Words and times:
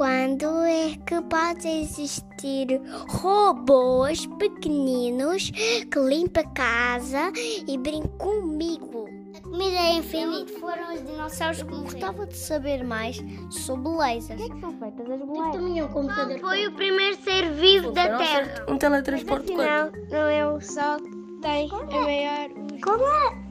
quando 0.00 0.46
é 0.64 0.96
que 1.04 1.20
pode 1.20 1.68
existir 1.68 2.80
robôs 3.06 4.24
pequeninos 4.38 5.50
que 5.50 5.98
limpam 5.98 6.40
a 6.40 6.44
casa 6.54 7.30
e 7.68 7.76
brincam 7.76 8.08
comigo? 8.16 9.04
A 9.36 9.40
comida 9.42 9.76
é 9.76 9.92
infinita. 9.98 10.58
Foram 10.58 10.94
os 10.94 11.04
dinossauros 11.04 11.62
que 11.62 11.68
morreram. 11.68 11.84
Gostava 11.84 12.26
de 12.26 12.34
saber 12.34 12.82
mais 12.82 13.22
sobre 13.50 13.92
lasers. 13.92 14.40
O 14.40 14.42
que 14.42 14.50
é 14.50 14.54
que 14.54 14.60
são 14.62 14.72
feitas 14.78 15.10
as 15.10 15.20
bolachas? 15.20 15.60
também 15.60 15.78
é 15.78 15.84
um 15.84 15.88
computador. 15.88 16.38
foi 16.38 16.66
o 16.66 16.72
primeiro 16.72 17.16
ser 17.22 17.52
vivo 17.52 17.90
da 17.90 18.16
Terra? 18.16 18.64
Um 18.70 18.78
teletransporte 18.78 19.52
Não, 19.52 19.92
não 20.10 20.28
é 20.30 20.46
o 20.46 20.58
Sol 20.62 20.96
que 20.96 21.40
tem 21.42 21.70
a 21.70 22.00
maior... 22.00 22.48
Como 22.82 23.04
é? 23.04 23.50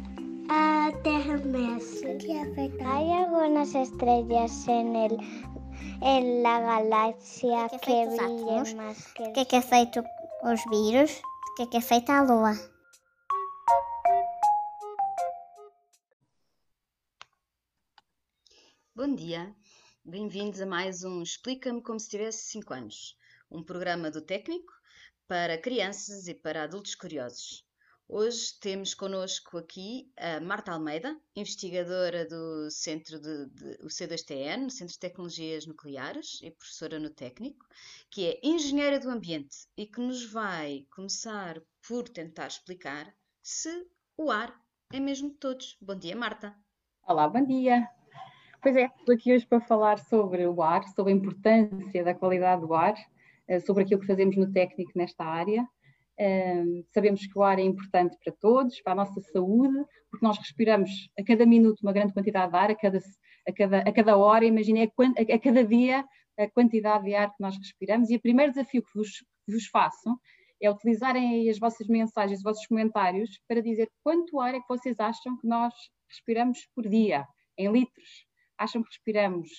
A 0.51 0.91
Terra 1.03 1.37
mexe. 1.45 2.15
que 2.15 2.31
é 2.31 2.43
feita? 2.55 2.83
Hay 2.83 3.13
algunas 3.13 3.75
estrellas 3.75 4.67
en 4.67 4.95
el 4.95 5.19
en 6.01 6.43
la 6.43 6.59
galaxia 6.59 7.69
que, 7.69 7.77
que, 7.79 7.85
que 7.85 8.05
brilhan 8.05 8.75
mais 8.75 8.99
que... 9.13 9.23
O 9.23 9.33
que 9.33 9.39
é 9.39 9.45
que 9.45 9.55
é 9.55 9.61
feito 9.61 10.03
os 10.43 10.61
vírus? 10.69 11.11
O 11.19 11.55
que 11.55 11.63
é 11.63 11.67
que 11.67 11.77
é 11.77 11.81
feita 11.81 12.13
a 12.13 12.21
Lua? 12.23 12.53
Bom 18.95 19.15
dia, 19.15 19.55
bem-vindos 20.03 20.59
a 20.59 20.65
mais 20.65 21.03
um 21.03 21.21
Explica-me 21.21 21.81
como 21.81 21.99
se 21.99 22.09
tivesse 22.09 22.49
5 22.51 22.73
anos, 22.73 23.17
um 23.49 23.63
programa 23.63 24.11
do 24.11 24.21
técnico 24.21 24.73
para 25.27 25.57
crianças 25.57 26.27
e 26.27 26.33
para 26.33 26.63
adultos 26.63 26.95
curiosos. 26.95 27.68
Hoje 28.11 28.59
temos 28.59 28.95
connosco 28.95 29.59
aqui 29.59 30.11
a 30.17 30.41
Marta 30.41 30.71
Almeida, 30.71 31.15
investigadora 31.35 32.25
do 32.25 32.67
Centro 32.71 33.19
de, 33.19 33.45
de 33.51 33.77
o 33.83 33.85
C2TN, 33.85 34.67
Centro 34.71 34.93
de 34.95 34.99
Tecnologias 34.99 35.67
Nucleares 35.67 36.39
e 36.41 36.49
professora 36.49 36.97
no 36.97 37.11
técnico, 37.11 37.63
que 38.09 38.25
é 38.25 38.39
engenheira 38.43 38.99
do 38.99 39.11
ambiente 39.11 39.57
e 39.77 39.85
que 39.85 40.01
nos 40.01 40.25
vai 40.25 40.87
começar 40.91 41.61
por 41.87 42.09
tentar 42.09 42.47
explicar 42.47 43.13
se 43.43 43.69
o 44.17 44.31
ar 44.31 44.59
é 44.91 44.99
mesmo 44.99 45.29
de 45.29 45.35
todos. 45.35 45.77
Bom 45.79 45.95
dia, 45.95 46.15
Marta. 46.15 46.55
Olá, 47.07 47.29
bom 47.29 47.45
dia. 47.45 47.87
Pois 48.59 48.75
é, 48.75 48.85
estou 48.85 49.13
aqui 49.13 49.35
hoje 49.35 49.45
para 49.45 49.61
falar 49.61 49.99
sobre 49.99 50.47
o 50.47 50.63
ar, 50.63 50.83
sobre 50.95 51.13
a 51.13 51.15
importância 51.15 52.03
da 52.03 52.15
qualidade 52.15 52.63
do 52.63 52.73
ar, 52.73 52.95
eh, 53.47 53.59
sobre 53.59 53.83
aquilo 53.83 54.01
que 54.01 54.07
fazemos 54.07 54.35
no 54.35 54.51
técnico 54.51 54.93
nesta 54.95 55.23
área 55.23 55.63
sabemos 56.93 57.25
que 57.25 57.37
o 57.37 57.43
ar 57.43 57.59
é 57.59 57.63
importante 57.63 58.17
para 58.23 58.33
todos, 58.33 58.81
para 58.81 58.93
a 58.93 58.95
nossa 58.95 59.21
saúde, 59.21 59.77
porque 60.09 60.25
nós 60.25 60.37
respiramos 60.37 60.89
a 61.17 61.23
cada 61.23 61.45
minuto 61.45 61.81
uma 61.81 61.93
grande 61.93 62.13
quantidade 62.13 62.51
de 62.51 62.57
ar, 62.57 62.71
a 62.71 62.75
cada, 62.75 62.99
a 63.47 63.53
cada, 63.53 63.77
a 63.79 63.91
cada 63.91 64.17
hora, 64.17 64.45
imaginem, 64.45 64.83
a, 64.83 65.35
a, 65.35 65.39
cada 65.39 65.63
dia 65.63 66.05
a 66.37 66.49
quantidade 66.49 67.05
de 67.05 67.15
ar 67.15 67.29
que 67.29 67.41
nós 67.41 67.57
respiramos. 67.57 68.09
E 68.09 68.15
o 68.15 68.21
primeiro 68.21 68.51
desafio 68.51 68.83
que 68.83 68.93
vos, 68.93 69.09
que 69.45 69.53
vos 69.53 69.67
faço 69.67 70.17
é 70.61 70.69
utilizarem 70.69 71.49
as 71.49 71.57
vossas 71.57 71.87
mensagens, 71.87 72.39
os 72.39 72.43
vossos 72.43 72.65
comentários, 72.67 73.39
para 73.47 73.61
dizer 73.61 73.89
quanto 74.03 74.39
ar 74.39 74.55
é 74.55 74.59
que 74.59 74.67
vocês 74.67 74.99
acham 74.99 75.37
que 75.37 75.47
nós 75.47 75.73
respiramos 76.09 76.67
por 76.75 76.87
dia, 76.87 77.25
em 77.57 77.71
litros. 77.71 78.25
Acham 78.57 78.83
que 78.83 78.89
respiramos 78.89 79.49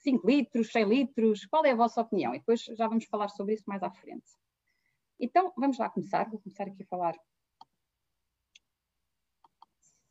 5 0.00 0.26
litros, 0.26 0.70
100 0.70 0.84
litros? 0.84 1.46
Qual 1.46 1.64
é 1.64 1.70
a 1.70 1.76
vossa 1.76 2.00
opinião? 2.00 2.34
E 2.34 2.38
depois 2.38 2.62
já 2.62 2.86
vamos 2.86 3.06
falar 3.06 3.28
sobre 3.28 3.54
isso 3.54 3.64
mais 3.66 3.82
à 3.82 3.90
frente. 3.90 4.39
Então, 5.20 5.52
vamos 5.56 5.76
lá 5.78 5.90
começar. 5.90 6.28
Vou 6.30 6.40
começar 6.40 6.64
aqui 6.64 6.82
a 6.82 6.86
falar 6.86 7.14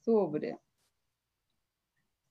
sobre, 0.04 0.56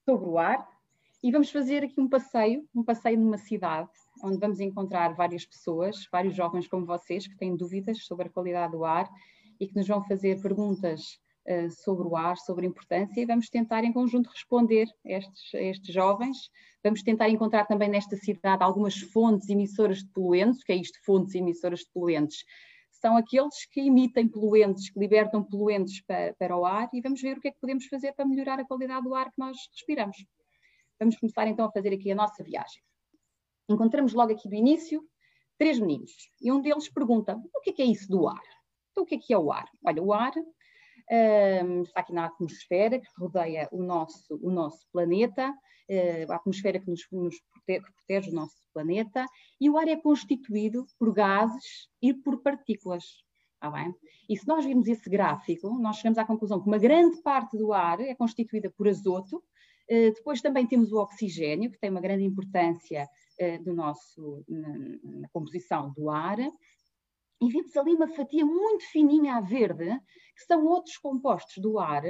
sobre 0.05 0.29
o 0.29 0.39
ar 0.39 0.79
e 1.21 1.33
vamos 1.33 1.51
fazer 1.51 1.83
aqui 1.83 2.01
um 2.01 2.09
passeio, 2.09 2.69
um 2.73 2.85
passeio 2.85 3.19
numa 3.19 3.37
cidade 3.37 3.91
onde 4.23 4.39
vamos 4.39 4.61
encontrar 4.61 5.15
várias 5.15 5.45
pessoas, 5.45 6.07
vários 6.11 6.35
jovens 6.35 6.69
como 6.69 6.87
vocês 6.87 7.27
que 7.27 7.37
têm 7.37 7.57
dúvidas 7.57 8.05
sobre 8.05 8.29
a 8.29 8.31
qualidade 8.31 8.73
do 8.73 8.85
ar 8.85 9.11
e 9.59 9.67
que 9.67 9.75
nos 9.75 9.87
vão 9.87 10.03
fazer 10.05 10.41
perguntas 10.41 11.21
uh, 11.49 11.71
sobre 11.71 12.07
o 12.07 12.17
ar, 12.17 12.37
sobre 12.37 12.67
a 12.67 12.69
importância 12.69 13.21
e 13.21 13.27
vamos 13.27 13.49
tentar 13.49 13.85
em 13.85 13.93
conjunto 13.93 14.31
responder 14.31 14.87
a 15.07 15.11
estes, 15.11 15.55
a 15.55 15.63
estes 15.63 15.95
jovens. 15.95 16.37
Vamos 16.85 17.03
tentar 17.03 17.29
encontrar 17.29 17.67
também 17.67 17.89
nesta 17.89 18.17
cidade 18.17 18.63
algumas 18.63 18.99
fontes 18.99 19.49
emissoras 19.49 19.99
de 19.99 20.09
poluentes, 20.11 20.61
o 20.61 20.65
que 20.65 20.73
é 20.73 20.77
isto, 20.77 20.99
fontes 21.05 21.35
emissoras 21.35 21.81
de 21.81 21.91
poluentes? 21.93 22.45
são 23.01 23.17
aqueles 23.17 23.65
que 23.67 23.81
emitem 23.81 24.29
poluentes, 24.29 24.91
que 24.91 24.99
libertam 24.99 25.43
poluentes 25.43 26.03
para, 26.03 26.35
para, 26.35 26.57
o 26.57 26.65
ar 26.65 26.89
e 26.93 27.01
vamos 27.01 27.21
ver 27.21 27.39
o 27.39 27.41
que 27.41 27.49
é 27.49 27.51
que 27.53 27.61
podemos 27.61 27.87
fazer 27.87 28.13
para 28.13 28.27
melhorar 28.27 28.59
a 28.59 28.65
qualidade 28.65 29.05
do 29.05 29.15
ar 29.15 29.27
que 29.27 29.39
nós 29.39 29.57
respiramos. 29.73 30.17
Vamos 30.99 31.17
começar 31.17 31.47
então 31.47 31.67
a 31.67 31.71
fazer 31.71 31.95
aqui 31.95 32.11
a 32.11 32.15
nossa 32.15 32.43
viagem. 32.43 32.83
Encontramos 33.69 34.15
logo 34.15 34.33
aqui 34.33 34.49
do 34.49 34.55
início 34.55 35.03
três 35.57 35.79
meninos 35.79 36.11
e 36.41 36.51
um 36.51 36.61
deles 36.61 36.89
pergunta: 36.89 37.41
o 37.55 37.61
que 37.61 37.71
é, 37.71 37.73
que 37.73 37.83
é 37.83 37.85
isso 37.85 38.09
do 38.09 38.27
ar? 38.27 38.43
Então, 38.91 39.05
o 39.05 39.07
que 39.07 39.15
é 39.15 39.19
que 39.19 39.33
é 39.33 39.39
o 39.39 39.53
ar? 39.53 39.69
Olha, 39.85 40.03
o 40.03 40.13
ar 40.13 40.33
um, 41.11 41.83
está 41.83 42.01
aqui 42.01 42.13
na 42.13 42.27
atmosfera 42.27 42.99
que 42.99 43.09
rodeia 43.19 43.69
o 43.73 43.83
nosso, 43.83 44.39
o 44.43 44.51
nosso 44.51 44.87
planeta, 44.93 45.51
uh, 45.51 46.33
a 46.33 46.37
atmosfera 46.37 46.79
que 46.79 46.91
nos, 46.91 47.01
nos 47.11 47.37
protege, 47.51 47.85
que 47.85 47.93
protege 47.93 48.31
o 48.31 48.35
nosso 48.35 48.57
planeta, 48.73 49.25
e 49.61 49.71
o 49.71 49.79
ar 49.79 49.89
é 49.89 49.97
constituído 49.97 50.87
por 50.99 51.13
gases 51.13 51.89
e 52.03 52.13
por 52.13 52.43
partículas. 52.43 53.05
Está 53.55 53.71
bem? 53.71 53.93
E 54.29 54.37
se 54.37 54.47
nós 54.47 54.65
virmos 54.65 54.87
esse 54.87 55.09
gráfico, 55.11 55.69
nós 55.81 55.97
chegamos 55.97 56.19
à 56.19 56.25
conclusão 56.25 56.61
que 56.61 56.69
uma 56.69 56.79
grande 56.79 57.21
parte 57.23 57.57
do 57.57 57.73
ar 57.73 58.01
é 58.01 58.15
constituída 58.15 58.71
por 58.77 58.87
azoto, 58.87 59.37
uh, 59.37 60.15
depois 60.15 60.41
também 60.41 60.67
temos 60.67 60.93
o 60.93 60.99
oxigênio, 60.99 61.71
que 61.71 61.79
tem 61.79 61.91
uma 61.91 62.01
grande 62.01 62.25
importância 62.25 63.09
uh, 63.41 63.65
do 63.65 63.75
nosso, 63.75 64.45
na, 64.49 64.69
na 65.21 65.29
composição 65.33 65.93
do 65.97 66.11
ar, 66.11 66.39
e 67.41 67.49
vimos 67.49 67.77
ali 67.77 67.95
uma 67.95 68.09
fatia 68.09 68.45
muito 68.45 68.85
fininha 68.91 69.37
a 69.37 69.41
verde, 69.41 69.89
que 70.37 70.45
são 70.45 70.65
outros 70.67 70.97
compostos 70.97 71.59
do 71.59 71.79
ar, 71.79 72.03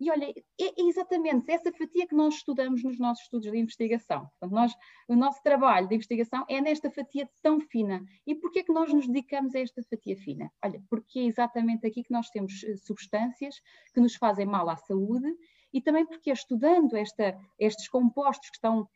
e 0.00 0.10
olha, 0.10 0.32
é 0.58 0.82
exatamente 0.82 1.52
essa 1.52 1.70
fatia 1.70 2.06
que 2.06 2.14
nós 2.14 2.36
estudamos 2.36 2.82
nos 2.82 2.98
nossos 2.98 3.24
estudos 3.24 3.50
de 3.50 3.58
investigação. 3.58 4.20
Portanto, 4.20 4.52
nós, 4.52 4.72
o 5.06 5.14
nosso 5.14 5.42
trabalho 5.42 5.86
de 5.88 5.94
investigação 5.94 6.42
é 6.48 6.58
nesta 6.58 6.90
fatia 6.90 7.28
tão 7.42 7.60
fina. 7.60 8.02
E 8.26 8.34
porquê 8.34 8.60
é 8.60 8.62
que 8.62 8.72
nós 8.72 8.90
nos 8.94 9.06
dedicamos 9.06 9.54
a 9.54 9.60
esta 9.60 9.82
fatia 9.82 10.16
fina? 10.16 10.50
Olha, 10.64 10.82
porque 10.88 11.18
é 11.18 11.24
exatamente 11.24 11.86
aqui 11.86 12.02
que 12.02 12.12
nós 12.12 12.30
temos 12.30 12.64
eh, 12.64 12.76
substâncias 12.78 13.56
que 13.92 14.00
nos 14.00 14.16
fazem 14.16 14.46
mal 14.46 14.70
à 14.70 14.76
saúde 14.76 15.28
e 15.70 15.82
também 15.82 16.06
porque 16.06 16.30
é 16.30 16.32
estudando 16.32 16.96
esta, 16.96 17.38
estes 17.58 17.86
compostos 17.86 18.48
que 18.48 18.56
estão 18.56 18.88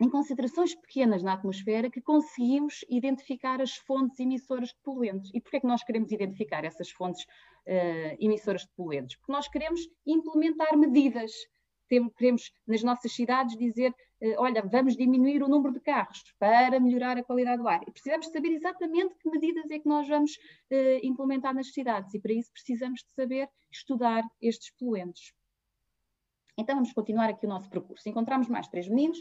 em 0.00 0.08
concentrações 0.08 0.74
pequenas 0.74 1.22
na 1.22 1.34
atmosfera 1.34 1.90
que 1.90 2.00
conseguimos 2.00 2.82
identificar 2.88 3.60
as 3.60 3.76
fontes 3.76 4.18
emissoras 4.18 4.70
de 4.70 4.78
poluentes. 4.82 5.30
E 5.34 5.40
porquê 5.40 5.58
é 5.58 5.60
que 5.60 5.66
nós 5.66 5.84
queremos 5.84 6.10
identificar 6.10 6.64
essas 6.64 6.90
fontes 6.90 7.22
uh, 7.24 8.16
emissoras 8.18 8.62
de 8.62 8.70
poluentes? 8.70 9.16
Porque 9.16 9.30
nós 9.30 9.46
queremos 9.46 9.82
implementar 10.06 10.74
medidas. 10.78 11.32
queremos 12.16 12.50
nas 12.66 12.82
nossas 12.82 13.12
cidades 13.12 13.58
dizer, 13.58 13.90
uh, 14.22 14.34
olha, 14.38 14.62
vamos 14.62 14.96
diminuir 14.96 15.42
o 15.42 15.48
número 15.48 15.74
de 15.74 15.80
carros 15.80 16.22
para 16.38 16.80
melhorar 16.80 17.18
a 17.18 17.22
qualidade 17.22 17.60
do 17.60 17.68
ar. 17.68 17.82
E 17.86 17.92
precisamos 17.92 18.28
saber 18.28 18.52
exatamente 18.52 19.14
que 19.16 19.28
medidas 19.28 19.70
é 19.70 19.78
que 19.78 19.88
nós 19.88 20.08
vamos 20.08 20.32
uh, 20.32 21.00
implementar 21.02 21.54
nas 21.54 21.74
cidades. 21.74 22.14
E 22.14 22.18
para 22.18 22.32
isso 22.32 22.50
precisamos 22.50 23.00
de 23.00 23.12
saber 23.14 23.50
estudar 23.70 24.24
estes 24.40 24.70
poluentes. 24.78 25.34
Então 26.56 26.74
vamos 26.74 26.92
continuar 26.94 27.28
aqui 27.28 27.44
o 27.44 27.48
nosso 27.50 27.68
percurso. 27.68 28.08
Encontramos 28.08 28.48
mais 28.48 28.66
três 28.68 28.88
meninos 28.88 29.18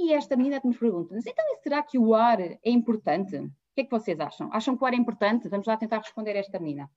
e 0.00 0.12
esta 0.12 0.36
menina 0.36 0.60
nos 0.64 0.78
pergunta 0.78 1.18
então 1.18 1.44
será 1.62 1.82
que 1.82 1.98
o 1.98 2.14
ar 2.14 2.40
é 2.40 2.58
importante? 2.64 3.36
O 3.36 3.50
que 3.74 3.82
é 3.82 3.84
que 3.84 3.90
vocês 3.90 4.18
acham? 4.18 4.48
Acham 4.52 4.76
que 4.76 4.82
o 4.82 4.86
ar 4.86 4.94
é 4.94 4.96
importante? 4.96 5.48
Vamos 5.48 5.66
lá 5.66 5.76
tentar 5.76 5.98
responder 5.98 6.34
esta 6.36 6.58
menina. 6.58 6.90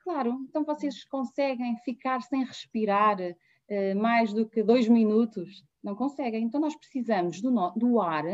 Claro, 0.00 0.36
então 0.48 0.64
vocês 0.64 1.04
conseguem 1.04 1.76
ficar 1.78 2.20
sem 2.22 2.44
respirar 2.44 3.18
uh, 3.20 4.00
mais 4.00 4.32
do 4.32 4.48
que 4.48 4.62
dois 4.62 4.88
minutos? 4.88 5.64
Não 5.82 5.94
conseguem. 5.94 6.42
Então 6.44 6.60
nós 6.60 6.76
precisamos 6.76 7.40
do, 7.40 7.50
no, 7.50 7.70
do 7.72 8.00
ar 8.00 8.24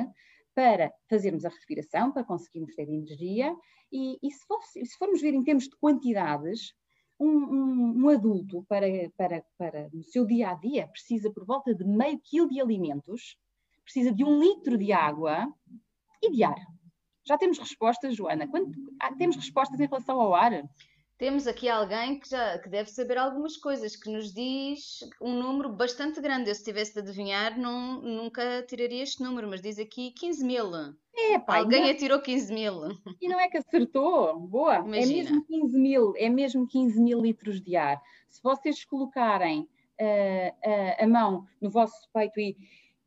para 0.55 0.93
fazermos 1.09 1.45
a 1.45 1.51
respiração, 1.51 2.11
para 2.11 2.25
conseguirmos 2.25 2.75
ter 2.75 2.89
energia. 2.89 3.55
E, 3.93 4.19
e 4.23 4.31
se, 4.31 4.87
se 4.87 4.97
formos 4.99 5.21
ver 5.21 5.35
em 5.35 5.45
termos 5.45 5.65
de 5.65 5.77
quantidades, 5.77 6.75
um, 7.19 7.29
um, 7.29 8.05
um, 8.05 8.09
adulto, 8.09 8.65
para, 8.69 8.87
para, 9.17 9.45
para 9.59 9.89
no 9.93 10.03
seu 10.05 10.27
dia 10.27 10.51
a 10.51 10.55
dia, 10.55 10.87
precisa 10.89 11.31
por 11.31 11.45
volta 11.45 11.75
de 11.75 11.85
meio 11.85 12.21
quilo 12.23 12.49
de 12.49 12.61
alimentos, 12.61 13.37
precisa 13.85 14.13
de 14.13 14.25
um 14.25 14.41
litro 14.41 14.77
de 14.77 14.93
água 14.93 15.47
e 16.23 16.31
de 16.31 16.45
ar. 16.45 16.59
Já 17.25 17.37
temos 17.37 17.59
respostas, 17.59 18.15
Joana? 18.15 18.47
Quando, 18.49 18.73
ah, 19.01 19.15
temos 19.15 19.37
respostas 19.37 19.81
em 19.81 19.87
relação 19.87 20.21
ao 20.21 20.35
ar? 20.35 20.63
temos 21.19 21.47
aqui 21.47 21.69
alguém 21.69 22.21
que 22.21 22.29
já 22.29 22.59
que 22.59 22.69
deve 22.69 22.91
saber 22.91 23.17
algumas 23.17 23.57
coisas, 23.57 23.97
que 23.97 24.11
nos 24.11 24.33
diz 24.33 24.99
um 25.21 25.33
número 25.33 25.73
bastante 25.73 26.21
grande. 26.21 26.51
Eu, 26.51 26.55
se 26.55 26.65
tivesse 26.65 26.93
de 26.93 27.01
adivinhar, 27.01 27.59
não, 27.59 28.03
nunca 28.03 28.63
tiraria 28.63 29.03
este 29.03 29.23
número, 29.23 29.49
mas 29.49 29.63
diz 29.63 29.79
aqui 29.79 30.13
15 30.13 30.45
mil. 30.45 30.71
É, 31.17 31.39
pai, 31.39 31.61
alguém 31.61 31.83
não... 31.83 31.91
atirou 31.91 32.21
15 32.21 32.53
mil. 32.53 32.75
E 33.21 33.29
não 33.29 33.41
é 33.41 33.49
que 33.49 33.57
acertou? 33.57 34.39
Boa! 34.39 34.77
É 34.77 34.81
Imagina. 34.81 35.01
É 35.01 35.07
mesmo 35.07 35.45
15 35.47 35.79
mil, 35.79 36.13
é 36.17 36.29
mesmo 36.29 36.67
15 36.67 37.01
mil 37.01 37.21
litros 37.21 37.61
de 37.61 37.75
ar. 37.75 38.01
Se 38.29 38.43
vocês 38.43 38.85
colocarem 38.85 39.61
uh, 39.61 40.71
uh, 40.71 41.05
a 41.05 41.07
mão 41.07 41.47
no 41.61 41.71
vosso 41.71 41.97
peito 42.13 42.39
e 42.39 42.57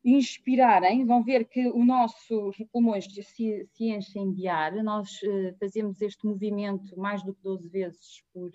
inspirarem, 0.04 1.06
vão 1.06 1.24
ver 1.24 1.46
que 1.46 1.68
os 1.68 1.86
nossos 1.86 2.58
pulmões 2.72 3.06
se, 3.06 3.68
se 3.72 3.90
enchem 3.90 4.34
de 4.34 4.48
ar. 4.48 4.74
Nós 4.84 5.22
uh, 5.22 5.56
fazemos 5.60 6.02
este 6.02 6.26
movimento 6.26 7.00
mais 7.00 7.22
do 7.24 7.36
que 7.36 7.44
12 7.44 7.70
vezes 7.70 8.24
por, 8.34 8.52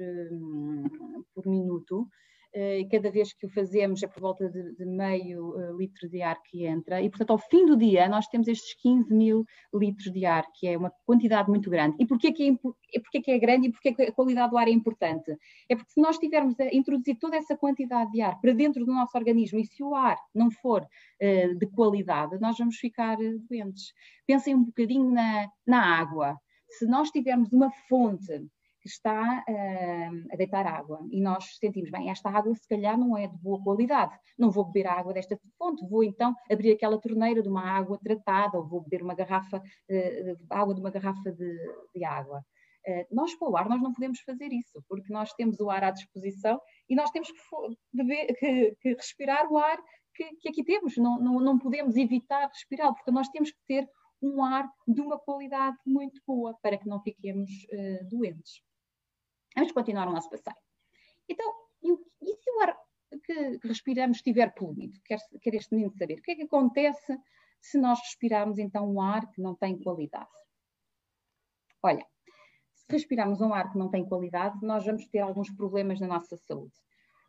por 1.32 1.46
minuto. 1.46 2.08
Uh, 2.54 2.88
cada 2.88 3.10
vez 3.10 3.32
que 3.32 3.46
o 3.46 3.48
fazemos 3.48 4.00
é 4.04 4.06
por 4.06 4.20
volta 4.20 4.48
de, 4.48 4.76
de 4.76 4.84
meio 4.84 5.56
uh, 5.56 5.76
litro 5.76 6.08
de 6.08 6.22
ar 6.22 6.40
que 6.40 6.64
entra, 6.64 7.02
e 7.02 7.10
portanto 7.10 7.32
ao 7.32 7.38
fim 7.38 7.66
do 7.66 7.76
dia 7.76 8.08
nós 8.08 8.28
temos 8.28 8.46
estes 8.46 8.74
15 8.80 9.12
mil 9.12 9.44
litros 9.74 10.12
de 10.12 10.24
ar, 10.24 10.46
que 10.54 10.68
é 10.68 10.78
uma 10.78 10.92
quantidade 11.04 11.50
muito 11.50 11.68
grande. 11.68 11.96
E 11.98 12.06
porquê 12.06 12.30
que 12.30 12.50
é, 12.50 13.00
porquê 13.00 13.20
que 13.20 13.30
é 13.32 13.38
grande 13.40 13.66
e 13.66 13.72
porquê 13.72 13.92
que 13.92 14.02
a 14.02 14.12
qualidade 14.12 14.52
do 14.52 14.56
ar 14.56 14.68
é 14.68 14.70
importante? 14.70 15.36
É 15.68 15.74
porque 15.74 15.90
se 15.90 16.00
nós 16.00 16.16
tivermos 16.16 16.54
a 16.60 16.72
introduzir 16.72 17.18
toda 17.18 17.36
essa 17.36 17.56
quantidade 17.56 18.12
de 18.12 18.20
ar 18.20 18.40
para 18.40 18.52
dentro 18.52 18.84
do 18.86 18.92
nosso 18.92 19.18
organismo, 19.18 19.58
e 19.58 19.66
se 19.66 19.82
o 19.82 19.92
ar 19.92 20.16
não 20.32 20.48
for 20.48 20.82
uh, 20.82 21.58
de 21.58 21.66
qualidade, 21.66 22.38
nós 22.40 22.56
vamos 22.56 22.76
ficar 22.76 23.16
doentes. 23.48 23.92
Pensem 24.26 24.54
um 24.54 24.62
bocadinho 24.62 25.10
na, 25.10 25.48
na 25.66 25.98
água. 25.98 26.38
Se 26.68 26.86
nós 26.86 27.10
tivermos 27.10 27.52
uma 27.52 27.70
fonte 27.88 28.46
está 28.84 29.44
uh, 29.48 30.32
a 30.32 30.36
deitar 30.36 30.66
água 30.66 31.00
e 31.10 31.20
nós 31.20 31.56
sentimos, 31.58 31.90
bem, 31.90 32.10
esta 32.10 32.30
água 32.30 32.54
se 32.54 32.68
calhar 32.68 32.98
não 32.98 33.16
é 33.16 33.26
de 33.26 33.36
boa 33.38 33.62
qualidade, 33.62 34.16
não 34.38 34.50
vou 34.50 34.64
beber 34.64 34.86
a 34.88 34.94
água 34.94 35.12
desta 35.12 35.38
fonte, 35.58 35.86
vou 35.88 36.04
então 36.04 36.34
abrir 36.50 36.72
aquela 36.72 37.00
torneira 37.00 37.42
de 37.42 37.48
uma 37.48 37.64
água 37.64 37.98
tratada 38.02 38.58
ou 38.58 38.66
vou 38.66 38.82
beber 38.82 39.02
uma 39.02 39.14
garrafa, 39.14 39.58
uh, 39.58 40.46
água 40.50 40.74
de 40.74 40.80
uma 40.80 40.90
garrafa 40.90 41.32
de, 41.32 41.58
de 41.94 42.04
água. 42.04 42.44
Uh, 42.86 43.14
nós 43.14 43.34
para 43.34 43.48
o 43.48 43.56
ar 43.56 43.68
nós 43.68 43.80
não 43.80 43.92
podemos 43.92 44.20
fazer 44.20 44.52
isso, 44.52 44.84
porque 44.88 45.12
nós 45.12 45.32
temos 45.32 45.58
o 45.60 45.70
ar 45.70 45.84
à 45.84 45.90
disposição 45.90 46.60
e 46.88 46.94
nós 46.94 47.10
temos 47.10 47.30
que, 47.30 47.38
beber, 47.92 48.34
que, 48.34 48.76
que 48.80 48.94
respirar 48.94 49.50
o 49.50 49.56
ar 49.56 49.78
que, 50.14 50.36
que 50.36 50.48
aqui 50.48 50.64
temos, 50.64 50.96
não, 50.96 51.18
não, 51.18 51.40
não 51.40 51.58
podemos 51.58 51.96
evitar 51.96 52.46
respirar, 52.46 52.92
porque 52.94 53.10
nós 53.10 53.28
temos 53.28 53.50
que 53.50 53.58
ter 53.66 53.88
um 54.22 54.42
ar 54.42 54.68
de 54.86 55.00
uma 55.00 55.18
qualidade 55.18 55.76
muito 55.86 56.20
boa 56.26 56.56
para 56.62 56.78
que 56.78 56.88
não 56.88 57.00
fiquemos 57.02 57.50
uh, 57.50 58.08
doentes. 58.08 58.62
Vamos 59.54 59.72
continuar 59.72 60.08
o 60.08 60.12
nosso 60.12 60.30
passeio. 60.30 60.56
Então, 61.28 61.52
e, 61.82 62.36
se 62.36 62.50
o 62.50 62.60
ar 62.60 62.76
que, 63.24 63.58
que 63.58 63.68
respiramos 63.68 64.18
estiver 64.18 64.54
poluído? 64.54 65.00
Quer, 65.04 65.18
quer 65.40 65.54
este 65.54 65.74
menino 65.74 65.92
saber. 65.92 66.18
O 66.18 66.22
que 66.22 66.32
é 66.32 66.34
que 66.36 66.42
acontece 66.42 67.18
se 67.60 67.78
nós 67.78 67.98
respirarmos 68.00 68.58
então 68.58 68.90
um 68.90 69.00
ar 69.00 69.30
que 69.30 69.40
não 69.40 69.54
tem 69.54 69.78
qualidade? 69.78 70.28
Olha, 71.82 72.06
se 72.74 72.86
respirarmos 72.90 73.40
um 73.40 73.52
ar 73.52 73.70
que 73.72 73.78
não 73.78 73.90
tem 73.90 74.04
qualidade, 74.04 74.58
nós 74.62 74.84
vamos 74.84 75.06
ter 75.08 75.20
alguns 75.20 75.50
problemas 75.50 76.00
na 76.00 76.06
nossa 76.06 76.36
saúde. 76.36 76.74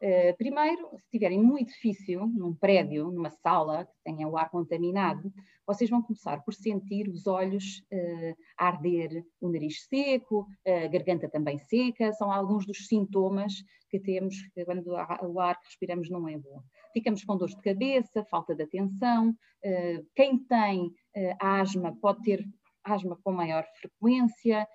Uh, 0.02 0.36
primeiro, 0.38 0.90
se 0.98 1.06
estiverem 1.06 1.42
num 1.42 1.58
edifício, 1.58 2.26
num 2.28 2.54
prédio, 2.54 3.10
numa 3.12 3.30
sala 3.30 3.86
que 3.86 3.98
tenha 4.04 4.28
o 4.28 4.38
ar 4.38 4.50
contaminado, 4.50 5.34
vocês 5.68 5.90
vão 5.90 6.02
começar 6.02 6.44
por 6.44 6.54
sentir 6.54 7.08
os 7.08 7.28
olhos 7.28 7.84
uh, 7.92 8.36
arder, 8.58 9.26
o 9.42 9.50
nariz 9.50 9.86
seco, 9.88 10.48
a 10.66 10.88
garganta 10.88 11.30
também 11.30 11.58
seca, 11.58 12.12
são 12.14 12.32
alguns 12.32 12.66
dos 12.66 12.88
sintomas 12.88 13.54
que 13.90 14.00
temos 14.00 14.36
quando 14.66 14.88
o 14.88 15.40
ar 15.40 15.60
que 15.60 15.68
respiramos 15.68 16.10
não 16.10 16.28
é 16.28 16.38
bom. 16.38 16.62
Ficamos 16.94 17.24
com 17.24 17.38
dor 17.38 17.50
de 17.50 17.62
cabeça, 17.62 18.26
falta 18.26 18.56
de 18.56 18.64
atenção, 18.64 19.30
uh, 19.30 20.08
quem 20.16 20.38
tem 20.46 20.92
asma 21.40 21.96
pode 22.00 22.22
ter 22.24 22.46
asma 22.84 23.18
com 23.24 23.32
maior 23.32 23.66
frequência, 23.80 24.68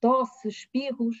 tosse, 0.00 0.48
espirros, 0.48 1.16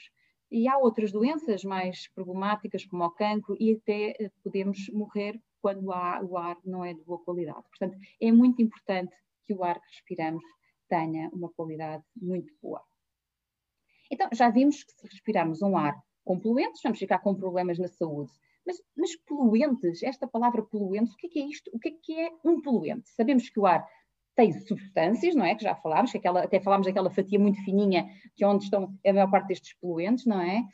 e 0.50 0.68
há 0.68 0.76
outras 0.76 1.10
doenças 1.10 1.64
mais 1.64 2.08
problemáticas, 2.14 2.84
como 2.84 3.04
o 3.04 3.10
cancro, 3.10 3.56
e 3.58 3.72
até 3.72 4.30
podemos 4.42 4.88
morrer 4.90 5.40
quando 5.62 5.92
há, 5.92 6.20
o 6.22 6.36
ar 6.36 6.58
não 6.64 6.84
é 6.84 6.92
de 6.92 7.02
boa 7.04 7.20
qualidade. 7.20 7.62
Portanto, 7.68 7.96
é 8.20 8.32
muito 8.32 8.60
importante 8.60 9.14
que 9.46 9.54
o 9.54 9.62
ar 9.62 9.80
que 9.80 9.86
respiramos 9.86 10.44
tenha 10.88 11.30
uma 11.32 11.48
qualidade 11.50 12.04
muito 12.20 12.52
boa. 12.60 12.82
Então, 14.10 14.28
já 14.32 14.50
vimos 14.50 14.84
que 14.84 14.92
se 14.92 15.06
respirarmos 15.06 15.62
um 15.62 15.76
ar 15.76 15.96
com 16.24 16.38
poluentes, 16.38 16.82
vamos 16.82 16.98
ficar 16.98 17.20
com 17.20 17.34
problemas 17.34 17.78
na 17.78 17.88
saúde. 17.88 18.30
Mas, 18.66 18.76
mas 18.96 19.16
poluentes, 19.16 20.02
esta 20.02 20.26
palavra 20.26 20.62
poluentes, 20.62 21.14
o 21.14 21.16
que 21.16 21.26
é, 21.26 21.30
que 21.30 21.38
é 21.40 21.46
isto? 21.46 21.70
O 21.72 21.78
que 21.78 21.88
é 21.88 21.92
que 21.92 22.20
é 22.20 22.30
um 22.44 22.60
poluente? 22.60 23.08
Sabemos 23.10 23.48
que 23.48 23.58
o 23.58 23.66
ar 23.66 23.86
tem 24.34 24.52
substâncias, 24.52 25.34
não 25.34 25.44
é? 25.44 25.54
Que 25.54 25.64
já 25.64 25.74
falámos, 25.74 26.10
que 26.10 26.18
aquela, 26.18 26.44
até 26.44 26.60
falámos 26.60 26.86
daquela 26.86 27.10
fatia 27.10 27.38
muito 27.38 27.62
fininha, 27.64 28.08
é 28.40 28.46
onde 28.46 28.64
estão 28.64 28.94
a 29.06 29.12
maior 29.12 29.30
parte 29.30 29.48
destes 29.48 29.74
poluentes, 29.78 30.26
não 30.26 30.40
é? 30.40 30.64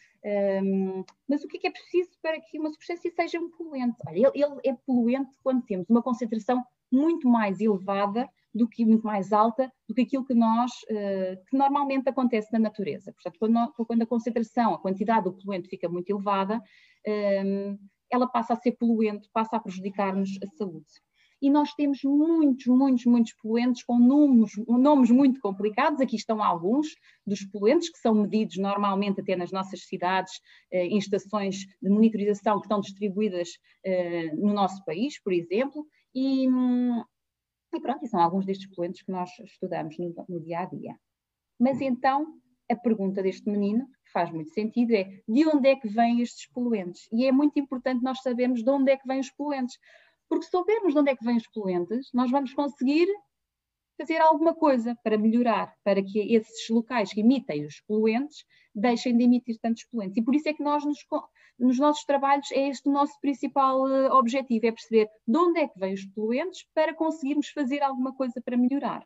Um, 0.63 1.05
mas 1.29 1.45
o 1.45 1.49
que 1.49 1.57
é, 1.57 1.61
que 1.61 1.67
é 1.69 1.71
preciso 1.71 2.11
para 2.21 2.41
que 2.41 2.59
uma 2.59 2.71
substância 2.71 3.11
seja 3.11 3.39
um 3.39 3.51
poluente? 3.51 3.97
Olha, 4.07 4.17
ele, 4.17 4.31
ele, 4.35 4.61
é 4.65 4.77
poluente 4.87 5.37
quando 5.43 5.63
temos 5.63 5.89
uma 5.89 6.03
concentração 6.03 6.65
muito 6.91 7.29
mais 7.29 7.61
elevada 7.61 8.29
do 8.55 8.67
que 8.67 8.85
muito 8.85 9.07
mais 9.07 9.33
alta 9.33 9.71
do 9.87 9.95
que 9.95 10.03
aquilo 10.03 10.25
que 10.25 10.35
nós 10.35 10.73
uh, 10.91 11.45
que 11.49 11.57
normalmente 11.57 12.09
acontece 12.09 12.53
na 12.53 12.59
natureza. 12.59 13.13
Portanto, 13.13 13.39
quando, 13.39 13.87
quando, 13.87 14.03
a 14.03 14.07
concentração, 14.07 14.75
a 14.75 14.79
quantidade 14.79 15.25
do 15.25 15.33
poluente 15.33 15.69
fica 15.69 15.89
muito 15.89 16.11
elevada, 16.11 16.61
um, 17.45 17.79
ela 18.11 18.27
passa 18.27 18.55
a 18.55 18.57
ser 18.57 18.73
poluente, 18.73 19.29
passa 19.33 19.57
a 19.57 19.61
prejudicar-nos 19.61 20.39
a 20.43 20.47
saúde 20.57 20.87
e 21.41 21.51
nós 21.51 21.73
temos 21.75 22.03
muitos, 22.03 22.67
muitos, 22.67 23.05
muitos 23.05 23.33
poluentes 23.35 23.83
com 23.85 23.99
nomes, 23.99 24.51
nomes 24.67 25.11
muito 25.11 25.41
complicados. 25.41 26.01
Aqui 26.01 26.17
estão 26.17 26.43
alguns 26.43 26.89
dos 27.27 27.45
poluentes 27.45 27.91
que 27.91 27.99
são 27.99 28.15
medidos 28.15 28.57
normalmente 28.57 29.21
até 29.21 29.37
nas 29.37 29.53
nossas 29.53 29.85
cidades, 29.85 30.41
eh, 30.71 30.87
em 30.87 30.99
estações 30.99 31.67
de 31.81 31.89
monitorização 31.89 32.59
que 32.59 32.67
estão 32.67 32.81
distribuídas 32.81 33.51
eh, 33.85 34.35
no 34.35 34.53
nosso 34.53 34.85
país, 34.85 35.21
por 35.23 35.33
exemplo, 35.33 35.87
e, 36.15 36.49
hum, 36.49 37.03
e 37.75 37.81
pronto, 37.81 38.07
são 38.07 38.21
alguns 38.21 38.45
destes 38.45 38.69
poluentes 38.75 39.03
que 39.03 39.13
nós 39.13 39.31
estudamos 39.45 39.97
no, 39.99 40.15
no 40.29 40.41
dia 40.41 40.61
a 40.61 40.65
dia. 40.65 40.97
Mas 41.59 41.81
então, 41.81 42.39
a 42.71 42.77
pergunta 42.77 43.23
deste 43.23 43.49
menino, 43.49 43.87
que 44.05 44.13
faz 44.13 44.31
muito 44.31 44.51
sentido, 44.51 44.93
é 44.93 45.05
de 45.27 45.47
onde 45.47 45.69
é 45.69 45.77
que 45.77 45.89
vêm 45.89 46.21
estes 46.21 46.47
poluentes? 46.51 47.09
E 47.13 47.27
é 47.27 47.33
muito 47.33 47.59
importante 47.59 48.03
nós 48.03 48.21
sabermos 48.23 48.63
de 48.63 48.71
onde 48.71 48.93
é 48.93 48.97
que 48.97 49.07
vêm 49.07 49.21
os 49.21 49.31
poluentes, 49.31 49.79
porque 50.29 50.45
se 50.45 50.51
soubermos 50.51 50.93
de 50.93 51.01
onde 51.01 51.11
é 51.11 51.17
que 51.17 51.25
vêm 51.25 51.37
os 51.37 51.49
poluentes, 51.49 52.11
nós 52.13 52.31
vamos 52.31 52.53
conseguir 52.53 53.09
fazer 53.99 54.19
alguma 54.21 54.55
coisa 54.55 54.97
para 55.03 55.19
melhorar, 55.19 55.75
para 55.83 56.03
que 56.03 56.33
esses 56.33 56.69
locais 56.71 57.13
que 57.13 57.21
emitem 57.21 57.67
os 57.67 57.81
poluentes 57.81 58.45
deixem 58.73 59.17
de 59.17 59.25
emitir 59.25 59.59
tantos 59.61 59.85
poluentes. 59.85 60.17
E 60.17 60.23
por 60.23 60.35
isso 60.35 60.49
é 60.49 60.55
que 60.55 60.63
nós, 60.63 60.85
nos, 60.85 60.99
nos 61.59 61.79
nossos 61.79 62.05
trabalhos, 62.05 62.51
é 62.53 62.69
este 62.69 62.89
o 62.89 62.93
nosso 62.93 63.19
principal 63.21 63.83
uh, 63.83 64.13
objetivo, 64.13 64.67
é 64.67 64.71
perceber 64.71 65.11
de 65.27 65.37
onde 65.37 65.61
é 65.61 65.67
que 65.67 65.79
vêm 65.79 65.95
os 65.95 66.05
poluentes 66.07 66.65
para 66.73 66.95
conseguirmos 66.95 67.49
fazer 67.49 67.83
alguma 67.83 68.15
coisa 68.15 68.41
para 68.41 68.57
melhorar. 68.57 69.05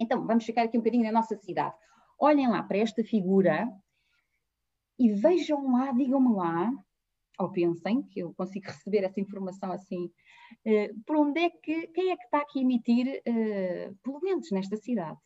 Então, 0.00 0.26
vamos 0.26 0.44
ficar 0.44 0.62
aqui 0.62 0.76
um 0.76 0.80
bocadinho 0.80 1.04
na 1.04 1.12
nossa 1.12 1.36
cidade. 1.36 1.74
Olhem 2.18 2.48
lá 2.48 2.62
para 2.62 2.78
esta 2.78 3.04
figura 3.04 3.68
e 4.98 5.12
vejam 5.12 5.72
lá, 5.72 5.92
digam-me 5.92 6.34
lá, 6.34 6.72
ou 7.38 7.50
pensem 7.50 8.02
que 8.02 8.20
eu 8.20 8.32
consigo 8.34 8.66
receber 8.66 9.04
essa 9.04 9.20
informação 9.20 9.72
assim, 9.72 10.06
uh, 10.06 11.00
por 11.04 11.16
onde 11.16 11.40
é 11.40 11.50
que, 11.50 11.86
quem 11.88 12.10
é 12.10 12.16
que 12.16 12.24
está 12.24 12.38
aqui 12.38 12.58
a 12.58 12.62
emitir 12.62 13.22
uh, 13.26 13.96
poluentes 14.02 14.50
nesta 14.50 14.76
cidade? 14.76 15.18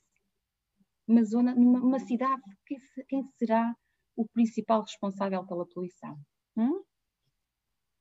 Uma 1.07 1.25
zona, 1.25 1.55
numa 1.55 1.81
uma 1.81 1.99
cidade, 1.99 2.43
quem, 2.67 2.79
quem, 3.09 3.25
será 3.37 3.75
o 4.17 4.27
principal 4.29 4.83
responsável 4.83 5.45
pela 5.47 5.67
poluição? 5.67 6.19
Hum? 6.57 6.83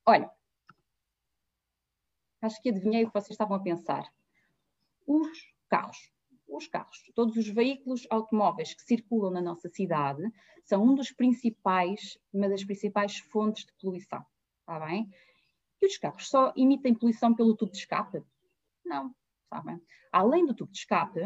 Olha, 0.06 0.30
acho 2.42 2.60
que 2.62 2.70
adivinhei 2.70 3.04
o 3.04 3.08
que 3.08 3.14
vocês 3.14 3.30
estavam 3.30 3.56
a 3.56 3.62
pensar. 3.62 4.04
Os 5.06 5.54
carros 5.68 6.12
os 6.50 6.66
carros, 6.66 6.98
todos 7.14 7.36
os 7.36 7.48
veículos 7.48 8.06
automóveis 8.10 8.74
que 8.74 8.82
circulam 8.82 9.30
na 9.30 9.40
nossa 9.40 9.68
cidade 9.68 10.22
são 10.64 10.84
um 10.84 10.94
dos 10.94 11.10
principais, 11.12 12.18
uma 12.32 12.48
das 12.48 12.64
principais 12.64 13.18
fontes 13.18 13.64
de 13.64 13.72
poluição, 13.80 14.24
está 14.60 14.80
bem? 14.86 15.08
E 15.80 15.86
os 15.86 15.96
carros 15.96 16.28
só 16.28 16.52
emitem 16.56 16.94
poluição 16.94 17.34
pelo 17.34 17.56
tubo 17.56 17.72
de 17.72 17.78
escape? 17.78 18.22
Não, 18.84 19.14
sabem? 19.48 19.80
Além 20.12 20.44
do 20.44 20.54
tubo 20.54 20.72
de 20.72 20.78
escape, 20.78 21.20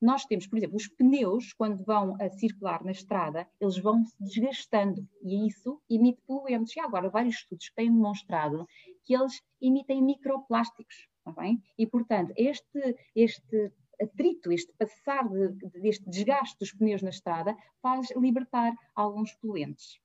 nós 0.00 0.24
temos, 0.26 0.46
por 0.46 0.58
exemplo, 0.58 0.76
os 0.76 0.88
pneus, 0.88 1.52
quando 1.54 1.82
vão 1.82 2.16
a 2.20 2.28
circular 2.28 2.84
na 2.84 2.90
estrada, 2.90 3.48
eles 3.58 3.78
vão 3.78 4.04
se 4.04 4.14
desgastando 4.20 5.08
e 5.22 5.46
isso 5.46 5.80
emite 5.88 6.20
poluentes. 6.26 6.76
E 6.76 6.80
agora 6.80 7.08
vários 7.08 7.36
estudos 7.36 7.70
têm 7.74 7.90
demonstrado 7.90 8.66
que 9.04 9.14
eles 9.14 9.40
emitem 9.62 10.02
microplásticos, 10.02 11.08
está 11.18 11.32
bem? 11.40 11.62
E, 11.78 11.86
portanto, 11.86 12.34
este, 12.36 12.96
este 13.14 13.72
atrito, 14.00 14.52
este 14.52 14.72
passar 14.78 15.28
de, 15.28 15.48
deste 15.80 16.08
desgaste 16.08 16.56
dos 16.58 16.72
pneus 16.72 17.02
na 17.02 17.10
estrada, 17.10 17.56
faz 17.80 18.10
libertar 18.16 18.74
alguns 18.94 19.32
poluentes. 19.34 19.98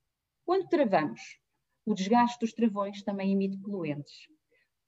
Quando 0.46 0.68
travamos, 0.68 1.40
o 1.86 1.94
desgaste 1.94 2.40
dos 2.40 2.54
travões 2.54 3.04
também 3.04 3.32
emite 3.32 3.58
poluentes. 3.58 4.28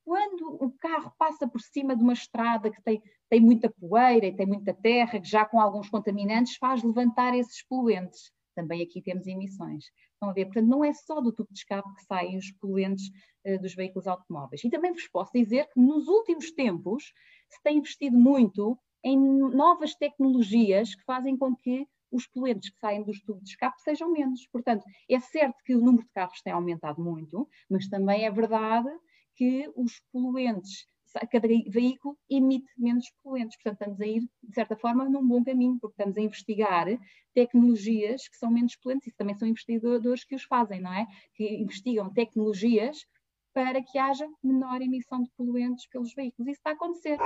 Quando 0.03 0.57
o 0.63 0.71
carro 0.79 1.13
passa 1.17 1.47
por 1.47 1.61
cima 1.61 1.95
de 1.95 2.03
uma 2.03 2.13
estrada 2.13 2.71
que 2.71 2.81
tem, 2.81 3.01
tem 3.29 3.39
muita 3.39 3.69
poeira 3.69 4.25
e 4.25 4.35
tem 4.35 4.45
muita 4.45 4.73
terra, 4.73 5.19
que 5.19 5.27
já 5.27 5.45
com 5.45 5.59
alguns 5.59 5.89
contaminantes, 5.89 6.57
faz 6.57 6.83
levantar 6.83 7.35
esses 7.35 7.63
poluentes. 7.63 8.31
Também 8.55 8.81
aqui 8.81 9.01
temos 9.01 9.27
emissões. 9.27 9.85
Estão 10.13 10.29
a 10.29 10.33
ver? 10.33 10.45
Portanto, 10.45 10.67
não 10.67 10.83
é 10.83 10.93
só 10.93 11.21
do 11.21 11.31
tubo 11.31 11.51
de 11.51 11.59
escape 11.59 11.93
que 11.95 12.03
saem 12.03 12.37
os 12.37 12.51
poluentes 12.53 13.09
uh, 13.45 13.59
dos 13.61 13.73
veículos 13.73 14.07
automóveis. 14.07 14.63
E 14.63 14.69
também 14.69 14.91
vos 14.91 15.07
posso 15.07 15.31
dizer 15.33 15.67
que 15.69 15.79
nos 15.79 16.07
últimos 16.07 16.51
tempos 16.51 17.13
se 17.49 17.61
tem 17.63 17.77
investido 17.77 18.17
muito 18.17 18.77
em 19.03 19.17
novas 19.17 19.95
tecnologias 19.95 20.95
que 20.95 21.03
fazem 21.03 21.37
com 21.37 21.55
que 21.55 21.87
os 22.11 22.27
poluentes 22.27 22.69
que 22.69 22.79
saem 22.79 23.03
dos 23.03 23.21
tubos 23.21 23.43
de 23.43 23.49
escape 23.51 23.81
sejam 23.81 24.11
menos. 24.11 24.45
Portanto, 24.47 24.83
é 25.09 25.19
certo 25.19 25.55
que 25.63 25.73
o 25.73 25.79
número 25.79 26.03
de 26.03 26.11
carros 26.11 26.41
tem 26.41 26.51
aumentado 26.53 27.01
muito, 27.01 27.47
mas 27.69 27.87
também 27.87 28.25
é 28.25 28.31
verdade 28.31 28.89
que 29.35 29.71
os 29.75 30.01
poluentes, 30.11 30.85
cada 31.31 31.47
veículo 31.47 32.17
emite 32.29 32.69
menos 32.77 33.05
poluentes. 33.23 33.57
Portanto, 33.57 33.81
estamos 33.81 34.01
a 34.01 34.05
ir, 34.05 34.21
de 34.43 34.53
certa 34.53 34.75
forma, 34.75 35.09
num 35.09 35.25
bom 35.25 35.43
caminho, 35.43 35.79
porque 35.79 35.93
estamos 35.93 36.17
a 36.17 36.21
investigar 36.21 36.87
tecnologias 37.33 38.27
que 38.27 38.37
são 38.37 38.51
menos 38.51 38.75
poluentes. 38.75 39.07
Isso 39.07 39.17
também 39.17 39.35
são 39.35 39.47
investigadores 39.47 40.25
que 40.25 40.35
os 40.35 40.43
fazem, 40.43 40.81
não 40.81 40.93
é? 40.93 41.07
Que 41.33 41.55
investigam 41.55 42.11
tecnologias 42.11 43.05
para 43.53 43.81
que 43.81 43.97
haja 43.97 44.29
menor 44.43 44.81
emissão 44.81 45.23
de 45.23 45.29
poluentes 45.31 45.87
pelos 45.87 46.13
veículos. 46.13 46.51
Isso 46.51 46.59
está 46.59 46.71
a 46.71 46.73
acontecer. 46.73 47.17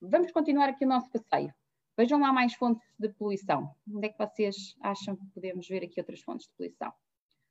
Vamos 0.00 0.30
continuar 0.30 0.68
aqui 0.68 0.84
o 0.84 0.88
nosso 0.88 1.10
passeio. 1.10 1.52
Vejam 1.96 2.20
lá 2.20 2.32
mais 2.32 2.54
fontes 2.54 2.86
de 3.00 3.08
poluição. 3.08 3.74
Onde 3.92 4.06
é 4.06 4.08
que 4.08 4.18
vocês 4.18 4.76
acham 4.80 5.16
que 5.16 5.26
podemos 5.34 5.66
ver 5.66 5.82
aqui 5.82 5.98
outras 5.98 6.20
fontes 6.20 6.46
de 6.46 6.52
poluição? 6.52 6.92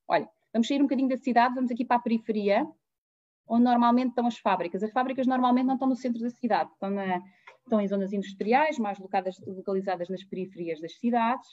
Olha, 0.08 0.30
vamos 0.54 0.66
sair 0.66 0.80
um 0.80 0.86
bocadinho 0.86 1.10
da 1.10 1.18
cidade, 1.18 1.56
vamos 1.56 1.70
aqui 1.70 1.84
para 1.84 1.98
a 1.98 2.01
periferia, 2.01 2.66
onde 3.50 3.66
normalmente 3.66 4.10
estão 4.12 4.25
as 4.25 4.38
fábricas. 4.38 4.82
As 4.82 4.92
fábricas 4.94 5.27
normalmente 5.27 5.66
não 5.66 5.74
estão 5.74 5.89
no 5.89 5.96
centro 5.98 6.22
da 6.22 6.30
cidade, 6.30 6.72
estão, 6.72 6.89
na, 6.89 7.22
estão 7.66 7.82
em 7.82 7.88
zonas 7.88 8.13
industriais, 8.13 8.80
mais 8.80 8.98
locadas, 8.98 9.36
localizadas 9.46 10.08
nas 10.08 10.24
periferias 10.24 10.80
das 10.80 10.98
cidades. 10.98 11.50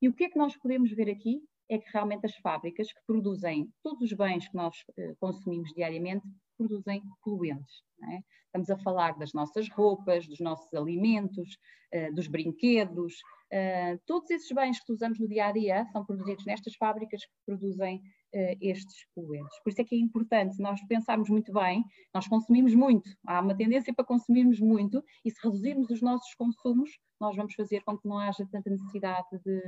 E 0.00 0.08
o 0.08 0.14
que 0.14 0.24
é 0.24 0.30
que 0.30 0.38
nós 0.38 0.56
podemos 0.56 0.90
ver 0.90 1.10
aqui? 1.10 1.42
É 1.68 1.76
que 1.76 1.90
realmente 1.92 2.24
as 2.24 2.34
fábricas 2.36 2.90
que 2.90 3.00
produzem 3.06 3.70
todos 3.82 4.00
os 4.00 4.12
bens 4.14 4.48
que 4.48 4.56
nós 4.56 4.74
eh, 4.96 5.14
consumimos 5.20 5.70
diariamente 5.74 6.26
produzem 6.60 7.02
poluentes. 7.22 7.82
É? 8.12 8.20
Estamos 8.46 8.68
a 8.68 8.78
falar 8.78 9.16
das 9.16 9.32
nossas 9.32 9.68
roupas, 9.70 10.26
dos 10.26 10.40
nossos 10.40 10.72
alimentos, 10.74 11.56
uh, 11.94 12.14
dos 12.14 12.26
brinquedos, 12.26 13.14
uh, 13.52 13.98
todos 14.06 14.30
esses 14.30 14.50
bens 14.52 14.78
que 14.84 14.92
usamos 14.92 15.18
no 15.18 15.28
dia 15.28 15.46
a 15.46 15.52
dia 15.52 15.86
são 15.86 16.04
produzidos 16.04 16.44
nestas 16.44 16.74
fábricas 16.74 17.24
que 17.24 17.32
produzem 17.46 17.96
uh, 17.96 18.56
estes 18.60 19.06
poluentes. 19.14 19.62
Por 19.62 19.70
isso 19.70 19.80
é 19.80 19.84
que 19.84 19.94
é 19.94 19.98
importante 19.98 20.60
nós 20.60 20.80
pensarmos 20.86 21.30
muito 21.30 21.52
bem, 21.52 21.82
nós 22.12 22.28
consumimos 22.28 22.74
muito, 22.74 23.08
há 23.26 23.40
uma 23.40 23.56
tendência 23.56 23.94
para 23.94 24.04
consumirmos 24.04 24.60
muito, 24.60 25.02
e 25.24 25.30
se 25.30 25.38
reduzirmos 25.42 25.88
os 25.88 26.02
nossos 26.02 26.34
consumos, 26.34 26.90
nós 27.18 27.36
vamos 27.36 27.54
fazer 27.54 27.82
com 27.84 27.96
que 27.96 28.08
não 28.08 28.18
haja 28.18 28.46
tanta 28.50 28.68
necessidade 28.68 29.28
de, 29.44 29.60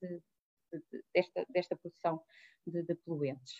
de, 0.00 0.22
de, 0.72 1.04
desta, 1.14 1.46
desta 1.50 1.76
produção 1.76 2.20
de 2.66 2.94
poluentes. 3.04 3.54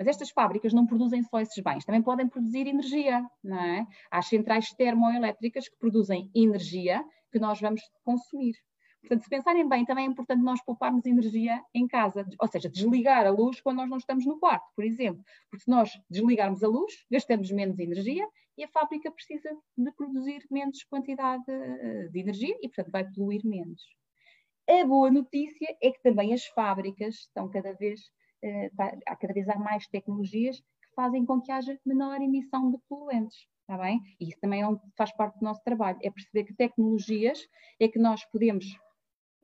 Mas 0.00 0.08
estas 0.08 0.30
fábricas 0.30 0.72
não 0.72 0.86
produzem 0.86 1.22
só 1.22 1.40
esses 1.40 1.62
bens, 1.62 1.84
também 1.84 2.00
podem 2.00 2.26
produzir 2.26 2.66
energia, 2.66 3.22
não 3.44 3.60
é? 3.60 3.86
Há 4.10 4.22
centrais 4.22 4.70
termoelétricas 4.70 5.68
que 5.68 5.76
produzem 5.76 6.30
energia 6.34 7.04
que 7.30 7.38
nós 7.38 7.60
vamos 7.60 7.82
consumir. 8.02 8.54
Portanto, 9.02 9.24
se 9.24 9.28
pensarem 9.28 9.68
bem, 9.68 9.84
também 9.84 10.06
é 10.06 10.08
importante 10.08 10.42
nós 10.42 10.64
pouparmos 10.64 11.04
energia 11.04 11.62
em 11.74 11.86
casa, 11.86 12.26
ou 12.40 12.48
seja, 12.48 12.70
desligar 12.70 13.26
a 13.26 13.30
luz 13.30 13.60
quando 13.60 13.76
nós 13.76 13.90
não 13.90 13.98
estamos 13.98 14.24
no 14.24 14.38
quarto, 14.38 14.64
por 14.74 14.86
exemplo. 14.86 15.22
Porque 15.50 15.64
se 15.64 15.70
nós 15.70 15.90
desligarmos 16.08 16.64
a 16.64 16.68
luz, 16.68 17.04
gastamos 17.10 17.50
menos 17.50 17.78
energia 17.78 18.26
e 18.56 18.64
a 18.64 18.68
fábrica 18.68 19.10
precisa 19.10 19.50
de 19.76 19.92
produzir 19.92 20.46
menos 20.50 20.82
quantidade 20.84 21.44
eh, 21.46 22.08
de 22.10 22.20
energia 22.20 22.56
e, 22.62 22.68
portanto, 22.68 22.90
vai 22.90 23.04
poluir 23.04 23.42
menos. 23.44 23.82
A 24.66 24.82
boa 24.86 25.10
notícia 25.10 25.76
é 25.82 25.90
que 25.90 26.00
também 26.02 26.32
as 26.32 26.46
fábricas 26.46 27.16
estão 27.16 27.50
cada 27.50 27.74
vez 27.74 28.00
eh, 28.42 28.70
há 29.06 29.16
cada 29.16 29.34
vez 29.34 29.48
há 29.48 29.58
mais 29.58 29.86
tecnologias 29.88 30.58
que 30.58 30.94
fazem 30.94 31.24
com 31.24 31.40
que 31.40 31.52
haja 31.52 31.78
menor 31.84 32.20
emissão 32.20 32.70
de 32.70 32.78
poluentes. 32.88 33.46
Está 33.60 33.80
bem? 33.80 34.00
E 34.18 34.28
isso 34.28 34.40
também 34.40 34.62
é 34.62 34.66
faz 34.96 35.12
parte 35.12 35.38
do 35.38 35.44
nosso 35.44 35.62
trabalho, 35.62 35.98
é 36.02 36.10
perceber 36.10 36.44
que 36.44 36.54
tecnologias 36.54 37.46
é 37.78 37.86
que 37.86 37.98
nós 37.98 38.24
podemos 38.26 38.66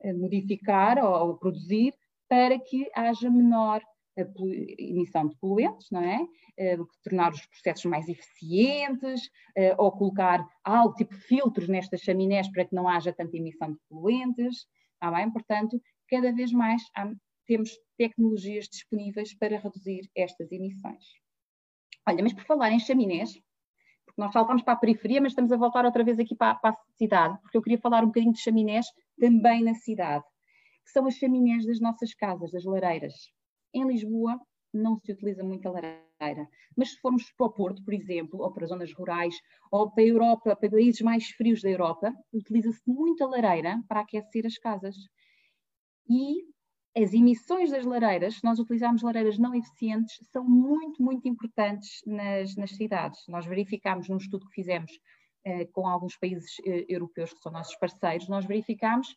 eh, 0.01 0.13
modificar 0.13 0.97
ou, 1.03 1.27
ou 1.27 1.37
produzir 1.37 1.93
para 2.27 2.59
que 2.59 2.89
haja 2.93 3.29
menor 3.29 3.81
eh, 4.17 4.27
emissão 4.79 5.27
de 5.27 5.35
poluentes, 5.37 5.87
não 5.91 6.01
é? 6.01 6.25
Tornar 7.03 7.31
os 7.31 7.45
processos 7.45 7.85
mais 7.85 8.09
eficientes, 8.09 9.29
ou 9.77 9.91
colocar 9.91 10.43
algo 10.63 10.95
tipo 10.95 11.13
filtros 11.13 11.69
nestas 11.69 12.01
chaminés 12.01 12.51
para 12.51 12.65
que 12.65 12.73
não 12.73 12.87
haja 12.89 13.13
tanta 13.13 13.37
emissão 13.37 13.73
de 13.73 13.79
poluentes, 13.87 14.65
está 14.95 15.11
bem? 15.11 15.31
Portanto, 15.31 15.79
cada 16.09 16.33
vez 16.33 16.51
mais 16.51 16.81
há 16.95 17.11
temos 17.47 17.71
tecnologias 17.97 18.67
disponíveis 18.67 19.33
para 19.33 19.57
reduzir 19.57 20.09
estas 20.15 20.51
emissões. 20.51 21.03
Olha, 22.07 22.21
mas 22.21 22.33
por 22.33 22.43
falar 22.43 22.71
em 22.71 22.79
chaminés, 22.79 23.33
porque 24.05 24.21
nós 24.21 24.31
saltamos 24.31 24.61
para 24.61 24.73
a 24.73 24.77
periferia, 24.77 25.21
mas 25.21 25.31
estamos 25.31 25.51
a 25.51 25.57
voltar 25.57 25.85
outra 25.85 26.03
vez 26.03 26.19
aqui 26.19 26.35
para, 26.35 26.55
para 26.55 26.71
a 26.71 26.77
cidade, 26.97 27.39
porque 27.41 27.57
eu 27.57 27.61
queria 27.61 27.79
falar 27.79 28.03
um 28.03 28.07
bocadinho 28.07 28.33
de 28.33 28.41
chaminés 28.41 28.85
também 29.19 29.63
na 29.63 29.73
cidade, 29.73 30.23
que 30.85 30.91
são 30.91 31.05
as 31.05 31.15
chaminés 31.15 31.65
das 31.65 31.79
nossas 31.79 32.13
casas, 32.13 32.51
das 32.51 32.63
lareiras. 32.63 33.13
Em 33.73 33.85
Lisboa 33.87 34.39
não 34.73 34.97
se 34.99 35.11
utiliza 35.11 35.43
muito 35.43 35.67
a 35.67 35.71
lareira, 35.71 36.47
mas 36.75 36.91
se 36.91 36.99
formos 36.99 37.31
para 37.31 37.47
o 37.47 37.51
Porto, 37.51 37.83
por 37.83 37.93
exemplo, 37.93 38.41
ou 38.41 38.51
para 38.51 38.67
zonas 38.67 38.93
rurais, 38.93 39.35
ou 39.71 39.91
para 39.91 40.03
a 40.03 40.07
Europa, 40.07 40.55
para 40.55 40.69
países 40.69 41.01
mais 41.01 41.29
frios 41.31 41.61
da 41.61 41.69
Europa, 41.69 42.13
utiliza-se 42.33 42.81
muito 42.85 43.23
a 43.23 43.27
lareira 43.27 43.81
para 43.87 44.01
aquecer 44.01 44.45
as 44.45 44.57
casas. 44.57 44.95
E 46.09 46.43
as 46.97 47.13
emissões 47.13 47.69
das 47.69 47.85
lareiras, 47.85 48.35
se 48.35 48.43
nós 48.43 48.57
utilizarmos 48.57 49.03
lareiras 49.03 49.37
não 49.37 49.53
eficientes, 49.53 50.17
são 50.31 50.43
muito, 50.43 51.01
muito 51.01 51.27
importantes 51.27 52.01
nas, 52.05 52.55
nas 52.55 52.71
cidades. 52.71 53.19
Nós 53.27 53.45
verificámos 53.45 54.09
num 54.09 54.17
estudo 54.17 54.47
que 54.47 54.55
fizemos 54.55 54.91
eh, 55.45 55.65
com 55.65 55.87
alguns 55.87 56.17
países 56.17 56.55
eh, 56.65 56.85
europeus 56.89 57.31
que 57.33 57.39
são 57.39 57.51
nossos 57.51 57.75
parceiros, 57.75 58.27
nós 58.27 58.45
verificámos 58.45 59.15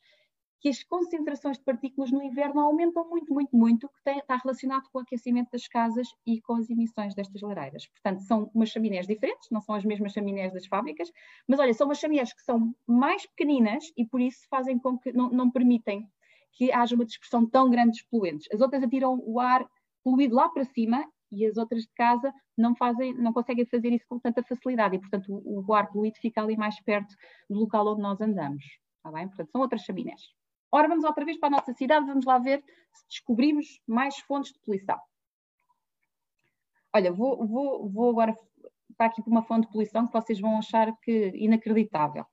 que 0.60 0.68
as 0.68 0.84
concentrações 0.84 1.56
de 1.56 1.64
partículas 1.64 2.10
no 2.10 2.22
inverno 2.22 2.60
aumentam 2.60 3.08
muito, 3.08 3.32
muito, 3.32 3.56
muito, 3.56 3.88
que 3.88 4.04
tem, 4.04 4.18
está 4.18 4.36
relacionado 4.36 4.86
com 4.92 4.98
o 4.98 5.00
aquecimento 5.00 5.48
das 5.50 5.66
casas 5.66 6.06
e 6.26 6.38
com 6.42 6.56
as 6.56 6.68
emissões 6.68 7.14
destas 7.14 7.40
lareiras. 7.40 7.86
Portanto, 7.86 8.20
são 8.24 8.50
umas 8.54 8.68
chaminés 8.68 9.06
diferentes, 9.06 9.48
não 9.50 9.62
são 9.62 9.74
as 9.74 9.86
mesmas 9.86 10.12
chaminés 10.12 10.52
das 10.52 10.66
fábricas, 10.66 11.10
mas 11.48 11.58
olha, 11.58 11.72
são 11.72 11.86
umas 11.86 11.98
chaminés 11.98 12.34
que 12.34 12.42
são 12.42 12.74
mais 12.86 13.24
pequeninas 13.24 13.90
e 13.96 14.04
por 14.04 14.20
isso 14.20 14.46
fazem 14.50 14.78
com 14.78 14.98
que 14.98 15.12
não, 15.12 15.30
não 15.30 15.50
permitem 15.50 16.06
que 16.52 16.72
haja 16.72 16.94
uma 16.94 17.04
dispersão 17.04 17.46
tão 17.46 17.70
grande 17.70 17.98
de 17.98 18.06
poluentes. 18.10 18.48
As 18.52 18.60
outras 18.60 18.82
atiram 18.82 19.20
o 19.24 19.40
ar 19.40 19.66
poluído 20.02 20.34
lá 20.34 20.48
para 20.48 20.64
cima 20.64 21.04
e 21.30 21.46
as 21.46 21.56
outras 21.56 21.82
de 21.82 21.92
casa 21.94 22.32
não 22.56 22.74
fazem, 22.74 23.14
não 23.14 23.32
conseguem 23.32 23.64
fazer 23.66 23.92
isso 23.92 24.04
com 24.08 24.18
tanta 24.18 24.42
facilidade 24.42 24.96
e, 24.96 24.98
portanto, 24.98 25.26
o, 25.28 25.64
o 25.66 25.74
ar 25.74 25.90
poluído 25.90 26.18
fica 26.18 26.42
ali 26.42 26.56
mais 26.56 26.80
perto 26.82 27.14
do 27.48 27.58
local 27.60 27.86
onde 27.86 28.02
nós 28.02 28.20
andamos. 28.20 28.64
Está 28.96 29.12
bem? 29.12 29.28
Portanto, 29.28 29.50
são 29.50 29.60
outras 29.60 29.82
chaminés. 29.82 30.20
Ora, 30.72 30.88
vamos 30.88 31.04
outra 31.04 31.24
vez 31.24 31.38
para 31.38 31.48
a 31.48 31.58
nossa 31.58 31.72
cidade, 31.72 32.06
vamos 32.06 32.24
lá 32.24 32.38
ver 32.38 32.62
se 32.92 33.06
descobrimos 33.08 33.80
mais 33.86 34.18
fontes 34.20 34.52
de 34.52 34.60
poluição. 34.60 34.98
Olha, 36.94 37.12
vou, 37.12 37.46
vou, 37.46 37.88
vou 37.88 38.10
agora 38.10 38.34
para 38.96 39.06
aqui 39.06 39.22
para 39.22 39.30
uma 39.30 39.42
fonte 39.42 39.66
de 39.66 39.72
poluição 39.72 40.06
que 40.06 40.12
vocês 40.12 40.40
vão 40.40 40.58
achar 40.58 40.94
que 41.02 41.32
inacreditável. 41.34 42.24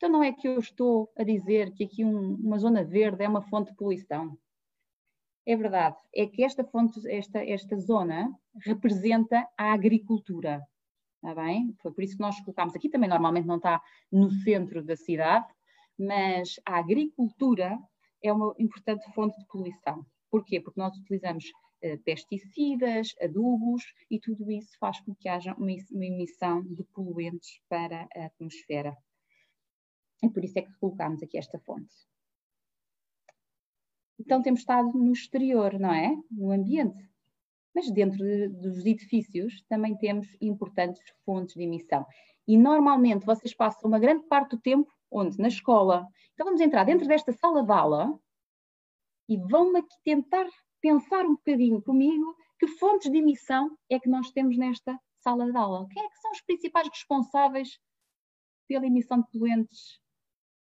Então 0.00 0.08
não 0.08 0.24
é 0.24 0.32
que 0.32 0.48
eu 0.48 0.58
estou 0.58 1.12
a 1.14 1.22
dizer 1.22 1.74
que 1.74 1.84
aqui 1.84 2.02
um, 2.02 2.34
uma 2.36 2.56
zona 2.56 2.82
verde 2.82 3.22
é 3.22 3.28
uma 3.28 3.42
fonte 3.42 3.70
de 3.70 3.76
poluição. 3.76 4.34
É 5.46 5.54
verdade, 5.54 5.98
é 6.14 6.26
que 6.26 6.42
esta, 6.42 6.64
fonte, 6.64 7.06
esta, 7.06 7.44
esta 7.44 7.76
zona 7.76 8.34
representa 8.64 9.46
a 9.58 9.74
agricultura. 9.74 10.66
Está 11.16 11.34
bem? 11.34 11.76
Foi 11.82 11.92
por 11.92 12.02
isso 12.02 12.16
que 12.16 12.22
nós 12.22 12.40
colocámos 12.40 12.74
aqui, 12.74 12.88
também 12.88 13.10
normalmente 13.10 13.46
não 13.46 13.56
está 13.56 13.78
no 14.10 14.30
centro 14.30 14.82
da 14.82 14.96
cidade, 14.96 15.46
mas 15.98 16.58
a 16.64 16.78
agricultura 16.78 17.78
é 18.24 18.32
uma 18.32 18.54
importante 18.58 19.04
fonte 19.12 19.38
de 19.38 19.46
poluição. 19.48 20.06
Porquê? 20.30 20.62
Porque 20.62 20.80
nós 20.80 20.96
utilizamos 20.96 21.44
uh, 21.84 21.98
pesticidas, 22.04 23.14
adubos 23.20 23.84
e 24.10 24.18
tudo 24.18 24.50
isso 24.50 24.78
faz 24.78 24.98
com 25.02 25.14
que 25.14 25.28
haja 25.28 25.52
uma, 25.58 25.72
uma 25.92 26.06
emissão 26.06 26.62
de 26.62 26.84
poluentes 26.84 27.60
para 27.68 28.08
a 28.16 28.24
atmosfera. 28.24 28.96
E 30.22 30.28
por 30.28 30.44
isso 30.44 30.58
é 30.58 30.62
que 30.62 30.72
colocámos 30.78 31.22
aqui 31.22 31.38
esta 31.38 31.58
fonte. 31.58 31.94
Então 34.18 34.42
temos 34.42 34.60
estado 34.60 34.92
no 34.92 35.12
exterior, 35.12 35.78
não 35.78 35.92
é? 35.92 36.14
No 36.30 36.50
ambiente. 36.50 37.08
Mas 37.74 37.90
dentro 37.90 38.18
de, 38.18 38.48
dos 38.48 38.84
edifícios 38.84 39.62
também 39.68 39.96
temos 39.96 40.36
importantes 40.40 41.02
fontes 41.24 41.54
de 41.54 41.62
emissão. 41.62 42.06
E 42.46 42.56
normalmente 42.58 43.24
vocês 43.24 43.54
passam 43.54 43.88
uma 43.88 43.98
grande 43.98 44.24
parte 44.26 44.50
do 44.50 44.60
tempo 44.60 44.92
onde? 45.10 45.38
Na 45.38 45.48
escola. 45.48 46.06
Então 46.34 46.44
vamos 46.44 46.60
entrar 46.60 46.84
dentro 46.84 47.06
desta 47.06 47.32
sala 47.32 47.64
de 47.64 47.72
aula 47.72 48.18
e 49.28 49.36
vão 49.36 49.74
aqui 49.76 49.94
tentar 50.04 50.46
pensar 50.80 51.24
um 51.24 51.34
bocadinho 51.34 51.80
comigo 51.82 52.36
que 52.58 52.66
fontes 52.66 53.10
de 53.10 53.18
emissão 53.18 53.76
é 53.88 53.98
que 53.98 54.08
nós 54.08 54.30
temos 54.30 54.56
nesta 54.58 54.98
sala 55.18 55.50
de 55.50 55.56
aula. 55.56 55.86
Quem 55.90 56.04
é 56.04 56.08
que 56.08 56.18
são 56.18 56.30
os 56.32 56.40
principais 56.42 56.88
responsáveis 56.88 57.78
pela 58.68 58.86
emissão 58.86 59.20
de 59.20 59.30
poluentes 59.30 60.00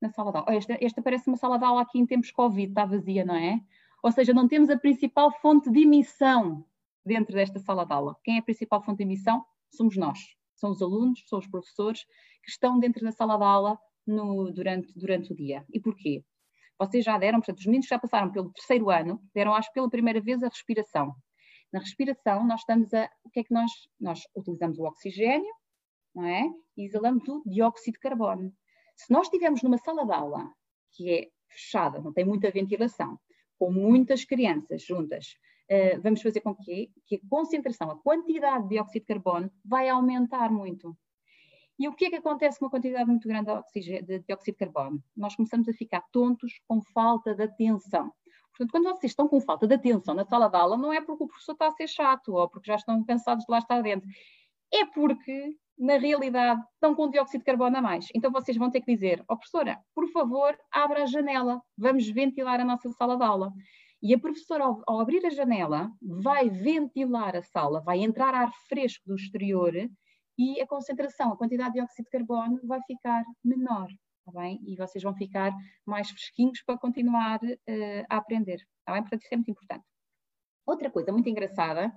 na 0.05 0.11
sala 0.11 0.31
de 0.31 0.39
aula. 0.39 0.55
Esta, 0.55 0.79
esta 0.81 1.03
parece 1.03 1.29
uma 1.29 1.37
sala 1.37 1.59
de 1.59 1.65
aula 1.65 1.83
aqui 1.83 1.99
em 1.99 2.07
tempos 2.07 2.31
Covid, 2.31 2.69
está 2.69 2.85
vazia, 2.85 3.25
não 3.25 3.35
é? 3.35 3.61
Ou 4.03 4.13
seja, 4.13 4.35
não 4.35 4.47
temos 4.47 4.69
a 4.69 4.77
principal 4.77 5.33
fonte 5.41 5.71
de 5.71 5.81
emissão 5.81 6.65
dentro 7.05 7.35
desta 7.35 7.59
sala 7.59 7.85
de 7.87 7.93
aula. 7.93 8.17
Quem 8.23 8.37
é 8.37 8.39
a 8.41 8.43
principal 8.43 8.83
fonte 8.83 8.99
de 8.99 9.05
emissão? 9.05 9.45
Somos 9.71 9.97
nós. 9.97 10.19
São 10.55 10.71
os 10.71 10.81
alunos, 10.83 11.23
são 11.27 11.39
os 11.39 11.47
professores 11.47 12.05
que 12.43 12.51
estão 12.51 12.79
dentro 12.79 13.03
da 13.03 13.13
sala 13.13 13.37
de 13.37 13.45
aula 13.45 13.79
no, 14.07 14.51
durante, 14.53 14.93
durante 14.95 15.33
o 15.33 15.37
dia. 15.37 15.65
E 15.73 15.81
porquê? 15.81 16.23
Vocês 16.79 17.05
já 17.05 17.17
deram, 17.17 17.39
portanto, 17.39 17.59
os 17.59 17.67
meninos 17.67 17.87
já 17.87 17.99
passaram 17.99 18.31
pelo 18.31 18.53
terceiro 18.53 18.91
ano, 18.91 19.21
deram, 19.35 19.55
acho, 19.55 19.73
pela 19.73 19.89
primeira 19.89 20.21
vez 20.21 20.43
a 20.43 20.49
respiração. 20.49 21.15
Na 21.73 21.81
respiração, 21.81 22.47
nós 22.47 22.61
estamos 22.61 22.93
a. 22.93 23.09
O 23.25 23.31
que 23.31 23.41
é 23.41 23.45
que 23.45 23.55
nós. 23.55 23.71
Nós 23.99 24.21
utilizamos 24.37 24.79
o 24.79 24.85
oxigênio, 24.85 25.53
não 26.15 26.27
é? 26.27 26.45
E 26.77 26.85
exalamos 26.85 27.27
o 27.29 27.43
dióxido 27.47 27.95
de 27.95 28.01
carbono. 28.01 28.53
Se 28.95 29.13
nós 29.13 29.27
estivermos 29.27 29.63
numa 29.63 29.79
sala 29.79 30.05
de 30.05 30.13
aula 30.13 30.53
que 30.93 31.11
é 31.11 31.29
fechada, 31.49 32.01
não 32.01 32.13
tem 32.13 32.25
muita 32.25 32.51
ventilação, 32.51 33.19
com 33.59 33.71
muitas 33.71 34.25
crianças 34.25 34.83
juntas, 34.83 35.37
uh, 35.71 36.01
vamos 36.01 36.23
fazer 36.23 36.41
com 36.41 36.55
que, 36.55 36.91
que 37.07 37.17
a 37.17 37.29
concentração, 37.29 37.91
a 37.91 37.99
quantidade 37.99 38.65
de 38.65 38.71
dióxido 38.71 39.03
de 39.03 39.07
carbono 39.07 39.51
vai 39.65 39.89
aumentar 39.89 40.51
muito. 40.51 40.97
E 41.79 41.89
o 41.89 41.93
que 41.93 42.07
é 42.07 42.11
que 42.11 42.17
acontece 42.17 42.59
com 42.59 42.67
uma 42.67 42.71
quantidade 42.71 43.09
muito 43.09 43.27
grande 43.27 43.51
de, 43.75 44.21
dióxido 44.21 44.55
de 44.55 44.59
carbono? 44.59 45.03
Nós 45.17 45.35
começamos 45.35 45.69
a 45.69 45.73
ficar 45.73 46.03
tontos 46.13 46.61
com 46.69 46.81
falta 46.81 47.35
de 47.35 47.43
atenção. 47.43 48.13
Portanto, 48.51 48.71
quando 48.71 48.85
vocês 48.85 49.11
estão 49.11 49.27
com 49.27 49.41
falta 49.41 49.67
de 49.67 49.75
atenção 49.75 50.15
na 50.15 50.25
sala 50.25 50.49
de 50.49 50.57
aula, 50.57 50.77
não 50.77 50.93
é 50.93 51.01
porque 51.01 51.25
o 51.25 51.27
professor 51.27 51.53
está 51.53 51.67
a 51.67 51.73
ser 51.73 51.89
chato 51.89 52.35
ou 52.35 52.49
porque 52.49 52.69
já 52.69 52.77
estão 52.77 53.03
cansados 53.05 53.45
de 53.45 53.51
lá 53.51 53.59
estar 53.59 53.83
dentro. 53.83 54.09
É 54.73 54.87
porque, 54.87 55.57
na 55.79 55.99
realidade, 55.99 56.61
estão 56.75 56.95
com 56.95 57.11
dióxido 57.11 57.41
de 57.41 57.45
carbono 57.45 57.77
a 57.77 57.83
mais. 57.83 58.07
Então 58.15 58.31
vocês 58.31 58.57
vão 58.57 58.71
ter 58.71 58.81
que 58.81 58.95
dizer, 58.95 59.23
oh, 59.29 59.37
professora, 59.37 59.79
por 59.95 60.09
favor, 60.09 60.57
abra 60.73 61.03
a 61.03 61.07
janela, 61.07 61.61
vamos 61.77 62.09
ventilar 62.09 62.61
a 62.61 62.65
nossa 62.65 62.91
sala 62.93 63.17
de 63.17 63.25
aula. 63.25 63.53
E 64.03 64.15
a 64.15 64.19
professora, 64.19 64.65
ao, 64.65 64.83
ao 64.87 65.01
abrir 65.01 65.25
a 65.25 65.31
janela, 65.31 65.91
vai 66.03 66.51
ventilar 66.51 67.35
a 67.37 67.43
sala, 67.43 67.81
vai 67.81 68.01
entrar 68.01 68.35
ar 68.35 68.53
fresco 68.69 69.03
do 69.07 69.17
exterior 69.17 69.73
e 70.39 70.61
a 70.61 70.67
concentração, 70.67 71.33
a 71.33 71.37
quantidade 71.37 71.71
de 71.71 71.81
dióxido 71.81 72.05
de 72.05 72.11
carbono 72.11 72.61
vai 72.65 72.81
ficar 72.83 73.25
menor, 73.43 73.89
tá 74.25 74.33
bem? 74.33 74.61
E 74.67 74.77
vocês 74.77 75.03
vão 75.03 75.15
ficar 75.15 75.53
mais 75.87 76.11
fresquinhos 76.11 76.63
para 76.65 76.79
continuar 76.79 77.41
uh, 77.43 78.05
a 78.11 78.17
aprender, 78.17 78.59
tá 78.85 78.93
bem? 78.93 79.03
Portanto, 79.03 79.23
isso 79.23 79.33
é 79.33 79.37
muito 79.37 79.51
importante. 79.51 79.85
Outra 80.67 80.91
coisa 80.91 81.13
muito 81.13 81.29
engraçada 81.29 81.93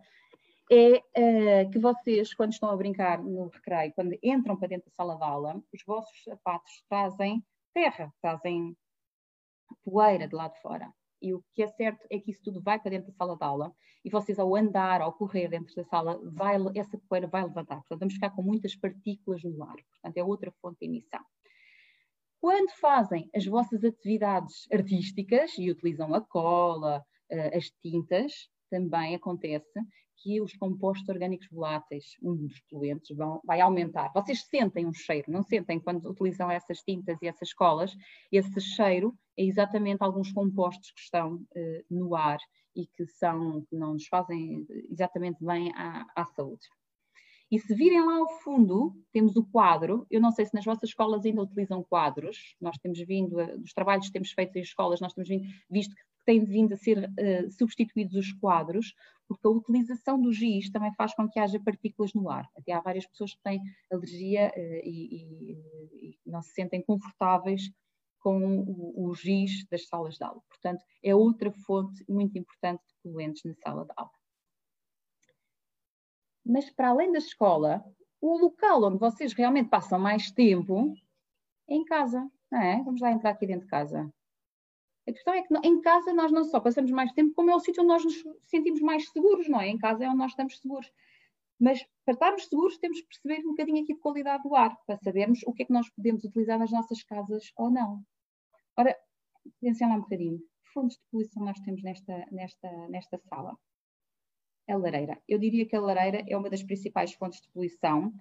é 0.70 0.98
uh, 0.98 1.72
que 1.72 1.80
vocês, 1.80 2.34
quando 2.34 2.52
estão 2.52 2.70
a 2.70 2.76
brincar 2.76 3.24
no 3.24 3.48
recreio, 3.48 3.94
quando 3.94 4.18
entram 4.22 4.58
para 4.58 4.68
dentro 4.68 4.90
da 4.90 4.96
sala 4.96 5.16
de 5.16 5.24
aula, 5.24 5.64
os 5.74 5.84
vossos 5.86 6.24
sapatos 6.24 6.84
trazem 6.90 7.44
terra, 7.74 8.14
trazem 8.22 8.76
poeira 9.84 10.28
de 10.28 10.36
lá 10.36 10.48
de 10.48 10.60
fora. 10.62 10.92
E 11.22 11.34
o 11.34 11.44
que 11.54 11.64
é 11.64 11.68
certo 11.68 12.06
é 12.12 12.20
que 12.20 12.32
isso 12.32 12.42
tudo 12.44 12.62
vai 12.62 12.80
para 12.80 12.92
dentro 12.92 13.12
da 13.12 13.18
sala 13.18 13.38
de 13.38 13.44
aula 13.44 13.74
e 14.06 14.10
vocês, 14.10 14.38
ao 14.40 14.56
andar, 14.56 15.02
ao 15.02 15.14
correr 15.14 15.48
dentro 15.48 15.74
da 15.76 15.84
sala, 15.84 16.20
vai, 16.24 16.56
essa 16.76 16.98
poeira 17.10 17.28
vai 17.28 17.44
levantar. 17.44 17.78
Portanto, 17.78 18.00
vamos 18.00 18.14
ficar 18.14 18.30
com 18.30 18.42
muitas 18.42 18.76
partículas 18.76 19.44
no 19.44 19.64
ar. 19.64 19.76
Portanto, 19.76 20.18
é 20.18 20.24
outra 20.24 20.52
fonte 20.62 20.80
de 20.80 20.86
emissão. 20.86 21.20
Quando 22.40 22.70
fazem 22.80 23.30
as 23.36 23.46
vossas 23.46 23.84
atividades 23.84 24.68
artísticas 24.72 25.58
e 25.58 25.72
utilizam 25.72 26.14
a 26.14 26.22
cola, 26.22 27.04
eh, 27.30 27.58
as 27.58 27.70
tintas, 27.82 28.50
também 28.70 29.16
acontece 29.16 29.80
que 30.18 30.42
os 30.42 30.54
compostos 30.56 31.08
orgânicos 31.08 31.48
voláteis, 31.52 32.16
um 32.22 32.36
dos 32.36 32.60
poluentes, 32.70 33.16
vão, 33.16 33.40
vai 33.46 33.62
aumentar. 33.62 34.12
Vocês 34.14 34.44
sentem 34.44 34.86
um 34.86 34.94
cheiro, 34.94 35.32
não 35.32 35.44
sentem 35.44 35.80
quando 35.80 36.10
utilizam 36.10 36.50
essas 36.50 36.80
tintas 36.80 37.22
e 37.22 37.28
essas 37.28 37.54
colas? 37.54 37.96
Esse 38.32 38.60
cheiro 38.60 39.18
é 39.38 39.44
exatamente 39.44 40.04
alguns 40.04 40.32
compostos 40.32 40.92
que 40.92 41.00
estão 41.00 41.36
uh, 41.36 41.86
no 41.90 42.16
ar 42.16 42.40
e 42.76 42.86
que, 42.88 43.06
são, 43.06 43.64
que 43.70 43.76
não 43.76 43.94
nos 43.94 44.08
fazem 44.08 44.66
exatamente 44.90 45.44
bem 45.44 45.72
à, 45.76 46.06
à 46.16 46.26
saúde. 46.26 46.68
E 47.50 47.60
se 47.60 47.74
virem 47.74 48.06
lá 48.06 48.18
ao 48.18 48.28
fundo, 48.40 48.94
temos 49.12 49.38
o 49.38 49.46
quadro. 49.46 50.06
Eu 50.12 50.20
não 50.20 50.32
sei 50.32 50.46
se 50.46 50.54
nas 50.54 50.66
vossas 50.66 50.90
escolas 50.90 51.26
ainda 51.26 51.42
utilizam 51.42 51.82
quadros. 51.84 52.56
Nós 52.60 52.78
temos 52.78 53.00
vindo, 53.00 53.38
dos 53.58 53.74
trabalhos 53.74 54.08
que 54.08 54.14
temos 54.14 54.32
feito 54.32 54.58
em 54.58 54.62
escolas, 54.62 55.00
nós 55.00 55.14
temos 55.14 55.30
vindo, 55.30 55.48
visto 55.70 55.96
que 55.96 56.02
têm 56.28 56.44
vindo 56.44 56.74
a 56.74 56.78
ser 56.78 57.00
uh, 57.00 57.52
substituídos 57.52 58.14
os 58.16 58.34
quadros, 58.34 58.94
porque 59.28 59.48
a 59.48 59.50
utilização 59.50 60.22
do 60.22 60.32
giz 60.32 60.70
também 60.70 60.94
faz 60.94 61.16
com 61.16 61.28
que 61.28 61.40
haja 61.40 61.60
partículas 61.60 62.14
no 62.14 62.30
ar. 62.30 62.48
Até 62.56 62.74
há 62.74 62.82
várias 62.82 63.08
pessoas 63.08 63.34
que 63.34 63.42
têm 63.42 63.62
alergia 63.90 64.52
uh, 64.54 64.60
e, 64.84 65.16
e, 65.16 66.10
e, 66.10 66.20
não 66.26 66.42
se 66.42 66.52
sentem 66.52 66.84
confortáveis 66.84 67.72
com 68.20 68.60
o, 68.60 69.08
o, 69.08 69.16
giz 69.16 69.66
das 69.70 69.88
salas 69.88 70.16
de 70.16 70.24
aula. 70.24 70.42
Portanto, 70.50 70.84
é 71.02 71.16
outra 71.16 71.50
fonte 71.50 72.04
muito 72.10 72.38
importante 72.38 72.84
de 72.86 72.94
poluentes 73.02 73.44
na 73.46 73.54
sala 73.54 73.86
de 73.86 73.94
aula. 73.96 74.12
Mas 76.46 76.70
para 76.70 76.90
além 76.90 77.12
da 77.12 77.20
escola, 77.20 77.86
o 78.20 78.38
local 78.38 78.84
onde 78.84 78.98
vocês 78.98 79.34
realmente 79.34 79.70
passam 79.70 79.98
mais 79.98 80.30
tempo 80.32 80.94
é 81.70 81.76
em 81.76 81.86
casa, 81.86 82.30
não 82.52 82.62
é? 82.62 82.84
Vamos 82.84 83.00
lá 83.00 83.12
entrar 83.12 83.30
aqui 83.30 83.48
dentro 83.48 83.66
de 83.66 83.72
casa. 83.72 84.12
A 85.08 85.12
questão 85.14 85.34
é 85.34 85.42
que 85.42 85.54
em 85.64 85.80
casa 85.82 86.14
nós 86.14 86.32
não 86.32 86.44
só 86.44 86.60
passamos 86.60 86.92
mais 86.92 87.12
tempo, 87.14 87.34
como 87.34 87.50
é 87.50 87.56
o 87.56 87.60
sítio 87.60 87.82
onde 87.82 87.94
nós 87.94 88.04
nos 88.04 88.24
sentimos 88.42 88.82
mais 88.82 89.10
seguros, 89.10 89.48
não 89.48 89.62
é? 89.62 89.70
Em 89.70 89.78
casa 89.78 90.04
é 90.04 90.08
onde 90.08 90.18
nós 90.18 90.32
estamos 90.32 90.60
seguros. 90.60 90.92
Mas 91.60 91.82
para 92.04 92.14
estarmos 92.14 92.46
seguros 92.46 92.78
temos 92.78 93.00
que 93.00 93.08
perceber 93.08 93.46
um 93.46 93.52
bocadinho 93.52 93.84
aqui 93.84 93.94
de 93.94 94.00
qualidade 94.00 94.44
do 94.44 94.54
ar, 94.54 94.78
para 94.86 94.98
sabermos 94.98 95.42
o 95.46 95.54
que 95.54 95.64
é 95.64 95.66
que 95.66 95.74
nós 95.74 95.90
podemos 95.90 96.24
utilizar 96.24 96.60
nas 96.60 96.72
nossas 96.72 97.02
casas 97.04 97.52
ou 97.56 97.72
não. 97.72 98.04
Ora, 98.76 98.96
pensem 99.62 99.88
lá 99.88 99.96
um 99.96 100.02
bocadinho. 100.02 100.40
Que 100.40 100.72
fontes 100.74 100.98
de 100.98 101.04
poluição 101.10 101.44
nós 101.44 101.60
temos 101.62 101.82
nesta, 101.84 102.28
nesta, 102.32 102.88
nesta 102.90 103.18
sala? 103.18 103.58
A 104.68 104.76
lareira. 104.76 105.22
Eu 105.28 105.40
diria 105.40 105.66
que 105.66 105.76
a 105.76 105.80
lareira 105.80 106.26
é 106.28 106.36
uma 106.36 106.50
das 106.50 106.62
principais 106.62 107.14
fontes 107.14 107.40
de 107.40 107.50
poluição 107.50 108.14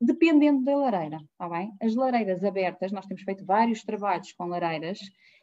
dependendo 0.00 0.64
da 0.64 0.76
lareira, 0.76 1.18
está 1.32 1.48
bem? 1.48 1.72
As 1.80 1.94
lareiras 1.94 2.42
abertas, 2.42 2.90
nós 2.90 3.06
temos 3.06 3.22
feito 3.22 3.44
vários 3.44 3.82
trabalhos 3.82 4.32
com 4.32 4.46
lareiras 4.46 4.98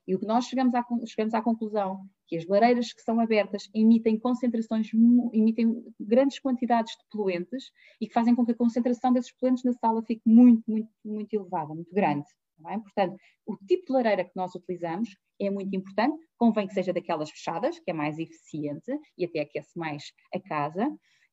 e 0.08 0.16
o 0.16 0.20
que 0.20 0.26
nós 0.26 0.46
chegamos 0.46 0.74
à, 0.74 0.84
chegamos 1.06 1.34
à 1.34 1.42
conclusão 1.42 2.02
que 2.28 2.38
as 2.38 2.46
lareiras 2.46 2.92
que 2.92 3.02
são 3.02 3.20
abertas 3.20 3.70
emitem 3.74 4.18
concentrações, 4.18 4.90
emitem 5.34 5.84
grandes 6.00 6.40
quantidades 6.40 6.94
de 6.94 7.04
poluentes 7.10 7.72
e 8.02 8.08
que 8.08 8.14
fazem 8.14 8.36
com 8.36 8.46
que 8.46 8.52
a 8.52 8.56
concentração 8.56 9.14
desses 9.14 9.32
poluentes 9.32 9.64
na 9.64 9.74
sala 9.74 10.02
fique 10.04 10.24
muito, 10.26 10.64
muito, 10.68 10.90
muito 11.06 11.34
elevada, 11.34 11.74
muito 11.74 11.94
grande. 11.94 12.26
Tá 12.62 12.80
Portanto, 12.80 13.18
o 13.46 13.56
tipo 13.68 13.86
de 13.86 13.94
lareira 13.94 14.24
que 14.24 14.36
nós 14.36 14.56
utilizamos 14.56 15.16
é 15.40 15.50
muito 15.50 15.76
importante, 15.76 16.18
convém 16.38 16.68
que 16.68 16.74
seja 16.74 16.92
daquelas 16.92 17.30
fechadas, 17.30 17.80
que 17.80 17.92
é 17.92 17.94
mais 17.94 18.18
eficiente 18.18 18.92
e 19.18 19.26
até 19.26 19.42
aquece 19.42 19.78
mais 19.78 20.12
a 20.34 20.40
casa. 20.40 20.88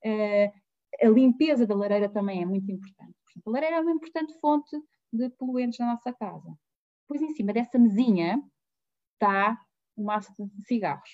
Uh, 0.05 0.53
a 1.01 1.09
limpeza 1.09 1.67
da 1.67 1.75
lareira 1.75 2.09
também 2.09 2.43
é 2.43 2.47
muito 2.47 2.71
importante. 2.71 3.15
a 3.45 3.51
lareira 3.51 3.77
é 3.77 3.81
uma 3.81 3.93
importante 3.93 4.33
fonte 4.41 4.77
de 5.13 5.31
poluentes 5.31 5.79
na 5.79 5.87
nossa 5.87 6.13
casa. 6.13 6.57
Depois, 7.03 7.23
em 7.23 7.35
cima 7.35 7.53
dessa 7.53 7.79
mesinha, 7.79 8.43
está 9.15 9.59
um 9.97 10.05
maço 10.05 10.33
de 10.39 10.67
cigarros. 10.67 11.11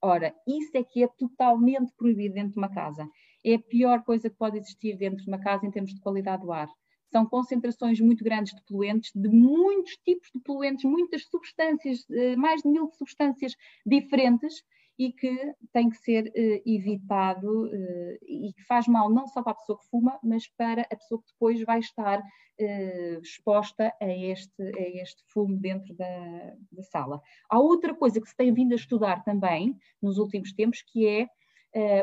Ora, 0.00 0.34
isso 0.46 0.76
é 0.76 0.84
que 0.84 1.02
é 1.02 1.08
totalmente 1.08 1.92
proibido 1.96 2.34
dentro 2.34 2.52
de 2.52 2.58
uma 2.58 2.72
casa. 2.72 3.08
É 3.44 3.54
a 3.54 3.58
pior 3.58 4.02
coisa 4.04 4.30
que 4.30 4.36
pode 4.36 4.58
existir 4.58 4.96
dentro 4.96 5.24
de 5.24 5.28
uma 5.28 5.40
casa 5.40 5.66
em 5.66 5.70
termos 5.70 5.92
de 5.92 6.00
qualidade 6.00 6.42
do 6.42 6.52
ar. 6.52 6.68
São 7.10 7.26
concentrações 7.26 8.00
muito 8.00 8.22
grandes 8.22 8.54
de 8.54 8.62
poluentes, 8.64 9.10
de 9.14 9.28
muitos 9.28 9.96
tipos 10.04 10.28
de 10.32 10.40
poluentes, 10.40 10.84
muitas 10.84 11.24
substâncias, 11.24 12.04
eh, 12.10 12.36
mais 12.36 12.62
de 12.62 12.68
mil 12.68 12.90
substâncias 12.92 13.54
diferentes, 13.84 14.62
e 14.98 15.12
que 15.12 15.54
tem 15.72 15.88
que 15.88 15.96
ser 15.96 16.24
uh, 16.26 16.62
evitado 16.66 17.66
uh, 17.66 18.18
e 18.22 18.52
que 18.52 18.64
faz 18.64 18.88
mal 18.88 19.08
não 19.08 19.26
só 19.28 19.42
para 19.42 19.52
a 19.52 19.54
pessoa 19.54 19.78
que 19.78 19.86
fuma, 19.88 20.18
mas 20.22 20.48
para 20.48 20.82
a 20.82 20.96
pessoa 20.96 21.20
que 21.20 21.32
depois 21.32 21.62
vai 21.62 21.78
estar 21.78 22.18
uh, 22.18 23.20
exposta 23.22 23.94
a 24.00 24.08
este, 24.08 24.62
a 24.62 25.02
este 25.02 25.22
fumo 25.28 25.56
dentro 25.56 25.94
da, 25.94 26.54
da 26.72 26.82
sala. 26.82 27.22
Há 27.48 27.58
outra 27.60 27.94
coisa 27.94 28.20
que 28.20 28.28
se 28.28 28.36
tem 28.36 28.52
vindo 28.52 28.72
a 28.72 28.76
estudar 28.76 29.22
também 29.22 29.76
nos 30.02 30.18
últimos 30.18 30.52
tempos, 30.52 30.82
que 30.82 31.06
é 31.06 31.28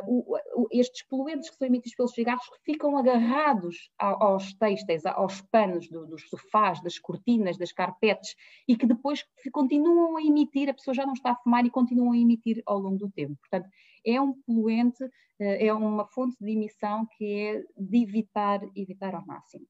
o, 0.06 0.36
o, 0.56 0.67
estes 0.71 1.04
poluentes 1.08 1.49
que 1.49 1.58
são 1.58 1.67
emitidos 1.67 1.95
pelos 1.95 2.13
cigarros 2.13 2.45
ficam 2.63 2.97
agarrados 2.97 3.89
aos 3.97 4.54
têxteis, 4.54 5.06
aos 5.06 5.41
panos 5.41 5.89
do, 5.89 6.06
dos 6.06 6.30
sofás, 6.30 6.82
das 6.82 6.99
cortinas, 6.99 7.58
das 7.58 7.71
carpetes 7.71 8.36
e 8.67 8.75
que 8.75 8.86
depois 8.86 9.25
continuam 9.51 10.17
a 10.17 10.21
emitir, 10.21 10.69
a 10.69 10.73
pessoa 10.73 10.93
já 10.93 11.06
não 11.06 11.13
está 11.13 11.32
a 11.32 11.36
fumar 11.36 11.65
e 11.65 11.71
continuam 11.71 12.12
a 12.12 12.17
emitir 12.17 12.62
ao 12.65 12.78
longo 12.78 12.97
do 12.97 13.12
tempo. 13.12 13.36
Portanto, 13.39 13.69
é 14.06 14.21
um 14.21 14.34
poluente, 14.34 15.04
uh, 15.04 15.10
é 15.39 15.73
uma 15.73 16.06
fonte 16.06 16.38
de 16.39 16.51
emissão 16.51 17.08
que 17.17 17.25
é 17.25 17.63
de 17.75 18.04
evitar, 18.04 18.62
evitar 18.75 19.15
ao 19.15 19.25
máximo. 19.25 19.65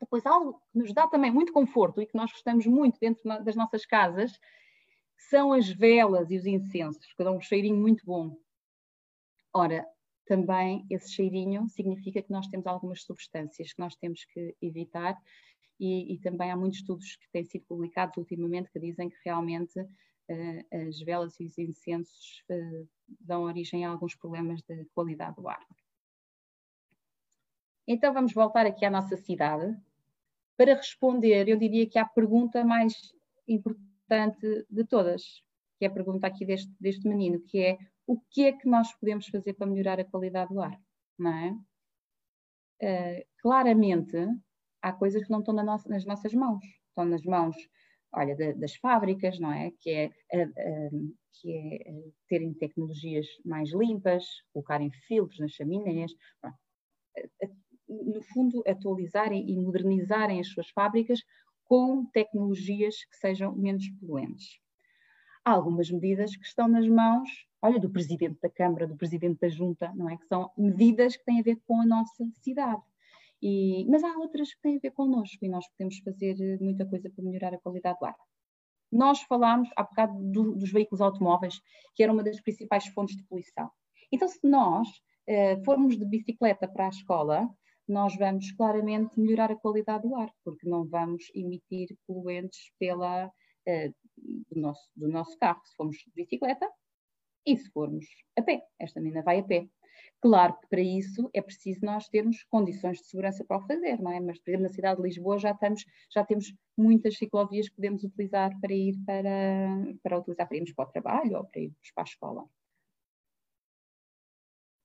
Depois, 0.00 0.26
algo 0.26 0.60
que 0.72 0.78
nos 0.78 0.92
dá 0.92 1.06
também 1.06 1.30
muito 1.30 1.52
conforto 1.52 2.02
e 2.02 2.06
que 2.06 2.16
nós 2.16 2.30
gostamos 2.32 2.66
muito 2.66 2.98
dentro 3.00 3.22
das 3.42 3.54
nossas 3.54 3.86
casas 3.86 4.38
são 5.30 5.52
as 5.52 5.68
velas 5.68 6.30
e 6.30 6.36
os 6.36 6.44
incensos, 6.44 7.12
que 7.16 7.24
dão 7.24 7.36
um 7.36 7.40
cheirinho 7.40 7.76
muito 7.76 8.04
bom. 8.04 8.36
Ora, 9.54 9.86
também 10.26 10.84
esse 10.90 11.12
cheirinho 11.12 11.68
significa 11.68 12.20
que 12.20 12.30
nós 12.30 12.48
temos 12.48 12.66
algumas 12.66 13.02
substâncias 13.02 13.72
que 13.72 13.80
nós 13.80 13.94
temos 13.94 14.24
que 14.24 14.56
evitar 14.60 15.16
e, 15.78 16.14
e, 16.14 16.18
também 16.18 16.50
há 16.50 16.56
muitos 16.56 16.80
estudos 16.80 17.16
que 17.16 17.30
têm 17.30 17.44
sido 17.44 17.64
publicados 17.66 18.16
ultimamente 18.16 18.70
que 18.70 18.80
dizem 18.80 19.08
que 19.08 19.16
realmente 19.24 19.78
uh, 19.80 20.88
as 20.88 20.98
velas 21.00 21.38
e 21.40 21.46
os 21.46 21.58
incensos 21.58 22.42
uh, 22.50 22.88
dão 23.20 23.42
origem 23.42 23.84
a 23.84 23.90
alguns 23.90 24.14
problemas 24.14 24.60
de 24.62 24.84
qualidade 24.94 25.36
do 25.36 25.48
ar. 25.48 25.64
Então 27.86 28.12
vamos 28.14 28.32
voltar 28.32 28.66
aqui 28.66 28.84
à 28.84 28.90
nossa 28.90 29.16
cidade 29.16 29.76
para 30.56 30.74
responder, 30.74 31.48
eu 31.48 31.58
diria 31.58 31.88
que 31.88 31.98
a 31.98 32.04
pergunta 32.04 32.64
mais 32.64 32.94
importante 33.46 34.64
de 34.70 34.84
todas, 34.84 35.42
que 35.78 35.84
é 35.84 35.88
a 35.88 35.92
pergunta 35.92 36.26
aqui 36.26 36.46
deste, 36.46 36.72
deste 36.80 37.08
menino, 37.08 37.40
que 37.40 37.58
é 37.58 37.78
o 38.06 38.20
que 38.30 38.44
é 38.44 38.52
que 38.52 38.68
nós 38.68 38.92
podemos 38.94 39.26
fazer 39.28 39.54
para 39.54 39.66
melhorar 39.66 39.98
a 40.00 40.04
qualidade 40.04 40.52
do 40.52 40.60
ar, 40.60 40.78
não 41.18 41.32
é? 41.32 41.50
Uh, 42.82 43.24
claramente, 43.40 44.16
há 44.82 44.92
coisas 44.92 45.24
que 45.24 45.30
não 45.30 45.38
estão 45.38 45.54
na 45.54 45.62
nossa, 45.62 45.88
nas 45.88 46.04
nossas 46.04 46.34
mãos, 46.34 46.64
estão 46.88 47.04
nas 47.04 47.22
mãos, 47.22 47.56
olha, 48.12 48.34
de, 48.34 48.52
das 48.54 48.74
fábricas, 48.76 49.38
não 49.38 49.52
é? 49.52 49.70
Que 49.80 49.90
é, 49.90 50.06
uh, 50.34 50.48
uh, 50.48 51.14
que 51.32 51.52
é 51.52 51.92
terem 52.28 52.52
tecnologias 52.54 53.26
mais 53.44 53.72
limpas, 53.72 54.24
colocarem 54.52 54.90
filtros 55.06 55.40
nas 55.40 55.52
chaminés, 55.52 56.12
no 57.88 58.22
fundo, 58.22 58.62
atualizarem 58.66 59.48
e 59.48 59.56
modernizarem 59.56 60.40
as 60.40 60.48
suas 60.48 60.68
fábricas 60.70 61.20
com 61.64 62.04
tecnologias 62.06 63.04
que 63.04 63.16
sejam 63.16 63.54
menos 63.54 63.88
poluentes. 64.00 64.58
Há 65.44 65.52
algumas 65.52 65.90
medidas 65.90 66.34
que 66.36 66.46
estão 66.46 66.66
nas 66.66 66.88
mãos, 66.88 67.28
olha, 67.60 67.78
do 67.78 67.90
Presidente 67.90 68.40
da 68.40 68.48
Câmara, 68.48 68.86
do 68.86 68.96
Presidente 68.96 69.40
da 69.40 69.48
Junta, 69.48 69.92
não 69.94 70.08
é? 70.08 70.16
Que 70.16 70.26
são 70.26 70.50
medidas 70.56 71.16
que 71.16 71.24
têm 71.24 71.40
a 71.40 71.42
ver 71.42 71.60
com 71.66 71.80
a 71.80 71.86
nossa 71.86 72.24
cidade. 72.42 72.82
E, 73.42 73.84
mas 73.90 74.02
há 74.02 74.16
outras 74.16 74.54
que 74.54 74.60
têm 74.62 74.76
a 74.76 74.80
ver 74.80 74.92
connosco 74.92 75.44
e 75.44 75.48
nós 75.48 75.68
podemos 75.68 75.98
fazer 75.98 76.58
muita 76.60 76.86
coisa 76.86 77.10
para 77.10 77.24
melhorar 77.24 77.52
a 77.52 77.58
qualidade 77.58 77.98
do 77.98 78.06
ar. 78.06 78.16
Nós 78.90 79.20
falámos 79.22 79.68
há 79.76 79.82
bocado 79.82 80.18
do, 80.30 80.54
dos 80.54 80.72
veículos 80.72 81.02
automóveis, 81.02 81.60
que 81.94 82.02
era 82.02 82.12
uma 82.12 82.22
das 82.22 82.40
principais 82.40 82.86
fontes 82.86 83.16
de 83.16 83.24
poluição. 83.24 83.70
Então, 84.10 84.28
se 84.28 84.46
nós 84.48 84.88
eh, 85.26 85.60
formos 85.64 85.98
de 85.98 86.06
bicicleta 86.06 86.66
para 86.66 86.86
a 86.86 86.90
escola, 86.90 87.50
nós 87.86 88.16
vamos 88.16 88.50
claramente 88.52 89.18
melhorar 89.18 89.50
a 89.50 89.56
qualidade 89.56 90.08
do 90.08 90.14
ar, 90.16 90.32
porque 90.42 90.68
não 90.68 90.86
vamos 90.86 91.24
emitir 91.34 91.96
poluentes 92.06 92.72
pela, 92.78 93.30
do, 94.16 94.60
nosso, 94.60 94.90
do 94.96 95.08
nosso 95.08 95.36
carro, 95.38 95.60
se 95.64 95.74
formos 95.76 95.96
de 95.96 96.12
bicicleta 96.14 96.70
e 97.46 97.56
se 97.56 97.70
formos 97.70 98.06
a 98.36 98.42
pé. 98.42 98.66
Esta 98.78 99.00
menina 99.00 99.22
vai 99.22 99.40
a 99.40 99.44
pé. 99.44 99.68
Claro 100.20 100.58
que 100.58 100.66
para 100.68 100.80
isso 100.80 101.28
é 101.34 101.42
preciso 101.42 101.84
nós 101.84 102.08
termos 102.08 102.42
condições 102.44 102.98
de 102.98 103.06
segurança 103.06 103.44
para 103.44 103.58
o 103.58 103.66
fazer, 103.66 104.00
não 104.00 104.10
é? 104.10 104.20
Mas, 104.20 104.38
por 104.38 104.50
exemplo, 104.50 104.66
na 104.66 104.72
cidade 104.72 104.96
de 104.96 105.06
Lisboa 105.06 105.38
já, 105.38 105.50
estamos, 105.50 105.84
já 106.10 106.24
temos 106.24 106.54
muitas 106.76 107.16
ciclovias 107.18 107.68
que 107.68 107.76
podemos 107.76 108.02
utilizar 108.04 108.58
para 108.60 108.72
ir 108.72 108.96
para, 109.04 109.28
para 110.02 110.18
utilizar 110.18 110.48
para 110.48 110.56
irmos 110.56 110.72
para 110.72 110.88
o 110.88 110.92
trabalho 110.92 111.36
ou 111.36 111.44
para 111.44 111.60
irmos 111.60 111.90
para 111.94 112.04
a 112.04 112.08
escola. 112.08 112.48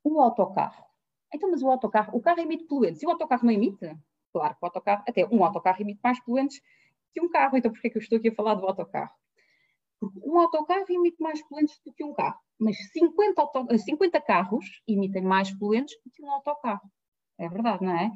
O 0.03 0.19
autocarro. 0.19 0.85
Então, 1.33 1.49
mas 1.49 1.61
o 1.61 1.69
autocarro, 1.69 2.17
o 2.17 2.21
carro 2.21 2.39
emite 2.39 2.65
poluentes 2.65 3.01
e 3.01 3.05
o 3.05 3.09
autocarro 3.09 3.45
não 3.45 3.53
emite? 3.53 3.97
Claro 4.33 4.55
que 4.55 4.59
o 4.61 4.65
autocarro, 4.65 5.03
até 5.07 5.25
um 5.27 5.43
autocarro 5.43 5.81
emite 5.81 5.99
mais 6.03 6.19
poluentes 6.23 6.61
que 7.13 7.21
um 7.21 7.29
carro, 7.29 7.57
então 7.57 7.71
por 7.71 7.79
que 7.81 7.87
é 7.87 7.89
que 7.91 7.97
eu 7.97 8.01
estou 8.01 8.17
aqui 8.17 8.29
a 8.29 8.35
falar 8.35 8.55
do 8.55 8.65
autocarro? 8.65 9.13
Porque 9.99 10.19
um 10.23 10.39
autocarro 10.39 10.85
emite 10.89 11.21
mais 11.21 11.45
poluentes 11.47 11.79
do 11.85 11.93
que 11.93 12.03
um 12.03 12.13
carro, 12.13 12.39
mas 12.57 12.77
50, 12.93 13.41
auto, 13.41 13.77
50 13.77 14.21
carros 14.21 14.65
emitem 14.87 15.23
mais 15.23 15.53
poluentes 15.57 15.95
do 16.05 16.11
que 16.11 16.23
um 16.23 16.31
autocarro. 16.31 16.89
É 17.37 17.47
verdade, 17.47 17.85
não 17.85 17.97
é? 17.97 18.11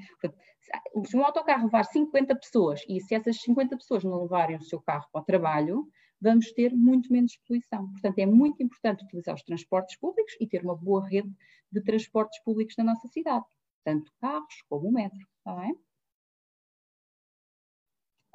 Se 1.06 1.18
um 1.18 1.26
autocarro 1.26 1.66
levar 1.66 1.86
50 1.86 2.36
pessoas 2.36 2.82
e 2.90 3.00
se 3.02 3.16
essas 3.16 3.42
50 3.42 3.78
pessoas 3.78 4.04
não 4.04 4.22
levarem 4.22 4.58
o 4.58 4.64
seu 4.64 4.82
carro 4.82 5.08
para 5.12 5.22
o 5.22 5.26
trabalho, 5.26 5.88
vamos 6.22 6.52
ter 6.54 6.74
muito 6.74 7.12
menos 7.12 7.38
poluição. 7.46 7.90
Portanto, 7.92 8.20
é 8.20 8.26
muito 8.26 8.62
importante 8.64 9.04
utilizar 9.04 9.36
os 9.36 9.44
transportes 9.44 9.98
públicos 9.98 10.34
e 10.40 10.48
ter 10.48 10.64
uma 10.64 10.76
boa 10.76 11.06
rede 11.06 11.32
de 11.72 11.82
transportes 11.82 12.42
públicos 12.44 12.76
na 12.78 12.84
nossa 12.84 13.08
cidade, 13.08 13.46
tanto 13.84 14.12
carros 14.22 14.62
como 14.70 14.88
o 14.88 14.92
metro, 14.92 15.20
está 15.38 15.56
bem? 15.56 15.76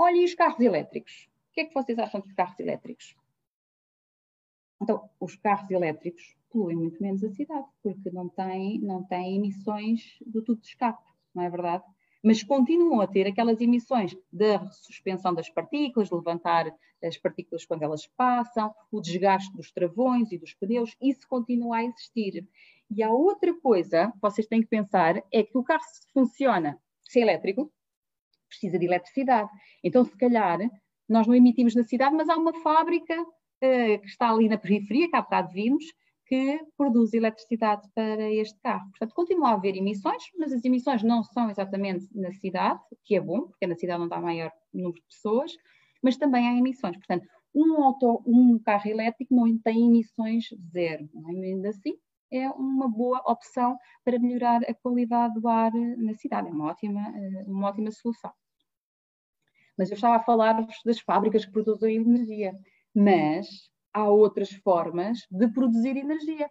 Olha, 0.01 0.17
e 0.17 0.25
os 0.25 0.35
carros 0.35 0.61
elétricos? 0.61 1.29
O 1.51 1.55
que 1.55 1.63
é 1.63 1.65
que 1.65 1.75
vocês 1.75 1.99
acham 1.99 2.21
dos 2.21 2.33
carros 2.33 2.59
elétricos? 2.61 3.17
Então, 4.81 5.11
os 5.19 5.35
carros 5.35 5.69
elétricos 5.73 6.37
poluem 6.51 6.77
muito 6.77 7.03
menos 7.03 7.25
a 7.25 7.31
cidade, 7.31 7.67
porque 7.83 8.09
não 8.13 8.29
têm, 8.29 8.81
não 8.81 9.03
têm 9.03 9.37
emissões 9.37 10.17
do 10.25 10.41
tubo 10.41 10.61
de 10.61 10.69
escape, 10.69 11.03
não 11.35 11.43
é 11.43 11.51
verdade? 11.51 11.83
Mas 12.23 12.45
continuam 12.45 13.01
a 13.01 13.09
ter 13.09 13.27
aquelas 13.27 13.61
emissões 13.61 14.17
da 14.33 14.71
suspensão 14.71 15.35
das 15.35 15.51
partículas, 15.51 16.09
de 16.09 16.15
levantar 16.15 16.73
as 17.03 17.17
partículas 17.17 17.65
quando 17.65 17.83
elas 17.83 18.07
passam, 18.07 18.73
o 18.93 19.01
desgaste 19.01 19.53
dos 19.57 19.73
travões 19.73 20.31
e 20.31 20.39
dos 20.39 20.55
pneus, 20.55 20.97
isso 21.01 21.27
continua 21.29 21.79
a 21.79 21.85
existir. 21.85 22.47
E 22.89 23.03
a 23.03 23.11
outra 23.11 23.53
coisa 23.61 24.13
que 24.13 24.19
vocês 24.21 24.47
têm 24.47 24.61
que 24.61 24.69
pensar 24.69 25.23
é 25.33 25.43
que 25.43 25.59
o 25.59 25.65
carro 25.65 25.83
funciona, 26.13 26.81
se 27.05 27.19
é 27.19 27.23
elétrico, 27.23 27.73
precisa 28.49 28.79
de 28.79 28.87
eletricidade. 28.87 29.51
Então, 29.83 30.05
se 30.05 30.17
calhar, 30.17 30.59
nós 31.09 31.27
não 31.27 31.35
emitimos 31.35 31.75
na 31.75 31.83
cidade, 31.85 32.15
mas 32.15 32.29
há 32.29 32.37
uma 32.37 32.53
fábrica 32.61 33.21
uh, 33.21 34.01
que 34.01 34.07
está 34.07 34.31
ali 34.31 34.49
na 34.49 34.59
periferia, 34.59 35.09
que 35.09 35.17
há 35.17 35.23
bocado 35.23 35.53
vimos, 35.53 35.85
que 36.27 36.61
produz 36.77 37.15
eletricidade 37.15 37.89
para 37.95 38.31
este 38.31 38.59
carro. 38.61 38.91
Portanto, 38.91 39.15
continua 39.15 39.49
a 39.49 39.53
haver 39.55 39.77
emissões, 39.77 40.23
mas 40.39 40.53
as 40.53 40.63
emissões 40.63 41.03
não 41.03 41.23
são 41.23 41.49
exatamente 41.49 42.07
na 42.15 42.31
cidade, 42.33 42.81
que 43.05 43.17
é 43.17 43.21
bom, 43.21 43.49
porque 43.49 43.67
na 43.67 43.75
cidade 43.75 44.01
não 44.01 44.09
dá 44.09 44.21
maior 44.21 44.53
número 44.73 44.95
de 44.95 45.07
pessoas, 45.07 45.53
mas 46.03 46.19
também 46.19 46.47
há 46.47 46.53
emissões. 46.53 46.97
Portanto, 46.99 47.27
um, 47.55 47.83
auto, 47.83 48.23
um 48.27 48.59
carro 48.59 48.91
elétrico 48.91 49.35
não 49.35 49.59
tem 49.59 49.87
emissões 49.87 50.49
zero. 50.71 51.09
É? 51.29 51.31
Ainda 51.31 51.71
assim, 51.71 51.95
é 52.31 52.49
uma 52.51 52.89
boa 52.89 53.23
opção 53.27 53.77
para 54.05 54.19
melhorar 54.19 54.63
a 54.63 54.75
qualidade 54.75 55.41
do 55.41 55.49
ar 55.49 55.73
na 55.73 56.15
cidade. 56.15 56.49
É 56.49 56.51
uma 56.51 56.71
ótima, 56.71 57.01
eh, 57.01 57.45
uma 57.47 57.69
ótima 57.69 57.91
solução. 57.91 58.33
Mas 59.77 59.91
eu 59.91 59.95
estava 59.95 60.17
a 60.17 60.23
falar 60.23 60.67
das 60.85 61.01
fábricas 61.01 61.45
que 61.45 61.53
produzem 61.53 61.97
energia, 61.97 62.53
mas 62.95 63.49
há 63.93 64.09
outras 64.09 64.51
formas 64.51 65.19
de 65.31 65.49
produzir 65.49 65.97
energia, 65.97 66.51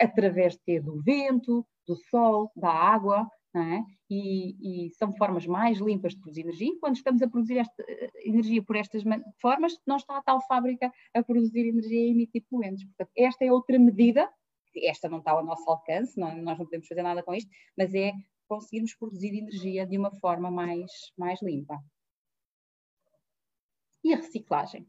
através 0.00 0.56
de, 0.66 0.80
do 0.80 1.02
vento, 1.02 1.66
do 1.86 1.96
sol, 1.96 2.50
da 2.54 2.70
água, 2.70 3.28
é? 3.54 3.82
e, 4.08 4.86
e, 4.86 4.90
são 4.90 5.12
formas 5.12 5.44
mais 5.46 5.78
limpas 5.78 6.14
de 6.14 6.20
produzir 6.20 6.42
energia. 6.42 6.68
E 6.68 6.78
quando 6.78 6.94
estamos 6.96 7.20
a 7.20 7.28
produzir 7.28 7.58
esta 7.58 7.82
eh, 7.88 8.10
energia 8.24 8.62
por 8.62 8.76
estas 8.76 9.02
formas, 9.40 9.76
não 9.84 9.96
está 9.96 10.16
a 10.16 10.22
tal 10.22 10.40
fábrica 10.46 10.92
a 11.14 11.22
produzir 11.22 11.68
energia 11.68 12.06
e 12.06 12.10
emitir 12.12 12.44
poluentes. 12.48 12.84
Portanto, 12.84 13.10
esta 13.16 13.44
é 13.44 13.52
outra 13.52 13.78
medida 13.78 14.30
esta 14.76 15.08
não 15.08 15.18
está 15.18 15.32
ao 15.32 15.44
nosso 15.44 15.68
alcance, 15.68 16.18
não, 16.18 16.34
nós 16.42 16.58
não 16.58 16.64
podemos 16.64 16.86
fazer 16.86 17.02
nada 17.02 17.22
com 17.22 17.34
isto, 17.34 17.50
mas 17.76 17.94
é 17.94 18.12
conseguirmos 18.48 18.94
produzir 18.94 19.36
energia 19.36 19.86
de 19.86 19.96
uma 19.96 20.12
forma 20.20 20.50
mais, 20.50 20.90
mais 21.16 21.40
limpa. 21.42 21.78
E 24.02 24.12
a 24.12 24.16
reciclagem? 24.16 24.88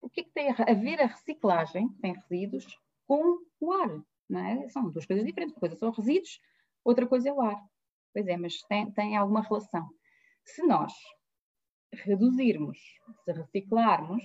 O 0.00 0.08
que 0.08 0.20
é 0.20 0.24
que 0.24 0.30
tem 0.30 0.50
a 0.50 0.74
ver 0.74 1.00
a 1.00 1.06
reciclagem, 1.06 1.88
tem 2.00 2.12
resíduos, 2.14 2.66
com 3.06 3.38
o 3.60 3.72
ar? 3.72 4.02
É? 4.30 4.68
São 4.68 4.90
duas 4.90 5.06
coisas 5.06 5.24
diferentes. 5.24 5.54
Uma 5.54 5.60
coisa 5.60 5.76
são 5.76 5.90
resíduos, 5.90 6.40
outra 6.84 7.06
coisa 7.06 7.28
é 7.28 7.32
o 7.32 7.40
ar. 7.40 7.58
Pois 8.12 8.26
é, 8.26 8.36
mas 8.36 8.62
tem, 8.62 8.90
tem 8.92 9.16
alguma 9.16 9.42
relação. 9.42 9.88
Se 10.44 10.62
nós 10.66 10.92
reduzirmos, 11.92 12.78
se 13.24 13.32
reciclarmos, 13.32 14.22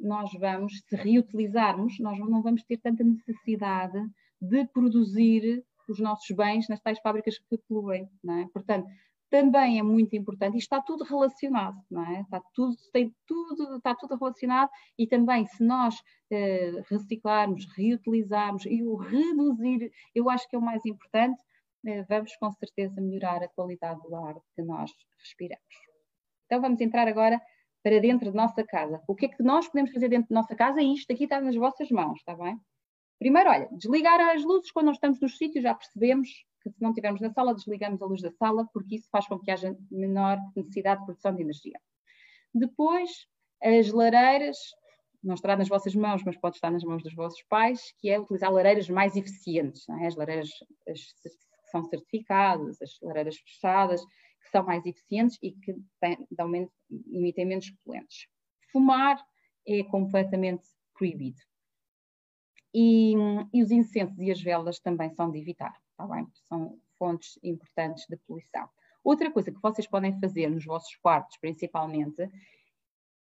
nós 0.00 0.30
vamos, 0.38 0.80
se 0.88 0.96
reutilizarmos, 0.96 1.98
nós 1.98 2.18
não 2.18 2.42
vamos 2.42 2.62
ter 2.64 2.78
tanta 2.78 3.02
necessidade 3.02 3.98
de 4.40 4.66
produzir 4.66 5.64
os 5.88 5.98
nossos 5.98 6.34
bens 6.36 6.68
nas 6.68 6.80
tais 6.80 6.98
fábricas 7.00 7.38
que 7.38 7.58
poluem, 7.68 8.08
não 8.22 8.38
é? 8.38 8.48
Portanto, 8.52 8.88
também 9.30 9.78
é 9.78 9.82
muito 9.82 10.14
importante, 10.14 10.54
e 10.54 10.58
está 10.58 10.80
tudo 10.80 11.02
relacionado, 11.02 11.76
não 11.90 12.04
é? 12.06 12.20
Está 12.20 12.40
tudo, 12.54 12.76
tem 12.92 13.12
tudo, 13.26 13.76
está 13.76 13.94
tudo 13.94 14.16
relacionado, 14.16 14.70
e 14.96 15.06
também 15.06 15.44
se 15.46 15.64
nós 15.64 15.96
eh, 16.30 16.82
reciclarmos, 16.88 17.66
reutilizarmos 17.76 18.64
e 18.66 18.82
o 18.82 18.94
reduzir, 18.94 19.90
eu 20.14 20.30
acho 20.30 20.48
que 20.48 20.54
é 20.54 20.58
o 20.58 20.62
mais 20.62 20.84
importante, 20.86 21.42
eh, 21.84 22.04
vamos 22.04 22.36
com 22.36 22.50
certeza 22.52 23.00
melhorar 23.00 23.42
a 23.42 23.48
qualidade 23.48 24.00
do 24.02 24.14
ar 24.14 24.36
que 24.54 24.62
nós 24.62 24.90
respiramos. 25.18 25.74
Então 26.46 26.60
vamos 26.60 26.80
entrar 26.80 27.08
agora 27.08 27.40
para 27.84 28.00
dentro 28.00 28.30
de 28.30 28.36
nossa 28.36 28.64
casa. 28.64 29.02
O 29.06 29.14
que 29.14 29.26
é 29.26 29.28
que 29.28 29.42
nós 29.42 29.68
podemos 29.68 29.92
fazer 29.92 30.08
dentro 30.08 30.28
de 30.28 30.34
nossa 30.34 30.56
casa? 30.56 30.80
E 30.80 30.94
isto 30.94 31.12
aqui 31.12 31.24
está 31.24 31.38
nas 31.38 31.54
vossas 31.54 31.90
mãos, 31.90 32.18
está 32.18 32.34
bem? 32.34 32.58
Primeiro, 33.18 33.50
olha, 33.50 33.68
desligar 33.72 34.18
as 34.34 34.42
luzes 34.42 34.72
quando 34.72 34.86
nós 34.86 34.96
estamos 34.96 35.20
nos 35.20 35.36
sítios, 35.36 35.62
já 35.62 35.74
percebemos 35.74 36.30
que 36.62 36.70
se 36.70 36.80
não 36.80 36.90
estivermos 36.90 37.20
na 37.20 37.30
sala, 37.30 37.54
desligamos 37.54 38.00
a 38.00 38.06
luz 38.06 38.22
da 38.22 38.30
sala, 38.32 38.66
porque 38.72 38.96
isso 38.96 39.08
faz 39.10 39.26
com 39.28 39.38
que 39.38 39.50
haja 39.50 39.76
menor 39.90 40.38
necessidade 40.56 41.00
de 41.00 41.06
produção 41.06 41.34
de 41.34 41.42
energia. 41.42 41.78
Depois, 42.54 43.10
as 43.62 43.92
lareiras, 43.92 44.56
não 45.22 45.34
estará 45.34 45.54
nas 45.54 45.68
vossas 45.68 45.94
mãos, 45.94 46.22
mas 46.24 46.38
pode 46.38 46.56
estar 46.56 46.70
nas 46.70 46.82
mãos 46.82 47.02
dos 47.02 47.14
vossos 47.14 47.42
pais, 47.50 47.92
que 47.98 48.08
é 48.08 48.18
utilizar 48.18 48.50
lareiras 48.50 48.88
mais 48.88 49.14
eficientes, 49.14 49.86
é? 49.90 50.06
as 50.06 50.16
lareiras 50.16 50.48
as, 50.88 51.00
que 51.00 51.28
são 51.70 51.84
certificadas, 51.84 52.80
as 52.80 52.98
lareiras 53.02 53.36
fechadas, 53.36 54.00
que 54.44 54.50
são 54.50 54.64
mais 54.64 54.84
eficientes 54.84 55.38
e 55.42 55.52
que 55.52 55.74
têm, 56.00 56.26
dão 56.30 56.46
menos, 56.46 56.70
emitem 57.10 57.46
menos 57.46 57.70
poluentes. 57.84 58.28
Fumar 58.70 59.18
é 59.66 59.82
completamente 59.84 60.66
proibido. 60.94 61.40
E, 62.72 63.14
e, 63.52 63.62
os 63.62 63.70
incensos 63.70 64.18
e 64.18 64.30
as 64.30 64.40
velas 64.40 64.80
também 64.80 65.10
são 65.10 65.30
de 65.30 65.38
evitar, 65.38 65.74
tá 65.96 66.06
bem? 66.06 66.26
São 66.48 66.78
fontes 66.98 67.38
importantes 67.42 68.04
de 68.08 68.16
poluição. 68.16 68.68
Outra 69.02 69.30
coisa 69.30 69.52
que 69.52 69.60
vocês 69.60 69.86
podem 69.86 70.18
fazer 70.18 70.48
nos 70.50 70.64
vossos 70.64 70.96
quartos, 70.96 71.36
principalmente, 71.36 72.28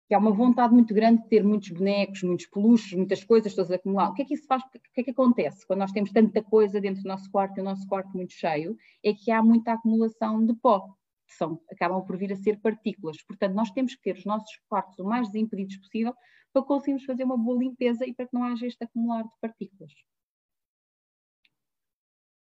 que 0.09 0.15
há 0.15 0.19
uma 0.19 0.33
vontade 0.33 0.73
muito 0.73 0.93
grande 0.95 1.23
de 1.23 1.29
ter 1.29 1.45
muitos 1.45 1.69
bonecos, 1.71 2.23
muitos 2.23 2.47
peluches, 2.47 2.95
muitas 2.95 3.23
coisas 3.23 3.55
todas 3.55 3.71
acumuladas. 3.71 4.13
O 4.13 4.15
que 4.15 4.23
é 4.23 4.25
que 4.25 4.35
isso 4.35 4.47
faz? 4.47 4.63
O 4.63 4.71
que 4.71 5.01
é 5.01 5.05
que 5.05 5.11
acontece 5.11 5.67
quando 5.67 5.81
nós 5.81 5.93
temos 5.93 6.11
tanta 6.11 6.43
coisa 6.43 6.81
dentro 6.81 7.03
do 7.03 7.09
nosso 7.09 7.31
quarto 7.31 7.59
e 7.59 7.61
o 7.61 7.65
nosso 7.65 7.87
quarto 7.87 8.11
muito 8.17 8.33
cheio? 8.33 8.77
É 9.05 9.13
que 9.13 9.31
há 9.31 9.43
muita 9.43 9.75
acumulação 9.75 10.45
de 10.45 10.55
pó, 10.55 10.97
são, 11.35 11.61
acabam 11.71 12.05
por 12.05 12.17
vir 12.17 12.33
a 12.33 12.37
ser 12.37 12.61
partículas. 12.61 13.23
Portanto, 13.23 13.55
nós 13.55 13.71
temos 13.71 13.95
que 13.95 14.03
ter 14.03 14.17
os 14.17 14.25
nossos 14.25 14.57
quartos 14.69 14.99
o 14.99 15.05
mais 15.05 15.29
desimpedidos 15.29 15.77
possível 15.79 16.15
para 16.53 16.63
conseguirmos 16.63 17.05
fazer 17.05 17.25
uma 17.25 17.37
boa 17.37 17.59
limpeza 17.59 18.07
e 18.07 18.15
para 18.15 18.27
que 18.27 18.35
não 18.35 18.45
haja 18.45 18.67
este 18.67 18.85
acumular 18.85 19.23
de 19.23 19.31
partículas. 19.41 19.93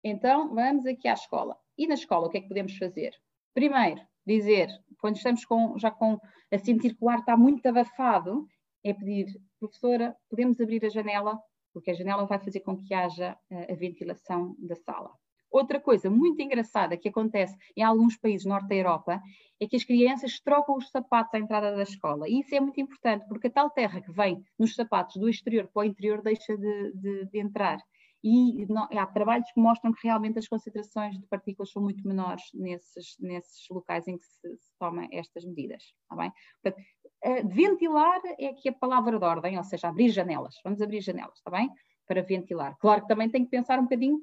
Então, 0.02 0.54
vamos 0.54 0.86
aqui 0.86 1.08
à 1.08 1.12
escola. 1.12 1.56
E 1.76 1.86
na 1.86 1.94
escola, 1.94 2.26
o 2.26 2.30
que 2.30 2.38
é 2.38 2.40
que 2.40 2.48
podemos 2.48 2.76
fazer? 2.76 3.14
Primeiro, 3.52 4.00
dizer, 4.26 4.68
quando 4.98 5.16
estamos 5.16 5.44
com, 5.44 5.78
já 5.78 5.90
com, 5.90 6.18
a 6.50 6.58
sentir 6.58 6.94
que 6.96 7.04
o 7.04 7.08
ar 7.08 7.18
está 7.18 7.36
muito 7.36 7.66
abafado, 7.66 8.46
é 8.82 8.94
pedir, 8.94 9.26
professora, 9.58 10.16
podemos 10.28 10.60
abrir 10.60 10.84
a 10.84 10.88
janela, 10.88 11.38
porque 11.72 11.90
a 11.90 11.94
janela 11.94 12.24
vai 12.26 12.38
fazer 12.38 12.60
com 12.60 12.76
que 12.76 12.94
haja 12.94 13.36
uh, 13.50 13.72
a 13.72 13.74
ventilação 13.74 14.56
da 14.58 14.74
sala. 14.76 15.12
Outra 15.50 15.80
coisa 15.80 16.08
muito 16.10 16.40
engraçada 16.40 16.96
que 16.96 17.08
acontece 17.08 17.56
em 17.76 17.82
alguns 17.82 18.16
países 18.16 18.46
norte 18.46 18.68
da 18.68 18.74
Europa 18.74 19.20
é 19.60 19.66
que 19.66 19.76
as 19.76 19.84
crianças 19.84 20.40
trocam 20.40 20.76
os 20.76 20.90
sapatos 20.90 21.34
à 21.34 21.38
entrada 21.38 21.74
da 21.74 21.82
escola. 21.82 22.28
E 22.28 22.40
isso 22.40 22.54
é 22.54 22.60
muito 22.60 22.80
importante, 22.80 23.26
porque 23.28 23.48
a 23.48 23.50
tal 23.50 23.70
terra 23.70 24.00
que 24.00 24.12
vem 24.12 24.42
nos 24.58 24.74
sapatos 24.74 25.16
do 25.16 25.28
exterior 25.28 25.68
para 25.72 25.80
o 25.80 25.84
interior 25.84 26.22
deixa 26.22 26.56
de, 26.56 26.92
de, 26.94 27.26
de 27.26 27.38
entrar 27.38 27.78
e 28.22 28.66
não, 28.66 28.86
há 28.90 29.06
trabalhos 29.06 29.50
que 29.50 29.60
mostram 29.60 29.92
que 29.92 30.06
realmente 30.06 30.38
as 30.38 30.46
concentrações 30.46 31.18
de 31.18 31.26
partículas 31.26 31.70
são 31.70 31.82
muito 31.82 32.06
menores 32.06 32.44
nesses, 32.52 33.16
nesses 33.18 33.66
locais 33.70 34.06
em 34.06 34.18
que 34.18 34.24
se, 34.24 34.56
se 34.56 34.72
tomam 34.78 35.08
estas 35.10 35.44
medidas. 35.44 35.94
Bem? 36.14 36.30
Portanto, 36.62 36.84
uh, 37.24 37.48
ventilar 37.48 38.20
é 38.38 38.48
aqui 38.48 38.68
a 38.68 38.72
palavra 38.72 39.18
de 39.18 39.24
ordem, 39.24 39.56
ou 39.56 39.64
seja, 39.64 39.88
abrir 39.88 40.10
janelas. 40.10 40.56
Vamos 40.62 40.82
abrir 40.82 41.00
janelas, 41.00 41.38
está 41.38 41.50
bem? 41.50 41.70
Para 42.06 42.22
ventilar. 42.22 42.76
Claro 42.78 43.02
que 43.02 43.08
também 43.08 43.30
tem 43.30 43.44
que 43.44 43.50
pensar 43.50 43.78
um 43.78 43.84
bocadinho 43.84 44.20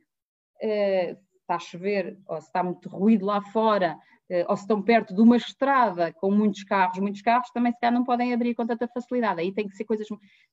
está 0.62 1.56
a 1.56 1.60
chover 1.60 2.20
ou 2.28 2.40
se 2.42 2.48
está 2.48 2.62
muito 2.62 2.90
ruído 2.90 3.26
lá 3.26 3.42
fora, 3.42 3.98
eh, 4.30 4.46
ou 4.50 4.58
se 4.58 4.64
estão 4.64 4.82
perto 4.82 5.16
de 5.16 5.22
uma 5.22 5.38
estrada 5.38 6.12
com 6.14 6.30
muitos 6.30 6.64
carros, 6.64 7.00
muitos 7.00 7.22
carros 7.22 7.50
também 7.52 7.72
se 7.72 7.80
calhar 7.80 7.94
não 7.94 8.04
podem 8.04 8.34
abrir 8.34 8.54
com 8.54 8.68
tanta 8.68 8.88
facilidade. 8.88 9.40
Aí 9.40 9.54
tem 9.54 9.68
que 9.68 9.76
ser 9.76 9.86
coisas, 9.86 10.06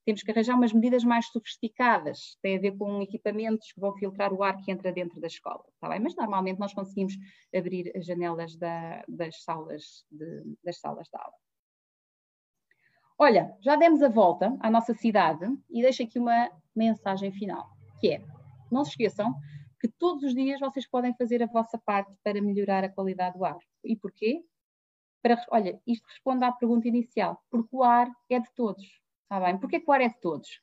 temos 0.05 0.23
que 0.23 0.31
arranjar 0.31 0.55
umas 0.57 0.73
medidas 0.73 1.03
mais 1.03 1.27
sofisticadas, 1.27 2.39
tem 2.41 2.57
a 2.57 2.61
ver 2.61 2.77
com 2.77 3.03
equipamentos 3.03 3.73
que 3.73 3.81
vão 3.81 3.93
filtrar 3.95 4.33
o 4.33 4.43
ar 4.45 4.57
que 4.59 4.71
entra 4.71 4.93
dentro 4.93 5.21
da 5.21 5.27
escola, 5.27 5.65
está 5.75 5.89
bem? 5.89 6.01
Mas 6.01 6.15
normalmente 6.15 6.61
nós 6.61 6.73
conseguimos 6.73 7.15
abrir 7.55 7.93
as 7.97 8.07
janelas 8.07 8.57
da, 8.57 9.05
das, 9.09 9.43
salas 9.43 10.05
de, 10.11 10.45
das 10.63 10.79
salas 10.79 11.09
de 11.09 11.19
aula. 11.19 11.35
Olha, 13.19 13.57
já 13.61 13.77
demos 13.77 14.03
a 14.03 14.09
volta 14.09 14.57
à 14.61 14.71
nossa 14.71 14.93
cidade 14.95 15.47
e 15.71 15.83
deixo 15.83 16.03
aqui 16.03 16.19
uma 16.19 16.51
mensagem 16.75 17.33
final, 17.33 17.69
que 18.01 18.13
é, 18.13 18.25
não 18.71 18.85
se 18.85 18.91
esqueçam 18.91 19.35
que 19.85 19.93
todos 19.99 20.23
os 20.23 20.35
dias 20.35 20.59
vocês 20.61 20.89
podem 20.89 21.15
fazer 21.15 21.43
a 21.43 21.47
vossa 21.47 21.77
parte 21.77 22.11
para 22.23 22.41
melhorar 22.41 22.83
a 22.85 22.89
qualidade 22.89 23.37
do 23.37 23.45
ar. 23.45 23.59
E 23.85 23.95
porquê? 23.95 24.43
Para, 25.23 25.45
olha, 25.51 25.79
isto 25.87 26.07
responde 26.07 26.43
à 26.43 26.53
pergunta 26.53 26.89
inicial, 26.89 27.39
porque 27.51 27.69
o 27.71 27.83
ar 27.83 28.11
é 28.31 28.41
de 28.41 28.51
todos, 28.55 28.83
está 29.25 29.39
bem? 29.45 29.59
Porquê 29.59 29.81
que 29.81 29.91
o 29.91 29.93
ar 29.93 30.01
é 30.01 30.09
de 30.09 30.19
todos? 30.23 30.63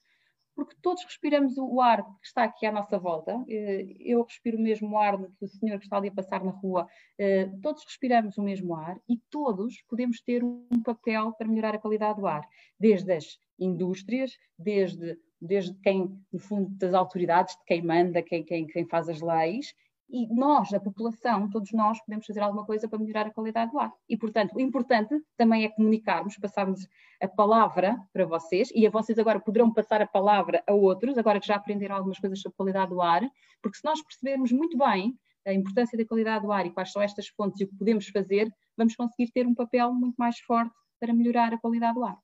Porque 0.62 0.78
todos 0.80 1.04
respiramos 1.04 1.58
o 1.58 1.82
ar 1.82 2.04
que 2.04 2.28
está 2.28 2.43
aqui 2.43 2.67
à 2.67 2.71
nossa 2.71 3.00
volta, 3.00 3.43
eh, 3.50 3.95
eu 4.00 4.21
respiro 4.21 4.60
o 4.60 4.62
mesmo 4.62 4.95
ar 4.95 5.17
que 5.17 5.45
o 5.45 5.47
senhor 5.47 5.80
que 5.80 5.86
está 5.86 5.97
ali 5.97 6.10
a 6.10 6.12
passar 6.12 6.43
na 6.43 6.52
rua, 6.52 6.88
eh, 7.17 7.50
todos 7.63 7.84
respiramos 7.84 8.38
o 8.38 8.43
mesmo 8.43 8.76
ar 8.76 8.95
e 9.10 9.17
todos 9.32 9.82
podemos 9.89 10.21
ter 10.21 10.43
um 10.43 10.84
papel 10.86 11.32
para 11.32 11.47
melhorar 11.47 11.74
a 11.74 11.80
qualidade 11.80 12.19
do 12.19 12.28
ar, 12.28 12.47
desde 12.80 13.12
as 13.12 13.39
indústrias, 13.58 14.38
desde 14.56 15.17
desde 15.41 15.74
quem, 15.80 16.15
no 16.32 16.38
fundo, 16.38 16.69
das 16.78 16.93
autoridades, 16.93 17.56
de 17.56 17.63
quem 17.65 17.82
manda, 17.82 18.21
quem, 18.21 18.43
quem, 18.43 18.67
quem 18.67 18.86
faz 18.86 19.10
as 19.10 19.19
leis, 19.19 19.74
e 20.12 20.28
nós, 20.28 20.74
a 20.74 20.80
população, 20.80 21.50
todos 21.50 21.71
nós, 21.71 22.00
podemos 22.02 22.26
fazer 22.26 22.41
alguma 22.41 22.65
coisa 22.65 22.88
para 22.88 23.00
melhorar 23.00 23.28
a 23.28 23.34
qualidade 23.34 23.71
do 23.71 23.80
ar. 23.80 23.91
E, 24.10 24.17
portanto, 24.17 24.56
o 24.56 24.60
importante 24.60 25.15
também 25.38 25.63
é 25.63 25.69
comunicarmos, 25.69 26.38
passarmos 26.38 26.86
a 27.21 27.28
palavra 27.28 27.97
para 28.12 28.26
vocês, 28.26 28.69
e 28.76 28.86
a 28.86 28.89
vocês 28.89 29.17
agora 29.17 29.39
poderão 29.39 29.74
passar 29.74 30.02
a 30.02 30.08
palavra 30.08 30.62
a 30.67 30.74
outros, 30.74 31.17
agora 31.17 31.39
que 31.39 31.47
já 31.47 31.56
aprenderam 31.56 31.95
algumas 31.95 32.19
coisas 32.19 32.41
sobre 32.41 32.58
qualidade 32.58 32.89
do 32.89 33.02
ar, 33.02 33.21
porque 33.62 33.78
se 33.78 33.86
nós 33.86 34.02
percebermos 34.04 34.52
muito 34.52 34.78
bem 34.78 35.17
a 35.45 35.54
importância 35.54 35.97
da 35.97 36.06
qualidade 36.06 36.45
do 36.45 36.52
ar 36.52 36.65
e 36.65 36.71
quais 36.71 36.91
são 36.91 37.02
estas 37.02 37.28
fontes 37.30 37.62
e 37.62 37.63
o 37.63 37.67
que 37.69 37.78
podemos 37.78 38.08
fazer, 38.10 38.54
vamos 38.78 38.95
conseguir 38.95 39.32
ter 39.32 39.47
um 39.47 39.56
papel 39.56 39.93
muito 39.93 40.15
mais 40.17 40.39
forte 40.39 40.76
para 41.00 41.13
melhorar 41.13 41.54
a 41.54 41.58
qualidade 41.58 41.95
do 41.95 42.04
ar. 42.04 42.17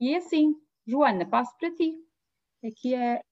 E 0.00 0.12
é 0.12 0.18
assim, 0.18 0.54
Joana, 0.86 1.24
passo 1.24 1.56
para 1.58 1.74
ti. 1.74 1.94
Aqui 2.62 2.94
é. 2.94 3.22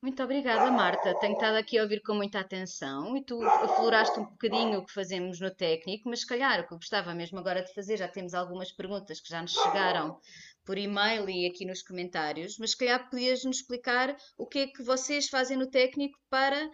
Muito 0.00 0.22
obrigada, 0.22 0.70
Marta. 0.70 1.12
Tenho 1.18 1.32
estado 1.32 1.56
aqui 1.56 1.76
a 1.76 1.82
ouvir 1.82 2.00
com 2.02 2.14
muita 2.14 2.38
atenção 2.38 3.16
e 3.16 3.24
tu 3.24 3.42
afloraste 3.42 4.20
um 4.20 4.26
bocadinho 4.26 4.78
o 4.78 4.86
que 4.86 4.92
fazemos 4.92 5.40
no 5.40 5.50
técnico, 5.50 6.08
mas 6.08 6.20
se 6.20 6.26
calhar 6.26 6.60
o 6.60 6.68
que 6.68 6.72
eu 6.72 6.78
gostava 6.78 7.12
mesmo 7.14 7.36
agora 7.38 7.64
de 7.64 7.74
fazer, 7.74 7.96
já 7.96 8.06
temos 8.06 8.32
algumas 8.32 8.70
perguntas 8.70 9.20
que 9.20 9.28
já 9.28 9.42
nos 9.42 9.52
chegaram 9.52 10.16
por 10.64 10.78
e-mail 10.78 11.28
e 11.28 11.46
aqui 11.46 11.64
nos 11.64 11.82
comentários, 11.82 12.58
mas 12.58 12.70
se 12.70 12.76
calhar 12.76 13.10
podias 13.10 13.42
nos 13.42 13.56
explicar 13.56 14.16
o 14.36 14.46
que 14.46 14.60
é 14.60 14.66
que 14.68 14.84
vocês 14.84 15.28
fazem 15.28 15.56
no 15.56 15.66
técnico 15.66 16.16
para 16.30 16.70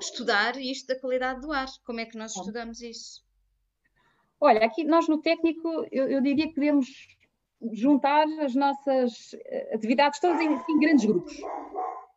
estudar 0.00 0.56
isto 0.56 0.88
da 0.88 0.98
qualidade 0.98 1.40
do 1.42 1.52
ar. 1.52 1.66
Como 1.84 2.00
é 2.00 2.06
que 2.06 2.18
nós 2.18 2.34
estudamos 2.34 2.80
isso? 2.80 3.22
Olha, 4.40 4.64
aqui 4.64 4.82
nós 4.82 5.06
no 5.06 5.22
técnico, 5.22 5.86
eu, 5.92 6.08
eu 6.08 6.20
diria 6.20 6.48
que 6.48 6.54
podemos 6.54 6.88
juntar 7.70 8.26
as 8.40 8.54
nossas 8.54 9.34
eh, 9.34 9.74
atividades 9.74 10.18
todas 10.18 10.40
em, 10.40 10.52
em, 10.52 10.80
grandes 10.80 11.04
grupos. 11.04 11.36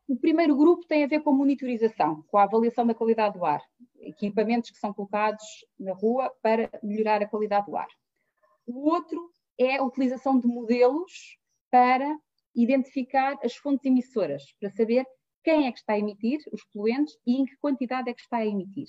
O 0.07 0.15
primeiro 0.15 0.55
grupo 0.55 0.85
tem 0.85 1.03
a 1.03 1.07
ver 1.07 1.21
com 1.21 1.33
monitorização, 1.33 2.21
com 2.27 2.37
a 2.37 2.43
avaliação 2.43 2.85
da 2.85 2.93
qualidade 2.93 3.39
do 3.39 3.43
ar, 3.43 3.61
equipamentos 3.99 4.69
que 4.69 4.77
são 4.77 4.93
colocados 4.93 5.43
na 5.79 5.93
rua 5.93 6.31
para 6.43 6.69
melhorar 6.83 7.23
a 7.23 7.27
qualidade 7.27 7.65
do 7.65 7.75
ar. 7.75 7.87
O 8.67 8.87
outro 8.87 9.31
é 9.57 9.77
a 9.77 9.83
utilização 9.83 10.39
de 10.39 10.47
modelos 10.47 11.39
para 11.71 12.15
identificar 12.55 13.35
as 13.43 13.55
fontes 13.55 13.85
emissoras, 13.85 14.43
para 14.59 14.69
saber 14.69 15.05
quem 15.43 15.65
é 15.65 15.71
que 15.71 15.79
está 15.79 15.93
a 15.93 15.99
emitir 15.99 16.39
os 16.51 16.63
poluentes 16.65 17.17
e 17.25 17.41
em 17.41 17.45
que 17.45 17.57
quantidade 17.57 18.09
é 18.09 18.13
que 18.13 18.21
está 18.21 18.37
a 18.37 18.45
emitir. 18.45 18.87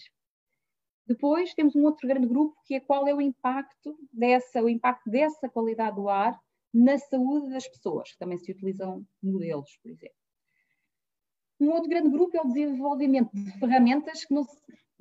Depois 1.06 1.54
temos 1.54 1.74
um 1.74 1.84
outro 1.84 2.06
grande 2.06 2.26
grupo 2.26 2.56
que 2.66 2.74
é 2.74 2.80
qual 2.80 3.08
é 3.08 3.14
o 3.14 3.22
impacto 3.22 3.98
dessa, 4.12 4.62
o 4.62 4.68
impacto 4.68 5.08
dessa 5.08 5.48
qualidade 5.48 5.96
do 5.96 6.10
ar 6.10 6.38
na 6.74 6.98
saúde 6.98 7.48
das 7.50 7.66
pessoas, 7.66 8.12
que 8.12 8.18
também 8.18 8.36
se 8.36 8.52
utilizam 8.52 9.02
modelos, 9.22 9.78
por 9.82 9.90
exemplo. 9.90 10.25
Um 11.58 11.70
outro 11.70 11.88
grande 11.88 12.10
grupo 12.10 12.36
é 12.36 12.40
o 12.40 12.48
desenvolvimento 12.48 13.30
de 13.32 13.50
ferramentas 13.58 14.24
que 14.24 14.34
não, 14.34 14.44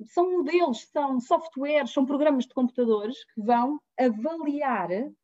são 0.06 0.38
modelos, 0.38 0.86
são 0.90 1.20
softwares, 1.20 1.92
são 1.92 2.06
programas 2.06 2.44
de 2.44 2.54
computadores 2.54 3.24
que 3.32 3.40
vão 3.42 3.80
avaliar 3.98 4.90
uh, 4.90 5.14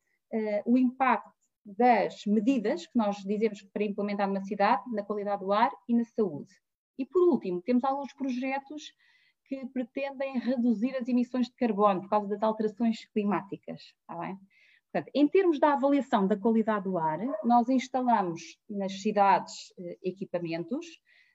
o 0.65 0.77
impacto 0.77 1.31
das 1.65 2.25
medidas 2.25 2.85
que 2.85 2.97
nós 2.97 3.17
dizemos 3.17 3.61
para 3.61 3.83
implementar 3.83 4.27
numa 4.27 4.41
cidade, 4.41 4.83
na 4.91 5.03
qualidade 5.03 5.41
do 5.43 5.51
ar 5.51 5.71
e 5.87 5.95
na 5.95 6.03
saúde. 6.03 6.51
E 6.97 7.05
por 7.05 7.21
último, 7.29 7.61
temos 7.61 7.83
alguns 7.83 8.13
projetos 8.13 8.93
que 9.45 9.65
pretendem 9.67 10.39
reduzir 10.39 10.95
as 10.95 11.07
emissões 11.07 11.47
de 11.47 11.55
carbono 11.55 12.01
por 12.01 12.09
causa 12.09 12.27
das 12.27 12.43
alterações 12.43 13.05
climáticas. 13.05 13.81
Está 13.81 14.15
bem? 14.19 14.37
Portanto, 14.91 15.11
em 15.15 15.27
termos 15.27 15.59
da 15.59 15.73
avaliação 15.73 16.27
da 16.27 16.37
qualidade 16.37 16.83
do 16.83 16.97
ar, 16.97 17.19
nós 17.43 17.67
instalamos 17.67 18.59
nas 18.69 19.01
cidades 19.01 19.73
eh, 19.79 19.97
equipamentos, 20.03 20.85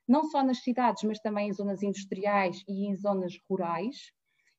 não 0.08 0.24
só 0.24 0.42
nas 0.42 0.62
cidades, 0.62 1.02
mas 1.04 1.18
também 1.18 1.48
em 1.48 1.52
zonas 1.52 1.82
industriais 1.82 2.64
e 2.66 2.88
em 2.88 2.96
zonas 2.96 3.34
rurais, 3.48 3.96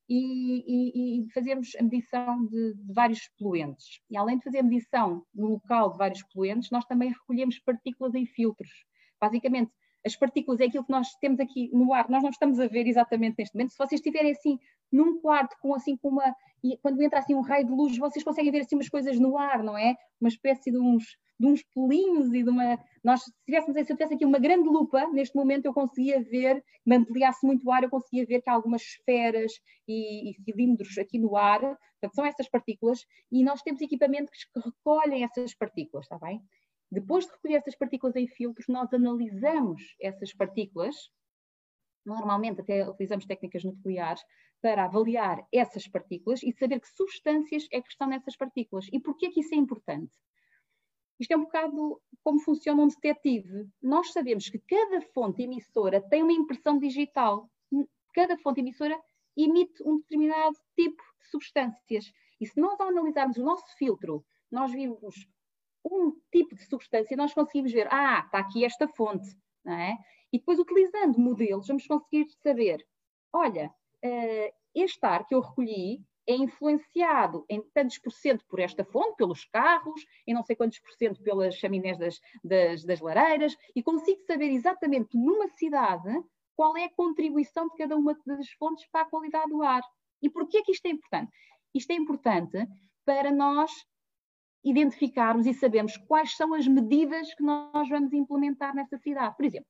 e, 0.08 0.64
e, 0.68 1.22
e 1.22 1.32
fazemos 1.32 1.76
a 1.80 1.84
medição 1.84 2.46
de, 2.48 2.74
de, 2.74 2.94
vários 2.94 3.30
poluentes. 3.38 4.00
E 4.10 4.18
além 4.18 4.38
de 4.38 4.44
fazer 4.44 4.60
a 4.60 4.64
medição 4.64 5.24
no 5.34 5.50
local 5.50 5.92
de 5.92 5.98
vários 5.98 6.24
poluentes, 6.24 6.72
nós 6.72 6.86
também 6.86 7.10
recolhemos 7.10 7.60
partículas 7.60 8.16
em 8.16 8.26
filtros. 8.26 8.70
Basicamente, 9.22 9.72
As 10.06 10.16
partículas 10.16 10.60
é 10.60 10.66
aquilo 10.66 10.84
que 10.84 10.92
nós 10.92 11.08
temos 11.22 11.40
aqui 11.40 11.70
no 11.74 11.94
ar, 11.94 12.10
nós 12.10 12.24
não 12.24 12.30
estamos 12.30 12.60
a 12.60 12.68
ver 12.68 12.88
exatamente 12.88 13.36
neste 13.38 13.56
momento. 13.56 13.72
Se 13.72 13.78
vocês 13.78 14.00
estiverem 14.00 14.32
assim 14.32 14.58
num 14.92 15.20
quarto 15.20 15.56
com 15.62 15.74
assim 15.76 15.98
com 15.98 16.10
uma 16.10 16.34
e 16.64 16.78
quando 16.78 17.02
entra 17.02 17.20
assim 17.20 17.36
um 17.36 17.42
raio 17.42 17.66
de 17.66 17.72
luz, 17.72 17.98
vocês 17.98 18.24
conseguem 18.24 18.52
ver 18.52 18.62
assim 18.62 18.76
umas 18.76 18.90
coisas 18.90 19.20
no 19.20 19.38
ar, 19.38 19.64
não 19.64 19.78
é? 19.78 19.96
Uma 20.20 20.30
espécie 20.30 20.72
de 20.72 20.78
uns 20.78 21.06
de 21.40 21.48
uns 21.48 21.64
pelinhos 21.74 22.34
e 22.34 22.44
de 22.44 22.50
uma. 22.50 22.78
Nós, 23.02 23.24
se 23.24 23.32
tivéssemos, 23.46 23.74
se 23.74 23.94
eu 23.94 23.96
tivesse 23.96 24.14
aqui 24.16 24.26
uma 24.26 24.40
grande 24.40 24.68
lupa, 24.68 25.08
neste 25.08 25.36
momento 25.36 25.66
eu 25.66 25.74
conseguia 25.74 26.22
ver, 26.22 26.62
me 26.86 26.98
ampliasse 26.98 27.46
muito 27.46 27.66
o 27.66 27.72
ar, 27.72 27.82
eu 27.84 27.90
conseguia 27.90 28.26
ver 28.26 28.42
que 28.42 28.50
há 28.50 28.54
algumas 28.54 28.82
esferas 28.82 29.54
e, 29.88 30.32
e 30.32 30.34
cilindros 30.44 30.98
aqui 30.98 31.18
no 31.18 31.38
ar, 31.38 31.62
portanto, 31.62 32.14
são 32.14 32.26
essas 32.26 32.50
partículas, 32.50 33.06
e 33.32 33.42
nós 33.42 33.62
temos 33.62 33.80
equipamentos 33.82 34.44
que 34.54 34.60
recolhem 34.60 35.24
essas 35.24 35.56
partículas, 35.56 36.06
está 36.06 36.20
bem? 36.20 36.42
Depois 36.92 37.26
de 37.26 37.32
recolher 37.32 37.56
essas 37.56 37.76
partículas 37.76 38.16
em 38.16 38.28
filtros, 38.28 38.68
nós 38.68 38.92
analisamos 38.94 39.96
essas 40.02 40.34
partículas, 40.34 40.96
normalmente 42.06 42.62
até 42.62 42.88
utilizamos 42.90 43.26
técnicas 43.26 43.64
nucleares, 43.64 44.24
para 44.62 44.86
avaliar 44.86 45.46
essas 45.54 45.88
partículas 45.88 46.44
e 46.44 46.52
saber 46.52 46.80
que 46.80 46.88
substâncias 46.90 47.68
é 47.72 47.82
que 47.82 47.90
estão 47.90 48.08
nessas 48.08 48.36
partículas. 48.36 48.88
E 48.92 49.00
porquê 49.00 49.30
que 49.30 49.40
isso 49.40 49.54
é 49.54 49.58
importante? 49.58 50.12
Isto 51.20 51.32
é 51.32 51.38
um 51.38 51.44
bocado 51.44 52.02
como 52.24 52.40
funciona 52.40 52.82
um 52.82 52.88
detetive. 52.88 53.70
Nós 53.82 54.12
sabemos 54.12 54.50
que 54.50 54.60
cada 54.60 55.02
fonte 55.14 55.44
emissora 55.44 56.02
tem 56.02 56.24
uma 56.24 56.32
impressão 56.32 56.78
digital. 56.78 57.50
Cada 58.14 58.38
fonte 58.38 58.62
emissora 58.62 59.00
emite 59.36 59.82
um 59.84 59.98
determinado 59.98 60.56
tipo 60.76 61.02
de 61.20 61.30
substâncias. 61.30 62.12
E 62.40 62.46
se 62.46 62.60
nós, 62.60 62.80
ao 62.80 62.88
analisarmos 62.88 63.38
o 63.38 63.44
nosso 63.44 63.66
filtro, 63.78 64.26
nós 64.50 64.72
vimos 64.72 65.16
um 65.92 66.16
tipo 66.32 66.56
de 66.56 66.66
substância, 66.66 67.18
nós 67.18 67.34
conseguimos 67.34 67.72
ver, 67.72 67.88
ah, 67.92 68.24
está 68.26 68.40
aqui 68.40 68.64
esta 68.64 68.88
fonte, 68.88 69.30
não 69.64 69.74
é? 69.74 69.98
E 70.32 70.38
depois, 70.38 70.60
utilizando 70.60 71.20
modelos, 71.20 71.68
vamos 71.68 71.88
conseguir 71.88 72.28
saber, 72.44 72.86
olha, 73.34 73.74
uh, 74.06 74.54
este 74.76 75.04
ar 75.06 75.26
que 75.26 75.34
eu 75.34 75.42
recolhi 75.42 76.04
é 76.28 76.36
influenciado 76.36 77.44
em 77.50 77.62
tantos 77.74 77.98
por 77.98 78.12
cento 78.12 78.46
por 78.48 78.60
esta 78.60 78.86
fonte, 78.86 79.18
pelos 79.18 79.46
carros, 79.46 80.06
em 80.28 80.34
não 80.34 80.44
sei 80.44 80.56
quantos 80.56 80.80
por 80.80 80.92
cento 80.94 81.22
pelas 81.24 81.56
chaminés 81.56 81.98
das, 81.98 82.20
das, 82.44 82.84
das 82.84 83.00
lareiras, 83.00 83.58
e 83.76 83.82
consigo 83.82 84.22
saber 84.22 84.52
exatamente 84.52 85.18
numa 85.18 85.48
cidade 85.50 86.12
qual 86.56 86.78
é 86.78 86.86
a 86.86 86.94
contribuição 86.94 87.68
de 87.70 87.78
cada 87.78 87.96
uma 87.96 88.16
das 88.28 88.50
fontes 88.52 88.86
para 88.92 89.02
a 89.02 89.10
qualidade 89.10 89.50
do 89.50 89.64
ar. 89.64 89.82
E 90.22 90.30
porquê 90.30 90.62
que 90.62 90.72
isto 90.72 90.86
é 90.86 90.90
importante? 90.90 91.32
Isto 91.74 91.92
é 91.92 91.96
importante 91.96 92.68
para 93.06 93.32
nós 93.32 93.72
identificarmos 94.64 95.46
e 95.46 95.54
sabermos 95.54 95.98
quais 95.98 96.36
são 96.36 96.54
as 96.54 96.68
medidas 96.68 97.34
que 97.34 97.44
nós 97.44 97.88
vamos 97.88 98.14
implementar 98.14 98.76
nessa 98.76 98.98
cidade. 98.98 99.36
Por 99.36 99.46
exemplo, 99.46 99.68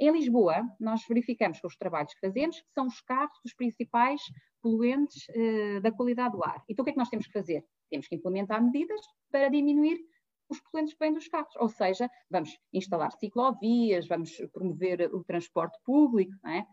em 0.00 0.12
Lisboa, 0.12 0.62
nós 0.78 1.02
verificamos 1.08 1.60
com 1.60 1.66
os 1.66 1.76
trabalhos 1.76 2.14
que 2.14 2.20
fazemos 2.20 2.60
que 2.60 2.72
são 2.72 2.86
os 2.86 3.00
carros 3.00 3.36
os 3.44 3.52
principais 3.52 4.22
poluentes 4.62 5.26
uh, 5.28 5.80
da 5.80 5.90
qualidade 5.90 6.36
do 6.36 6.44
ar. 6.44 6.62
Então, 6.68 6.82
o 6.82 6.84
que 6.84 6.90
é 6.90 6.92
que 6.92 6.98
nós 6.98 7.08
temos 7.08 7.26
que 7.26 7.32
fazer? 7.32 7.64
Temos 7.90 8.06
que 8.06 8.14
implementar 8.14 8.62
medidas 8.62 9.00
para 9.30 9.48
diminuir 9.48 9.98
os 10.48 10.60
poluentes 10.60 10.94
que 10.94 11.00
vêm 11.00 11.12
dos 11.12 11.28
carros, 11.28 11.54
ou 11.56 11.68
seja, 11.68 12.08
vamos 12.30 12.56
instalar 12.72 13.12
ciclovias, 13.12 14.06
vamos 14.06 14.34
promover 14.52 15.14
o 15.14 15.22
transporte 15.24 15.78
público, 15.84 16.32
não 16.42 16.50
é? 16.50 16.66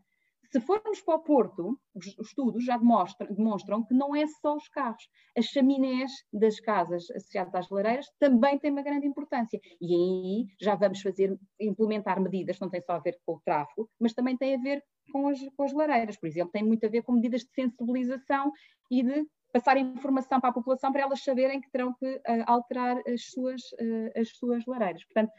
Se 0.51 0.60
formos 0.60 1.01
para 1.01 1.15
o 1.15 1.19
Porto, 1.19 1.79
os, 1.93 2.08
estudos 2.19 2.63
já 2.63 2.77
demonstram, 2.77 3.34
demonstram, 3.34 3.86
que 3.86 3.93
não 3.93 4.15
é 4.15 4.25
só 4.27 4.55
os 4.55 4.67
carros. 4.69 5.08
As 5.38 5.45
chaminés 5.45 6.12
das 6.31 6.60
casas 6.60 7.10
associadas 7.12 7.55
às 7.55 7.69
lareiras 7.69 8.08
também 8.19 8.58
têm 8.58 8.71
uma 8.71 8.81
grande 8.81 9.08
importância. 9.08 9.60
E 9.81 9.93
aí 9.93 10.45
já 10.60 10.75
vamos 10.75 11.01
fazer, 11.01 11.38
implementar 11.60 12.21
medidas, 12.21 12.60
não 12.60 12.69
tem 12.69 12.81
só 12.81 12.93
a 12.93 12.99
ver 12.99 13.17
com 13.25 13.34
o 13.34 13.41
tráfego, 13.41 13.89
mas 13.99 14.13
também 14.13 14.38
tem 14.38 14.55
a 14.55 14.62
ver 14.62 14.84
com 15.12 15.27
as, 15.27 15.39
com 15.55 15.63
as 15.63 15.73
lareiras. 15.73 16.17
Por 16.17 16.27
exemplo, 16.27 16.51
tem 16.51 16.63
muito 16.63 16.86
a 16.86 16.89
ver 16.89 17.03
com 17.03 17.13
medidas 17.13 17.41
de 17.41 17.51
sensibilização 17.53 18.51
e 18.91 19.03
de 19.03 19.25
passar 19.51 19.77
informação 19.77 20.41
para 20.41 20.49
a 20.49 20.53
população 20.53 20.91
para 20.91 21.03
elas 21.03 21.23
saberem 21.23 21.62
que 21.62 21.71
terão 21.71 21.93
que 21.93 22.05
uh, 22.05 22.43
alterar 22.45 22.97
as 23.08 23.25
suas, 23.31 23.62
uh, 23.73 24.19
as 24.19 24.29
suas 24.29 24.65
lareiras. 24.65 25.03
Portanto, 25.05 25.31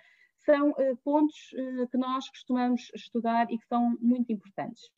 são 0.47 0.71
uh, 0.71 0.97
pontos 1.05 1.37
que 1.91 1.99
nós 1.99 2.29
costumamos 2.31 2.91
estudar 2.95 3.51
e 3.53 3.59
que 3.59 3.67
são 3.67 3.99
muito 4.01 4.33
importantes. 4.33 4.91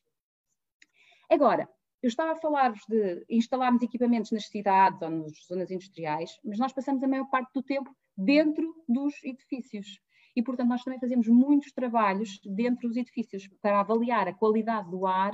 Agora, 1.29 1.67
eu 2.01 2.07
estava 2.07 2.31
a 2.31 2.35
falar-vos 2.35 2.81
de 2.87 3.25
instalarmos 3.29 3.81
equipamentos 3.81 4.31
nas 4.31 4.47
cidades 4.47 5.01
ou 5.01 5.09
nas 5.09 5.33
zonas 5.45 5.69
industriais, 5.69 6.39
mas 6.45 6.57
nós 6.57 6.71
passamos 6.71 7.03
a 7.03 7.07
maior 7.07 7.25
parte 7.29 7.51
do 7.53 7.61
tempo 7.61 7.93
dentro 8.17 8.73
dos 8.87 9.21
edifícios. 9.23 9.99
E, 10.35 10.41
portanto, 10.41 10.69
nós 10.69 10.83
também 10.83 10.99
fazemos 10.99 11.27
muitos 11.27 11.73
trabalhos 11.73 12.39
dentro 12.45 12.87
dos 12.87 12.95
edifícios 12.95 13.49
para 13.61 13.81
avaliar 13.81 14.29
a 14.29 14.33
qualidade 14.33 14.89
do 14.89 15.05
ar 15.05 15.33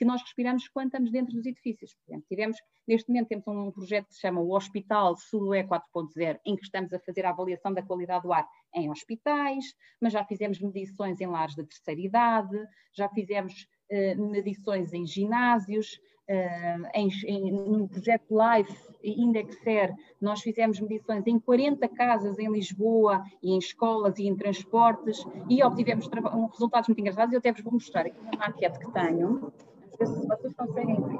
que 0.00 0.04
nós 0.06 0.22
respiramos 0.22 0.66
quando 0.68 0.86
estamos 0.86 1.10
dentro 1.10 1.34
dos 1.34 1.44
edifícios. 1.44 1.94
Tivemos, 2.26 2.56
neste 2.88 3.10
momento 3.10 3.28
temos 3.28 3.46
um 3.46 3.70
projeto 3.70 4.06
que 4.06 4.14
se 4.14 4.20
chama 4.22 4.40
o 4.40 4.56
Hospital 4.56 5.14
Sudoé 5.14 5.62
4.0, 5.62 6.40
em 6.46 6.56
que 6.56 6.62
estamos 6.62 6.90
a 6.94 6.98
fazer 7.00 7.26
a 7.26 7.28
avaliação 7.28 7.74
da 7.74 7.82
qualidade 7.82 8.22
do 8.22 8.32
ar 8.32 8.48
em 8.74 8.90
hospitais, 8.90 9.62
mas 10.00 10.14
já 10.14 10.24
fizemos 10.24 10.58
medições 10.58 11.20
em 11.20 11.26
lares 11.26 11.54
de 11.54 11.66
terceira 11.66 12.00
idade, 12.00 12.56
já 12.94 13.10
fizemos 13.10 13.68
eh, 13.90 14.14
medições 14.14 14.94
em 14.94 15.04
ginásios, 15.04 16.00
uh, 16.30 16.88
em, 16.94 17.08
em, 17.26 17.52
no 17.52 17.86
projeto 17.86 18.24
Life 18.30 18.88
Indexer, 19.04 19.94
nós 20.18 20.40
fizemos 20.40 20.80
medições 20.80 21.26
em 21.26 21.38
40 21.38 21.86
casas 21.88 22.38
em 22.38 22.50
Lisboa 22.50 23.22
e 23.42 23.52
em 23.52 23.58
escolas 23.58 24.18
e 24.18 24.26
em 24.26 24.34
transportes 24.34 25.22
e 25.48 25.62
obtivemos 25.62 26.08
resultados 26.52 26.88
muito 26.88 27.00
engraçados. 27.00 27.34
Eu 27.34 27.38
até 27.38 27.52
vos 27.52 27.62
vou 27.62 27.74
mostrar 27.74 28.06
aqui 28.06 28.18
uma 28.18 28.46
maquete 28.46 28.78
que 28.78 28.90
tenho, 28.92 29.52
ver 30.00 30.06
se 30.06 30.26
vocês 30.26 30.54
conseguem 30.54 30.96
ver. 30.96 31.18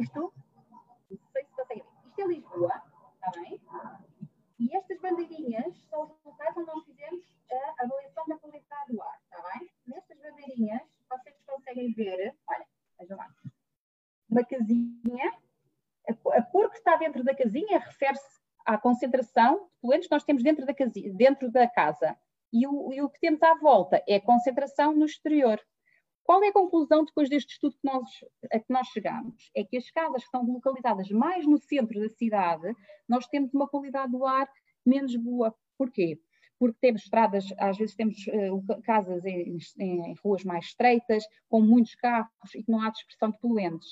Isto, 0.00 0.32
não 1.10 1.18
sei 1.32 1.44
se 1.44 1.56
conseguem 1.56 1.82
ver, 1.82 2.08
isto 2.08 2.20
é 2.20 2.26
Lisboa, 2.26 2.82
está 3.14 3.40
bem? 3.40 3.60
E 4.58 4.76
estas 4.76 5.00
bandeirinhas 5.00 5.76
são 5.90 6.04
os 6.04 6.24
locais 6.24 6.56
onde 6.56 6.66
nós 6.66 6.84
fizemos 6.84 7.20
a 7.50 7.84
avaliação 7.84 8.24
da 8.28 8.38
qualidade 8.38 8.92
do 8.92 9.02
ar, 9.02 9.20
está 9.24 9.58
bem? 9.58 9.68
Nestas 9.86 10.18
bandeirinhas, 10.18 10.82
vocês 11.10 11.36
conseguem 11.46 11.92
ver, 11.92 12.34
olha, 12.48 12.66
vejam 12.98 13.18
lá, 13.18 13.28
uma 14.30 14.44
casinha, 14.44 15.32
a, 16.08 16.42
cor 16.42 16.70
que 16.70 16.78
está 16.78 16.96
dentro 16.96 17.24
da 17.24 17.34
casinha 17.34 17.78
refere-se 17.78 18.40
à 18.64 18.78
concentração 18.78 19.64
de 19.64 19.80
poluentes 19.80 20.08
que 20.08 20.14
nós 20.14 20.24
temos 20.24 20.42
dentro 20.42 20.64
da, 20.64 20.74
casinha, 20.74 21.12
dentro 21.12 21.50
da 21.50 21.68
casa. 21.68 22.16
E 22.52 22.66
o, 22.66 22.92
e 22.92 23.02
o 23.02 23.10
que 23.10 23.20
temos 23.20 23.42
à 23.42 23.54
volta 23.54 24.02
é 24.08 24.16
a 24.16 24.20
concentração 24.20 24.94
no 24.94 25.04
exterior. 25.04 25.60
Qual 26.26 26.42
é 26.42 26.48
a 26.48 26.52
conclusão 26.52 27.04
depois 27.04 27.30
deste 27.30 27.52
estudo 27.52 27.76
que 27.76 27.84
nós, 27.84 28.04
a 28.52 28.58
que 28.58 28.72
nós 28.72 28.88
chegamos? 28.88 29.48
É 29.54 29.62
que 29.62 29.76
as 29.76 29.88
casas 29.92 30.22
que 30.22 30.26
estão 30.26 30.44
localizadas 30.44 31.08
mais 31.10 31.46
no 31.46 31.56
centro 31.56 32.00
da 32.00 32.08
cidade, 32.08 32.74
nós 33.08 33.28
temos 33.28 33.54
uma 33.54 33.68
qualidade 33.68 34.10
do 34.10 34.26
ar 34.26 34.48
menos 34.84 35.14
boa. 35.14 35.54
Porquê? 35.78 36.18
porque 36.58 36.78
temos 36.80 37.02
estradas, 37.02 37.44
às 37.58 37.76
vezes 37.76 37.94
temos 37.94 38.16
uh, 38.28 38.82
casas 38.82 39.24
em, 39.24 39.58
em, 39.78 40.14
ruas 40.24 40.42
mais 40.42 40.66
estreitas, 40.66 41.22
com 41.48 41.60
muitos 41.60 41.94
carros 41.96 42.30
e 42.54 42.62
que 42.62 42.70
não 42.70 42.80
há 42.80 42.90
dispersão 42.90 43.30
de 43.30 43.38
poluentes. 43.38 43.88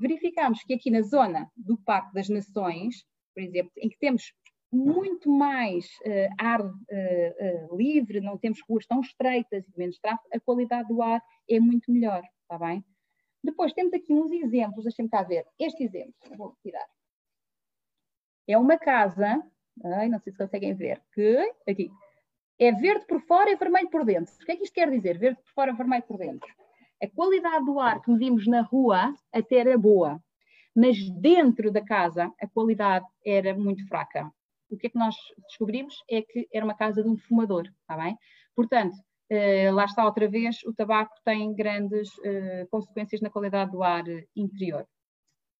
Verificamos 0.00 0.62
que 0.64 0.74
aqui 0.74 0.90
na 0.90 1.02
zona 1.02 1.48
do 1.56 1.78
Parque 1.78 2.12
das 2.12 2.28
Nações, 2.28 3.06
por 3.32 3.42
exemplo, 3.42 3.70
em 3.76 3.88
que 3.88 3.98
temos 3.98 4.34
muito 4.72 5.30
mais 5.30 5.86
uh, 6.06 6.34
ar 6.38 6.60
uh, 6.62 7.76
livre, 7.76 8.20
não 8.20 8.38
temos 8.38 8.60
ruas 8.68 8.86
tão 8.86 9.00
estreitas 9.00 9.66
e 9.68 9.78
menos 9.78 9.98
tráfego, 9.98 10.28
a 10.32 10.40
qualidade 10.40 10.88
do 10.88 11.02
ar 11.02 11.22
é 11.48 11.60
muito 11.60 11.92
melhor, 11.92 12.22
está 12.42 12.58
bem? 12.58 12.84
Depois 13.44 13.72
temos 13.72 13.92
aqui 13.92 14.12
uns 14.14 14.30
exemplos, 14.30 14.84
deixem-me 14.84 15.10
cá 15.10 15.22
ver. 15.22 15.44
Este 15.58 15.84
exemplo, 15.84 16.14
vou 16.36 16.56
tirar. 16.62 16.86
É 18.46 18.56
uma 18.56 18.78
casa 18.78 19.42
Ai, 19.84 20.08
não 20.08 20.18
sei 20.18 20.32
se 20.32 20.38
conseguem 20.38 20.74
ver. 20.74 21.00
Que, 21.12 21.52
aqui. 21.68 21.90
É 22.58 22.70
verde 22.72 23.06
por 23.06 23.20
fora 23.22 23.50
e 23.50 23.56
vermelho 23.56 23.90
por 23.90 24.04
dentro. 24.04 24.32
O 24.34 24.44
que 24.44 24.52
é 24.52 24.56
que 24.56 24.64
isto 24.64 24.74
quer 24.74 24.90
dizer? 24.90 25.18
Verde 25.18 25.40
por 25.42 25.52
fora 25.52 25.72
vermelho 25.72 26.02
por 26.02 26.18
dentro. 26.18 26.48
A 27.02 27.08
qualidade 27.08 27.64
do 27.64 27.80
ar 27.80 28.00
que 28.00 28.10
medimos 28.10 28.46
na 28.46 28.60
rua 28.60 29.14
até 29.32 29.56
era 29.56 29.76
boa, 29.76 30.22
mas 30.74 30.96
dentro 31.10 31.72
da 31.72 31.84
casa 31.84 32.32
a 32.40 32.46
qualidade 32.46 33.06
era 33.24 33.54
muito 33.54 33.86
fraca. 33.88 34.30
O 34.72 34.76
que 34.78 34.86
é 34.86 34.90
que 34.90 34.98
nós 34.98 35.14
descobrimos? 35.48 35.94
É 36.10 36.22
que 36.22 36.48
era 36.52 36.64
uma 36.64 36.74
casa 36.74 37.02
de 37.02 37.08
um 37.08 37.16
fumador, 37.16 37.64
está 37.82 37.96
bem? 37.96 38.16
Portanto, 38.56 38.96
eh, 39.28 39.70
lá 39.70 39.84
está 39.84 40.04
outra 40.04 40.26
vez, 40.26 40.62
o 40.64 40.72
tabaco 40.72 41.14
tem 41.24 41.54
grandes 41.54 42.10
eh, 42.24 42.66
consequências 42.70 43.20
na 43.20 43.30
qualidade 43.30 43.70
do 43.70 43.82
ar 43.82 44.04
interior. 44.34 44.86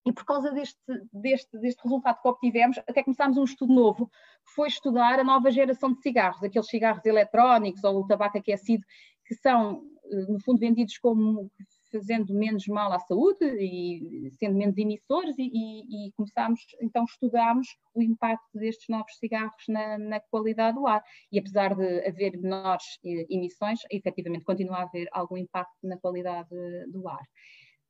E 0.05 0.11
por 0.11 0.25
causa 0.25 0.51
deste, 0.51 0.79
deste, 1.13 1.57
deste 1.59 1.81
resultado 1.83 2.21
que 2.21 2.27
obtivemos, 2.27 2.77
até 2.79 3.03
começámos 3.03 3.37
um 3.37 3.43
estudo 3.43 3.73
novo, 3.73 4.07
que 4.07 4.53
foi 4.55 4.67
estudar 4.67 5.19
a 5.19 5.23
nova 5.23 5.49
geração 5.49 5.93
de 5.93 6.01
cigarros, 6.01 6.43
aqueles 6.43 6.67
cigarros 6.67 7.05
eletrónicos 7.05 7.83
ou 7.83 8.01
o 8.01 8.07
tabaco 8.07 8.37
aquecido, 8.37 8.83
que 9.25 9.35
são, 9.35 9.83
eh, 10.11 10.25
no 10.27 10.39
fundo, 10.41 10.59
vendidos 10.59 10.97
como 10.97 11.49
fazendo 11.93 12.33
menos 12.33 12.67
mal 12.67 12.91
à 12.91 12.99
saúde 12.99 13.45
e 13.45 14.31
sendo 14.39 14.57
menos 14.57 14.75
emissores 14.75 15.37
e, 15.37 15.43
e, 15.43 16.07
e 16.07 16.11
começámos, 16.13 16.59
então 16.81 17.03
estudámos 17.05 17.67
o 17.93 18.01
impacto 18.01 18.57
destes 18.57 18.87
novos 18.89 19.15
cigarros 19.17 19.63
na, 19.69 19.97
na, 19.99 20.19
qualidade 20.19 20.77
do 20.77 20.87
ar 20.87 21.03
e 21.31 21.37
apesar 21.37 21.75
de 21.75 22.07
haver 22.07 22.37
menores 22.37 22.83
eh, 23.05 23.27
emissões, 23.29 23.79
efetivamente 23.91 24.43
continua 24.43 24.77
a 24.77 24.83
haver 24.83 25.07
algum 25.11 25.37
impacto 25.37 25.77
na 25.83 25.97
qualidade 25.97 26.49
do 26.91 27.07
ar. 27.07 27.23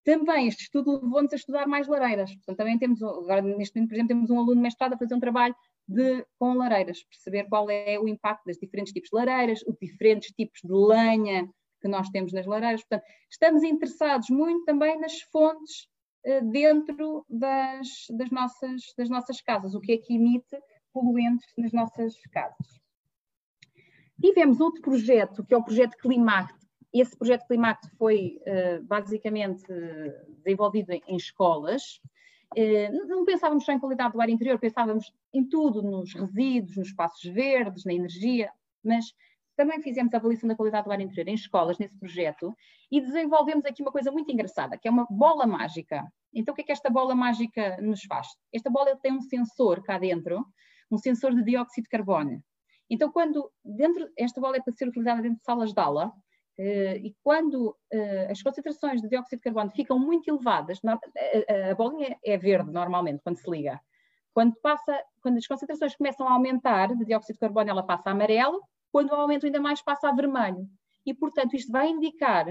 Também 0.04 0.48
este 0.48 0.64
estudo 0.64 1.02
levou-nos 1.02 1.32
a 1.32 1.38
estudar 1.38 1.66
mais 1.66 1.88
lareiras, 1.88 2.34
portanto 2.36 2.58
também 2.58 2.78
temos, 2.78 3.02
agora 3.02 3.42
neste 3.42 3.76
momento, 3.76 3.90
por 3.90 3.96
exemplo, 3.96 4.08
temos 4.10 4.30
um 4.30 4.40
aluno 4.40 4.62
mestrado 4.62 4.94
a 4.94 4.98
fazer 4.98 5.16
um 5.16 5.20
trabalho 5.20 5.56
de, 5.88 6.26
com 6.38 6.54
lareiras, 6.54 7.04
perceber 7.06 7.48
qual 7.48 7.70
é 7.70 7.98
o 7.98 8.08
impacto 8.08 8.44
das 8.46 8.58
diferentes 8.58 8.92
tipos 8.92 9.10
de 9.10 9.16
lareiras, 9.16 9.62
os 9.66 9.76
diferentes 9.80 10.32
tipos 10.32 10.60
de 10.62 10.74
lenha 10.74 11.50
que 11.84 11.90
nós 11.90 12.10
temos 12.10 12.32
nas 12.32 12.46
lareiras. 12.46 12.82
Portanto, 12.82 13.04
estamos 13.30 13.62
interessados 13.62 14.30
muito 14.30 14.64
também 14.64 14.98
nas 15.00 15.20
fontes 15.24 15.88
uh, 16.26 16.50
dentro 16.50 17.26
das, 17.30 18.08
das, 18.10 18.32
nossas, 18.32 18.82
das 18.98 19.10
nossas 19.10 19.42
casas, 19.42 19.76
o 19.76 19.82
que 19.82 19.92
é 19.92 19.98
que 19.98 20.16
emite 20.16 20.58
poluentes 20.94 21.52
nas 21.58 21.74
nossas 21.74 22.16
casas. 22.32 22.82
Tivemos 24.22 24.62
outro 24.62 24.82
projeto, 24.82 25.44
que 25.44 25.54
é 25.54 25.58
o 25.58 25.64
projeto 25.64 25.98
Climact. 25.98 26.56
Esse 26.94 27.18
projeto 27.18 27.46
Climact 27.48 27.90
foi 27.98 28.40
uh, 28.48 28.84
basicamente 28.84 29.66
desenvolvido 30.40 30.92
em, 30.92 31.02
em 31.08 31.18
escolas, 31.18 32.00
eh, 32.56 32.90
não 32.92 33.26
pensávamos 33.26 33.66
só 33.66 33.72
em 33.72 33.80
qualidade 33.80 34.14
do 34.14 34.22
ar 34.22 34.30
interior, 34.30 34.60
pensávamos 34.60 35.12
em 35.34 35.44
tudo, 35.44 35.82
nos 35.82 36.14
resíduos, 36.14 36.78
nos 36.78 36.88
espaços 36.90 37.24
verdes, 37.32 37.84
na 37.84 37.94
energia, 37.94 38.52
mas 38.84 39.14
também 39.56 39.82
fizemos 39.82 40.14
a 40.14 40.18
avaliação 40.18 40.48
da 40.48 40.56
qualidade 40.56 40.86
do 40.86 40.92
ar 40.92 41.02
interior 41.02 41.28
em 41.28 41.36
escolas, 41.36 41.78
nesse 41.78 41.98
projeto, 41.98 42.56
e 42.92 43.00
desenvolvemos 43.02 43.66
aqui 43.66 43.82
uma 43.82 43.92
coisa 43.92 44.12
muito 44.12 44.32
engraçada, 44.32 44.78
que 44.78 44.88
é 44.88 44.92
uma 44.92 45.06
bola 45.10 45.46
mágica. 45.46 46.04
Então, 46.34 46.54
o 46.54 46.56
que 46.56 46.62
é 46.62 46.66
que 46.66 46.72
esta 46.72 46.90
bola 46.90 47.14
mágica 47.16 47.78
nos 47.82 48.04
faz? 48.04 48.28
Esta 48.52 48.70
bola 48.70 48.96
tem 48.96 49.12
um 49.12 49.22
sensor 49.22 49.84
cá 49.84 49.98
dentro, 49.98 50.46
um 50.92 50.98
sensor 50.98 51.34
de 51.34 51.44
dióxido 51.44 51.84
de 51.84 51.90
carbono. 51.90 52.44
Então, 52.90 53.12
quando 53.12 53.52
dentro, 53.64 54.10
esta 54.18 54.42
bola 54.42 54.58
é 54.58 54.62
para 54.62 54.74
ser 54.74 54.88
utilizada 54.88 55.22
dentro 55.22 55.38
de 55.38 55.46
salas 55.46 55.74
de 55.74 55.80
aula, 55.80 56.12
Uh, 56.56 57.02
e 57.02 57.16
quando 57.24 57.70
uh, 57.70 58.30
as 58.32 58.40
concentrações 58.44 59.02
de 59.02 59.10
dióxido 59.10 59.40
de 59.40 59.44
carbono 59.44 59.72
ficam 59.72 59.98
muito 59.98 60.30
elevadas, 60.30 60.80
a, 60.86 60.94
a, 60.94 61.72
a, 61.72 61.76
bolinha 61.76 62.16
é 62.24 62.38
verde 62.38 62.72
normalmente 62.72 63.22
quando 63.24 63.38
se 63.38 63.50
liga. 63.50 63.82
Quando, 64.34 64.56
passa, 64.62 65.04
quando 65.22 65.38
as 65.38 65.48
concentrações 65.48 65.96
começam 65.96 66.28
a 66.28 66.34
aumentar 66.34 66.96
de 66.96 67.06
dióxido 67.06 67.34
de 67.34 67.40
carbono, 67.40 67.72
ela 67.72 67.82
passa 67.82 68.10
a 68.10 68.12
amarelo, 68.12 68.62
quando 68.94 69.10
o 69.10 69.16
aumento 69.16 69.48
ainda 69.48 69.60
mais 69.60 69.82
passa 69.82 70.08
a 70.08 70.14
vermelho. 70.14 70.70
E, 71.04 71.16
portanto, 71.16 71.56
isto 71.56 71.72
vai 71.72 71.90
indicar 71.90 72.46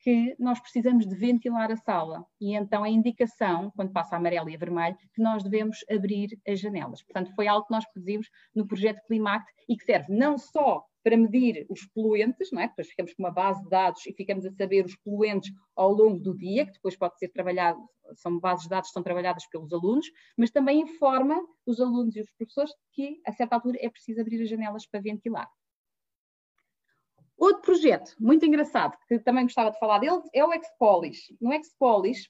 que 0.00 0.34
nós 0.36 0.58
precisamos 0.58 1.06
de 1.06 1.14
ventilar 1.14 1.70
a 1.70 1.76
sala. 1.76 2.26
E 2.40 2.56
então 2.56 2.82
a 2.82 2.88
indicação, 2.88 3.70
quando 3.76 3.92
passa 3.92 4.16
a 4.16 4.18
amarelo 4.18 4.50
e 4.50 4.56
a 4.56 4.58
vermelho, 4.58 4.96
que 5.14 5.22
nós 5.22 5.44
devemos 5.44 5.78
abrir 5.88 6.36
as 6.48 6.58
janelas. 6.58 7.02
Portanto, 7.04 7.32
foi 7.36 7.46
algo 7.46 7.66
que 7.66 7.72
nós 7.72 7.84
produzimos 7.92 8.28
no 8.52 8.66
projeto 8.66 9.00
Climact 9.06 9.46
e 9.68 9.76
que 9.76 9.84
serve 9.84 10.12
não 10.12 10.36
só 10.36 10.84
para 11.02 11.16
medir 11.16 11.66
os 11.70 11.86
poluentes, 11.86 12.50
não 12.52 12.60
é? 12.60 12.68
depois 12.68 12.88
ficamos 12.88 13.14
com 13.14 13.22
uma 13.22 13.30
base 13.30 13.62
de 13.62 13.68
dados 13.70 14.04
e 14.06 14.12
ficamos 14.12 14.44
a 14.44 14.50
saber 14.50 14.84
os 14.84 14.96
poluentes 14.96 15.50
ao 15.74 15.92
longo 15.92 16.18
do 16.18 16.36
dia, 16.36 16.66
que 16.66 16.72
depois 16.72 16.96
pode 16.96 17.18
ser 17.18 17.28
trabalhado, 17.28 17.80
são 18.16 18.38
bases 18.38 18.64
de 18.64 18.70
dados 18.70 18.90
que 18.90 18.94
são 18.94 19.02
trabalhadas 19.02 19.46
pelos 19.48 19.72
alunos, 19.72 20.06
mas 20.36 20.50
também 20.50 20.80
informa 20.80 21.40
os 21.64 21.80
alunos 21.80 22.16
e 22.16 22.20
os 22.20 22.30
professores 22.32 22.72
que, 22.92 23.20
a 23.26 23.32
certa 23.32 23.54
altura, 23.54 23.78
é 23.80 23.88
preciso 23.88 24.20
abrir 24.20 24.42
as 24.42 24.48
janelas 24.48 24.86
para 24.86 25.00
ventilar. 25.00 25.48
Outro 27.40 27.62
projeto 27.62 28.14
muito 28.20 28.44
engraçado, 28.44 28.98
que 29.08 29.18
também 29.18 29.44
gostava 29.44 29.70
de 29.70 29.78
falar 29.78 29.98
dele, 29.98 30.20
é 30.34 30.44
o 30.44 30.52
Expolis. 30.52 31.20
No 31.40 31.50
Expolis, 31.54 32.28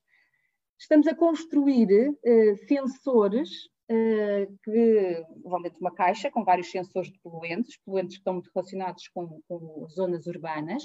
estamos 0.79 1.05
a 1.09 1.17
construir 1.17 2.11
uh, 2.11 2.57
sensores 2.69 3.51
uh, 3.91 4.59
que 4.63 5.25
vão 5.43 5.61
dentro 5.63 5.79
de 5.79 5.85
uma 5.85 5.93
caixa 5.93 6.31
com 6.31 6.45
vários 6.45 6.71
sensores 6.71 7.11
de 7.11 7.19
poluentes, 7.19 7.77
poluentes 7.85 8.15
que 8.15 8.21
estão 8.21 8.35
muito 8.35 8.53
relacionados 8.55 9.09
com, 9.09 9.41
com 9.49 9.85
zonas 9.89 10.27
urbanas, 10.27 10.85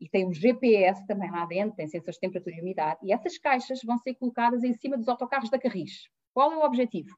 e 0.00 0.08
tem 0.08 0.24
um 0.24 0.32
GPS 0.32 1.04
também 1.04 1.32
lá 1.32 1.44
dentro, 1.44 1.74
tem 1.74 1.88
sensores 1.88 2.14
de 2.14 2.20
temperatura 2.20 2.54
e 2.54 2.60
umidade, 2.60 3.00
e 3.02 3.12
essas 3.12 3.36
caixas 3.36 3.80
vão 3.82 3.98
ser 3.98 4.14
colocadas 4.14 4.62
em 4.62 4.74
cima 4.74 4.96
dos 4.96 5.08
autocarros 5.08 5.50
da 5.50 5.58
Carris. 5.58 6.08
Qual 6.32 6.52
é 6.52 6.56
o 6.56 6.64
objetivo? 6.64 7.16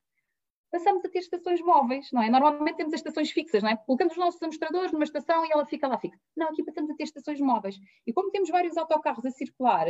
Passamos 0.70 1.04
a 1.04 1.08
ter 1.08 1.20
estações 1.20 1.60
móveis, 1.60 2.08
não 2.12 2.22
é? 2.22 2.30
Normalmente 2.30 2.76
temos 2.76 2.92
as 2.94 3.00
estações 3.00 3.30
fixas, 3.30 3.62
não 3.62 3.70
é? 3.70 3.76
Colocamos 3.76 4.12
os 4.12 4.18
nossos 4.18 4.42
amostradores 4.42 4.92
numa 4.92 5.04
estação 5.04 5.44
e 5.44 5.52
ela 5.52 5.64
fica 5.66 5.88
lá 5.88 5.98
fixa. 5.98 6.18
Não, 6.36 6.48
aqui 6.48 6.62
passamos 6.64 6.90
a 6.90 6.94
ter 6.94 7.04
estações 7.04 7.40
móveis. 7.40 7.76
E 8.06 8.12
como 8.12 8.30
temos 8.30 8.50
vários 8.50 8.76
autocarros 8.76 9.24
a 9.24 9.30
circular, 9.30 9.88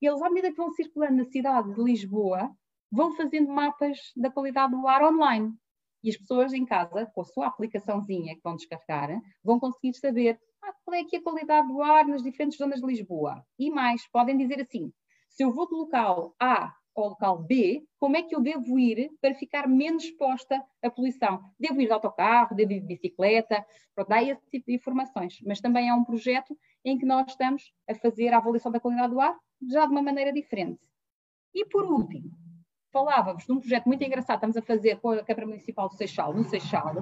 eles, 0.00 0.22
à 0.22 0.28
medida 0.28 0.50
que 0.50 0.56
vão 0.56 0.70
circulando 0.72 1.16
na 1.16 1.24
cidade 1.24 1.74
de 1.74 1.82
Lisboa, 1.82 2.50
vão 2.90 3.14
fazendo 3.14 3.48
mapas 3.48 3.98
da 4.16 4.30
qualidade 4.30 4.72
do 4.72 4.86
ar 4.86 5.02
online. 5.04 5.54
E 6.02 6.10
as 6.10 6.16
pessoas 6.16 6.52
em 6.52 6.64
casa, 6.64 7.06
com 7.14 7.20
a 7.20 7.24
sua 7.24 7.46
aplicaçãozinha 7.46 8.34
que 8.34 8.42
vão 8.42 8.56
descarregar, 8.56 9.20
vão 9.42 9.58
conseguir 9.58 9.94
saber 9.94 10.38
ah, 10.62 10.72
qual 10.84 10.94
é 10.94 11.00
aqui 11.00 11.16
a 11.16 11.22
qualidade 11.22 11.68
do 11.68 11.82
ar 11.82 12.06
nas 12.06 12.22
diferentes 12.22 12.58
zonas 12.58 12.80
de 12.80 12.86
Lisboa. 12.86 13.44
E 13.58 13.70
mais, 13.70 14.06
podem 14.08 14.36
dizer 14.36 14.60
assim, 14.60 14.92
se 15.28 15.42
eu 15.42 15.52
vou 15.52 15.68
do 15.68 15.76
local 15.76 16.34
A 16.40 16.74
ao 17.00 17.10
local 17.10 17.38
B, 17.42 17.86
como 17.98 18.16
é 18.16 18.22
que 18.22 18.34
eu 18.34 18.40
devo 18.40 18.78
ir 18.78 19.10
para 19.20 19.34
ficar 19.34 19.68
menos 19.68 20.04
exposta 20.04 20.62
à 20.82 20.90
poluição? 20.90 21.42
Devo 21.58 21.80
ir 21.80 21.86
de 21.86 21.92
autocarro, 21.92 22.56
devo 22.56 22.72
ir 22.72 22.80
de 22.80 22.86
bicicleta, 22.86 23.64
pronto, 23.94 24.08
dá 24.08 24.22
esse 24.22 24.42
tipo 24.50 24.66
de 24.66 24.74
informações. 24.74 25.38
Mas 25.44 25.60
também 25.60 25.88
é 25.88 25.94
um 25.94 26.04
projeto 26.04 26.56
em 26.84 26.98
que 26.98 27.04
nós 27.04 27.26
estamos 27.28 27.72
a 27.88 27.94
fazer 27.94 28.28
a 28.28 28.38
avaliação 28.38 28.72
da 28.72 28.80
qualidade 28.80 29.12
do 29.12 29.20
ar 29.20 29.36
já 29.68 29.86
de 29.86 29.92
uma 29.92 30.02
maneira 30.02 30.32
diferente. 30.32 30.80
E 31.54 31.64
por 31.64 31.84
último, 31.84 32.30
falávamos 32.92 33.44
de 33.44 33.52
um 33.52 33.58
projeto 33.58 33.86
muito 33.86 34.02
engraçado, 34.04 34.36
estamos 34.36 34.56
a 34.56 34.62
fazer 34.62 35.00
com 35.00 35.10
a 35.10 35.24
Câmara 35.24 35.46
Municipal 35.46 35.88
do 35.88 35.94
Seixal, 35.94 36.32
no 36.32 36.44
Seixal, 36.44 36.94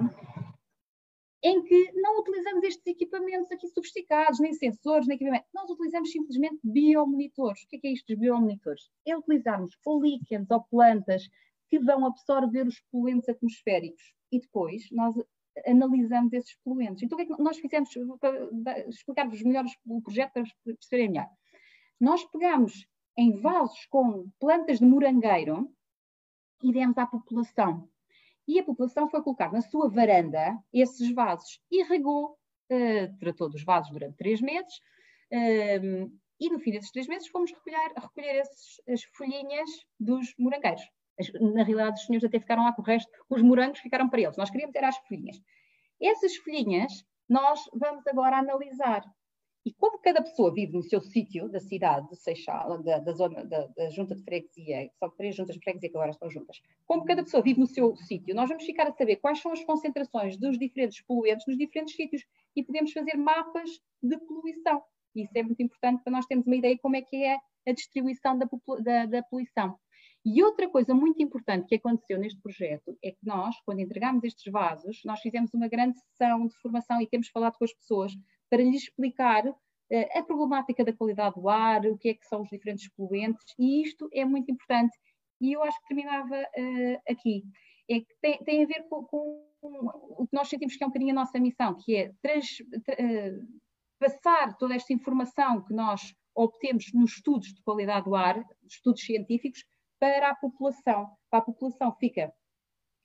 em 1.45 1.61
que 1.61 1.91
não 1.93 2.21
utilizamos 2.21 2.63
estes 2.63 2.87
equipamentos 2.87 3.51
aqui 3.51 3.67
sofisticados, 3.67 4.39
nem 4.39 4.51
sensores, 4.51 5.07
nem 5.07 5.15
equipamentos. 5.15 5.47
Nós 5.53 5.69
utilizamos 5.69 6.11
simplesmente 6.11 6.59
biomonitores. 6.63 7.61
O 7.61 7.67
que 7.67 7.75
é, 7.75 7.79
que 7.79 7.87
é 7.87 7.91
isto 7.91 8.07
dos 8.07 8.17
biomonitores? 8.17 8.89
É 9.05 9.15
utilizarmos 9.15 9.77
ou 9.85 10.01
líquens 10.01 10.49
ou 10.49 10.63
plantas 10.63 11.29
que 11.69 11.77
vão 11.77 12.03
absorver 12.03 12.65
os 12.65 12.79
poluentes 12.91 13.29
atmosféricos 13.29 14.01
e 14.31 14.39
depois 14.39 14.89
nós 14.91 15.15
analisamos 15.67 16.33
esses 16.33 16.55
poluentes. 16.63 17.03
Então, 17.03 17.15
o 17.15 17.23
que 17.23 17.31
é 17.31 17.35
que 17.35 17.41
nós 17.43 17.59
fizemos, 17.59 17.91
para 18.19 18.89
explicar-vos 18.89 19.43
melhor 19.43 19.65
o 19.85 20.01
projeto 20.01 20.33
para 20.33 20.43
perceberem 20.63 21.11
melhor. 21.11 21.29
Nós 21.99 22.25
pegamos 22.25 22.87
em 23.15 23.39
vasos 23.39 23.85
com 23.91 24.27
plantas 24.39 24.79
de 24.79 24.85
morangueiro 24.85 25.71
e 26.63 26.73
demos 26.73 26.97
à 26.97 27.05
população 27.05 27.87
e 28.47 28.59
a 28.59 28.63
população 28.63 29.09
foi 29.09 29.21
colocar 29.21 29.51
na 29.51 29.61
sua 29.61 29.89
varanda 29.89 30.57
esses 30.73 31.13
vasos 31.13 31.59
e 31.71 31.83
regou, 31.83 32.37
uh, 32.71 33.17
tratou 33.19 33.49
dos 33.49 33.63
vasos 33.63 33.91
durante 33.91 34.17
três 34.17 34.41
meses, 34.41 34.73
uh, 35.31 36.11
e 36.39 36.49
no 36.49 36.59
fim 36.59 36.71
desses 36.71 36.91
três 36.91 37.07
meses 37.07 37.27
fomos 37.27 37.51
recolher, 37.51 37.93
recolher 37.95 38.41
esses, 38.41 38.81
as 38.89 39.03
folhinhas 39.15 39.69
dos 39.99 40.33
morangueiros. 40.37 40.83
As, 41.19 41.31
na 41.33 41.63
realidade, 41.63 41.99
os 41.99 42.05
senhores 42.05 42.25
até 42.25 42.39
ficaram 42.39 42.63
lá 42.63 42.73
com 42.73 42.81
o 42.81 42.85
resto, 42.85 43.09
os 43.29 43.41
morangos 43.41 43.79
ficaram 43.79 44.09
para 44.09 44.21
eles. 44.21 44.37
Nós 44.37 44.49
queríamos 44.49 44.73
ter 44.73 44.83
as 44.83 44.97
folhinhas. 44.97 45.41
Essas 46.01 46.35
folhinhas 46.37 46.91
nós 47.27 47.59
vamos 47.73 48.05
agora 48.07 48.37
analisar. 48.37 49.03
E 49.65 49.73
como 49.73 49.97
cada 49.97 50.21
pessoa 50.21 50.53
vive 50.53 50.73
no 50.73 50.83
seu 50.83 51.01
sítio 51.01 51.49
da 51.49 51.59
cidade 51.59 52.07
de 52.09 52.15
Seixal, 52.17 52.83
da, 52.83 52.99
da 52.99 53.11
zona 53.13 53.43
da, 53.43 53.65
da, 53.65 53.89
junta 53.89 54.13
de 54.15 54.23
freguesia, 54.23 54.91
são 54.99 55.09
três 55.09 55.35
juntas 55.35 55.55
de 55.55 55.61
freguesia 55.61 55.89
que 55.89 55.97
agora 55.97 56.11
estão 56.11 56.29
juntas, 56.29 56.61
como 56.85 57.03
cada 57.03 57.23
pessoa 57.23 57.41
vive 57.41 57.59
no 57.59 57.65
seu 57.65 57.95
sítio, 57.95 58.35
nós 58.35 58.47
vamos 58.47 58.63
ficar 58.63 58.87
a 58.87 58.91
saber 58.91 59.15
quais 59.15 59.41
são 59.41 59.51
as 59.51 59.63
concentrações 59.63 60.37
dos 60.37 60.59
diferentes 60.59 61.01
poluentes 61.01 61.47
nos 61.47 61.57
diferentes 61.57 61.95
sítios 61.95 62.23
e 62.55 62.63
podemos 62.63 62.91
fazer 62.91 63.17
mapas 63.17 63.71
de 64.03 64.17
poluição. 64.19 64.83
Isso 65.15 65.31
é 65.33 65.41
muito 65.41 65.63
importante 65.63 66.03
para 66.03 66.11
nós 66.11 66.27
termos 66.27 66.45
uma 66.45 66.55
ideia 66.55 66.75
de 66.75 66.81
como 66.81 66.95
é 66.95 67.01
que 67.01 67.23
é 67.23 67.37
a 67.67 67.71
distribuição 67.71 68.37
da, 68.37 68.47
da, 68.83 69.05
da 69.07 69.23
poluição. 69.23 69.79
E 70.23 70.43
outra 70.43 70.67
coisa 70.67 70.93
muito 70.93 71.21
importante 71.21 71.67
que 71.67 71.75
aconteceu 71.75 72.19
neste 72.19 72.41
projeto 72.41 72.97
é 73.03 73.11
que 73.11 73.23
nós, 73.23 73.55
quando 73.65 73.79
entregámos 73.79 74.23
estes 74.23 74.51
vasos, 74.51 75.01
nós 75.05 75.19
fizemos 75.21 75.53
uma 75.53 75.67
grande 75.67 75.99
sessão 75.99 76.47
de 76.47 76.55
formação 76.57 77.01
e 77.01 77.07
temos 77.07 77.29
falado 77.29 77.57
com 77.57 77.63
as 77.63 77.73
pessoas 77.73 78.11
para 78.55 78.63
lhes 78.63 78.83
explicar 78.83 79.45
uh, 79.45 80.17
a 80.17 80.23
problemática 80.23 80.85
da 80.85 80.93
qualidade 80.93 81.35
do 81.35 81.49
ar, 81.49 81.85
o 81.87 81.97
que 81.97 82.09
é 82.09 82.13
que 82.13 82.25
são 82.25 82.41
os 82.41 82.49
diferentes 82.49 82.87
poluentes, 82.95 83.43
e 83.59 83.81
isto 83.81 84.07
é 84.13 84.23
muito 84.23 84.49
importante. 84.49 84.97
E 85.41 85.51
eu 85.51 85.61
acho 85.61 85.77
que 85.81 85.87
terminava 85.87 86.41
uh, 86.41 87.11
aqui. 87.11 87.43
É 87.89 87.99
que 87.99 88.15
tem, 88.21 88.37
tem 88.45 88.63
a 88.63 88.67
ver 88.67 88.87
com, 88.89 89.03
com, 89.03 89.45
o 89.61 90.25
que 90.25 90.33
nós 90.33 90.47
sentimos 90.47 90.77
que 90.77 90.83
é 90.83 90.87
um 90.87 90.89
bocadinho 90.89 91.11
a 91.11 91.15
nossa 91.15 91.37
missão, 91.37 91.75
que 91.75 91.97
é 91.97 92.13
trans, 92.21 92.47
tra, 92.85 92.95
uh, 92.95 93.47
passar 93.99 94.55
toda 94.57 94.73
esta 94.73 94.93
informação 94.93 95.61
que 95.61 95.73
nós 95.73 96.15
obtemos 96.33 96.93
nos 96.93 97.11
estudos 97.11 97.53
de 97.53 97.61
qualidade 97.61 98.05
do 98.05 98.15
ar, 98.15 98.41
estudos 98.65 99.03
científicos, 99.03 99.65
para 99.99 100.29
a 100.29 100.35
população. 100.35 101.09
Para 101.29 101.39
a 101.39 101.41
população 101.41 101.93
fica 101.99 102.33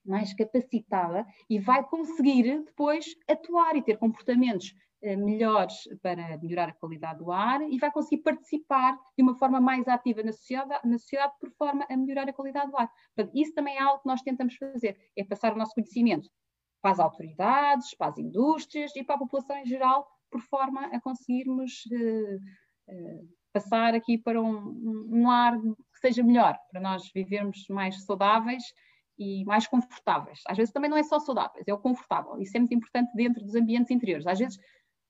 mais 0.04 0.32
capacitada 0.32 1.26
e 1.48 1.58
vai 1.58 1.84
conseguir 1.84 2.62
depois 2.64 3.04
atuar 3.28 3.74
e 3.76 3.82
ter 3.82 3.98
comportamentos 3.98 4.72
eh, 4.72 4.89
melhores 5.02 5.76
para 6.02 6.36
melhorar 6.38 6.68
a 6.68 6.74
qualidade 6.74 7.18
do 7.18 7.32
ar 7.32 7.62
e 7.62 7.78
vai 7.78 7.90
conseguir 7.90 8.22
participar 8.22 8.98
de 9.16 9.22
uma 9.22 9.34
forma 9.34 9.60
mais 9.60 9.88
ativa 9.88 10.22
na 10.22 10.32
sociedade, 10.32 10.86
na 10.86 10.98
sociedade 10.98 11.32
por 11.40 11.50
forma 11.52 11.86
a 11.88 11.96
melhorar 11.96 12.28
a 12.28 12.32
qualidade 12.32 12.70
do 12.70 12.76
ar. 12.76 12.90
Portanto, 13.14 13.34
isso 13.34 13.54
também 13.54 13.76
é 13.76 13.82
algo 13.82 14.02
que 14.02 14.08
nós 14.08 14.20
tentamos 14.20 14.54
fazer, 14.56 14.96
é 15.16 15.24
passar 15.24 15.54
o 15.54 15.56
nosso 15.56 15.74
conhecimento 15.74 16.28
para 16.82 16.92
as 16.92 17.00
autoridades, 17.00 17.94
para 17.96 18.08
as 18.08 18.18
indústrias 18.18 18.94
e 18.94 19.02
para 19.02 19.16
a 19.16 19.18
população 19.18 19.56
em 19.56 19.66
geral, 19.66 20.06
por 20.30 20.40
forma 20.42 20.86
a 20.86 21.00
conseguirmos 21.00 21.84
uh, 21.92 22.36
uh, 22.92 23.28
passar 23.52 23.94
aqui 23.94 24.18
para 24.18 24.40
um, 24.40 25.08
um 25.10 25.30
ar 25.30 25.58
que 25.60 26.00
seja 26.00 26.22
melhor, 26.22 26.58
para 26.70 26.80
nós 26.80 27.10
vivermos 27.14 27.66
mais 27.68 28.04
saudáveis 28.04 28.62
e 29.18 29.44
mais 29.44 29.66
confortáveis. 29.66 30.40
Às 30.46 30.56
vezes 30.56 30.72
também 30.72 30.88
não 30.88 30.96
é 30.96 31.02
só 31.02 31.18
saudáveis, 31.20 31.66
é 31.68 31.74
o 31.74 31.78
confortável. 31.78 32.40
Isso 32.40 32.56
é 32.56 32.60
muito 32.60 32.74
importante 32.74 33.10
dentro 33.14 33.44
dos 33.44 33.54
ambientes 33.54 33.90
interiores. 33.90 34.26
Às 34.26 34.38
vezes 34.38 34.58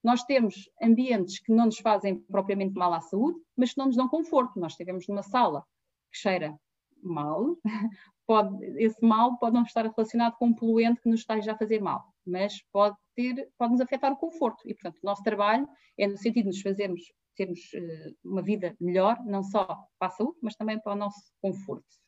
nós 0.03 0.23
temos 0.25 0.71
ambientes 0.83 1.39
que 1.39 1.53
não 1.53 1.67
nos 1.67 1.79
fazem 1.79 2.19
propriamente 2.19 2.75
mal 2.75 2.93
à 2.93 3.01
saúde, 3.01 3.39
mas 3.57 3.73
que 3.73 3.79
não 3.79 3.87
nos 3.87 3.97
dão 3.97 4.09
conforto. 4.09 4.59
Nós 4.59 4.73
estivemos 4.73 5.07
numa 5.07 5.23
sala 5.23 5.65
que 6.11 6.19
cheira 6.19 6.59
mal, 7.03 7.57
pode, 8.27 8.65
esse 8.83 9.05
mal 9.05 9.39
pode 9.39 9.55
não 9.55 9.63
estar 9.63 9.85
relacionado 9.87 10.37
com 10.37 10.47
um 10.47 10.55
poluente 10.55 11.01
que 11.01 11.09
nos 11.09 11.21
esteja 11.21 11.53
a 11.53 11.59
fazer 11.59 11.81
mal, 11.81 12.05
mas 12.27 12.63
pode, 12.73 12.97
ter, 13.15 13.51
pode 13.59 13.73
nos 13.73 13.81
afetar 13.81 14.13
o 14.13 14.17
conforto. 14.17 14.63
E, 14.67 14.75
portanto, 14.75 15.01
o 15.03 15.07
nosso 15.07 15.23
trabalho 15.23 15.69
é 15.99 16.07
no 16.07 16.17
sentido 16.17 16.45
de 16.45 16.49
nos 16.49 16.61
fazermos 16.61 17.03
termos 17.37 17.61
uh, 17.73 18.17
uma 18.25 18.43
vida 18.43 18.77
melhor, 18.81 19.19
não 19.25 19.43
só 19.43 19.65
para 19.99 20.09
a 20.09 20.11
saúde, 20.11 20.39
mas 20.43 20.55
também 20.57 20.79
para 20.79 20.93
o 20.93 20.97
nosso 20.97 21.33
conforto. 21.41 22.00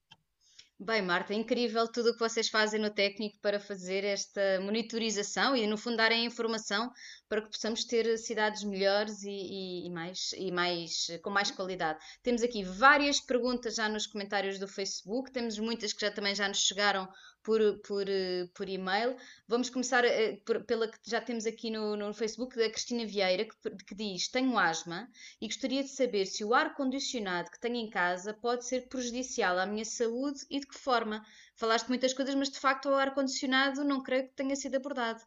Bem, 0.85 1.01
Marta, 1.01 1.33
é 1.33 1.37
incrível 1.37 1.87
tudo 1.87 2.11
o 2.11 2.13
que 2.13 2.19
vocês 2.19 2.49
fazem 2.49 2.81
no 2.81 2.91
técnico 2.91 3.39
para 3.41 3.61
fazer 3.61 4.03
esta 4.03 4.61
monitorização 4.61 5.55
e, 5.55 5.65
no 5.65 5.79
fundo, 5.79 5.97
darem 5.97 6.25
informação 6.25 6.91
para 7.29 7.41
que 7.41 7.53
possamos 7.53 7.85
ter 7.85 8.19
cidades 8.19 8.65
melhores 8.65 9.23
e, 9.23 9.31
e, 9.31 9.87
e, 9.87 9.91
mais, 9.91 10.33
e 10.37 10.51
mais, 10.51 11.07
com 11.23 11.31
mais 11.31 11.53
qualidade. 11.53 12.01
Temos 12.21 12.43
aqui 12.43 12.65
várias 12.65 13.21
perguntas 13.21 13.77
já 13.77 13.89
nos 13.89 14.09
comentários 14.09 14.59
do 14.59 14.67
Facebook, 14.67 15.31
temos 15.31 15.57
muitas 15.57 15.93
que 15.93 16.01
já 16.01 16.11
também 16.11 16.35
já 16.35 16.49
nos 16.49 16.59
chegaram 16.59 17.09
por, 17.43 17.61
por, 17.81 18.07
por 18.55 18.69
e-mail. 18.69 19.17
Vamos 19.47 19.71
começar 19.71 20.05
uh, 20.05 20.37
por, 20.45 20.65
pela 20.65 20.89
que 20.89 20.99
já 21.05 21.21
temos 21.21 21.47
aqui 21.47 21.71
no, 21.71 21.97
no 21.97 22.13
Facebook, 22.15 22.57
da 22.57 22.71
Cristina 22.71 23.07
Vieira, 23.07 23.45
que, 23.45 23.85
que, 23.85 23.95
diz: 23.95 24.29
Tenho 24.29 24.59
asma 24.59 25.09
e 25.41 25.47
gostaria 25.47 25.83
de 25.83 25.91
saber 25.91 26.27
se 26.27 26.45
o 26.45 26.55
ar-condicionado 26.55 27.51
que 27.51 27.61
tenho 27.61 27.77
em 27.77 27.91
casa 27.91 28.35
pode 28.35 28.65
ser 28.65 28.89
prejudicial 28.89 29.59
à 29.59 29.67
minha 29.67 29.85
saúde 29.85 30.41
e 30.51 30.61
de 30.61 30.67
que 30.67 30.79
forma. 30.79 31.25
Falaste 31.57 31.89
muitas 31.89 32.13
coisas, 32.13 32.35
mas 32.35 32.51
de 32.51 32.59
facto 32.59 32.89
o 32.89 32.95
ar-condicionado 32.95 33.85
não 33.85 34.03
creio 34.03 34.29
que 34.29 34.35
tenha 34.35 34.57
sido 34.57 34.77
abordado. 34.77 35.23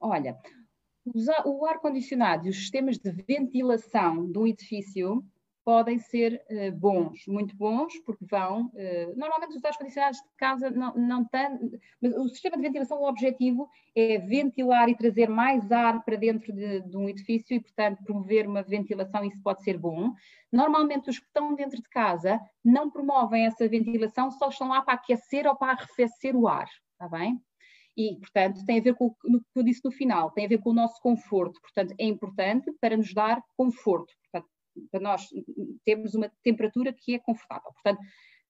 Olha, 0.00 0.36
o 1.44 1.66
ar-condicionado 1.66 2.46
e 2.46 2.50
os 2.50 2.56
sistemas 2.56 2.98
de 2.98 3.10
ventilação 3.10 4.30
de 4.30 4.38
um 4.38 4.46
edifício 4.46 5.24
podem 5.64 5.98
ser 5.98 6.42
uh, 6.50 6.72
bons, 6.72 7.26
muito 7.26 7.56
bons, 7.56 7.98
porque 8.00 8.24
vão. 8.24 8.66
Uh, 8.66 9.16
normalmente 9.16 9.56
os 9.56 9.64
ar 9.64 9.76
condicionados 9.76 10.18
de 10.18 10.36
casa 10.36 10.70
não, 10.70 10.94
não. 10.94 11.28
Mas 12.00 12.14
o 12.16 12.28
sistema 12.28 12.56
de 12.56 12.62
ventilação, 12.62 13.00
o 13.00 13.08
objetivo 13.08 13.68
é 13.94 14.18
ventilar 14.18 14.88
e 14.88 14.96
trazer 14.96 15.28
mais 15.28 15.70
ar 15.70 16.04
para 16.04 16.16
dentro 16.16 16.52
de, 16.52 16.80
de, 16.80 16.96
um 16.96 17.08
edifício 17.08 17.56
e, 17.56 17.60
portanto, 17.60 18.02
promover 18.04 18.46
uma 18.46 18.62
ventilação, 18.62 19.24
isso 19.24 19.42
pode 19.42 19.62
ser 19.62 19.76
bom. 19.78 20.12
Normalmente 20.52 21.10
os 21.10 21.18
que 21.18 21.26
estão 21.26 21.54
dentro 21.54 21.80
de 21.80 21.88
casa 21.88 22.40
não 22.64 22.90
promovem 22.90 23.46
essa 23.46 23.68
ventilação, 23.68 24.30
só 24.30 24.48
estão 24.48 24.68
lá 24.68 24.82
para 24.82 24.94
aquecer 24.94 25.46
ou 25.46 25.56
para 25.56 25.72
arrefecer 25.72 26.34
o 26.36 26.48
ar, 26.48 26.68
está 26.92 27.08
bem? 27.08 27.40
E, 27.96 28.16
portanto, 28.16 28.64
tem 28.64 28.78
a 28.78 28.82
ver 28.82 28.94
com 28.94 29.06
o 29.06 29.14
que 29.14 29.42
eu 29.54 29.62
disse 29.62 29.84
no 29.84 29.90
final, 29.90 30.30
tem 30.30 30.46
a 30.46 30.48
ver 30.48 30.58
com 30.58 30.70
o 30.70 30.74
nosso 30.74 31.00
conforto. 31.02 31.60
Portanto, 31.60 31.94
é 31.98 32.04
importante 32.04 32.72
para 32.80 32.96
nos 32.96 33.12
dar 33.12 33.42
conforto. 33.56 34.14
Portanto, 34.22 34.50
para 34.90 35.00
nós 35.00 35.26
termos 35.84 36.14
uma 36.14 36.30
temperatura 36.42 36.92
que 36.92 37.14
é 37.14 37.18
confortável. 37.18 37.72
Portanto, 37.72 38.00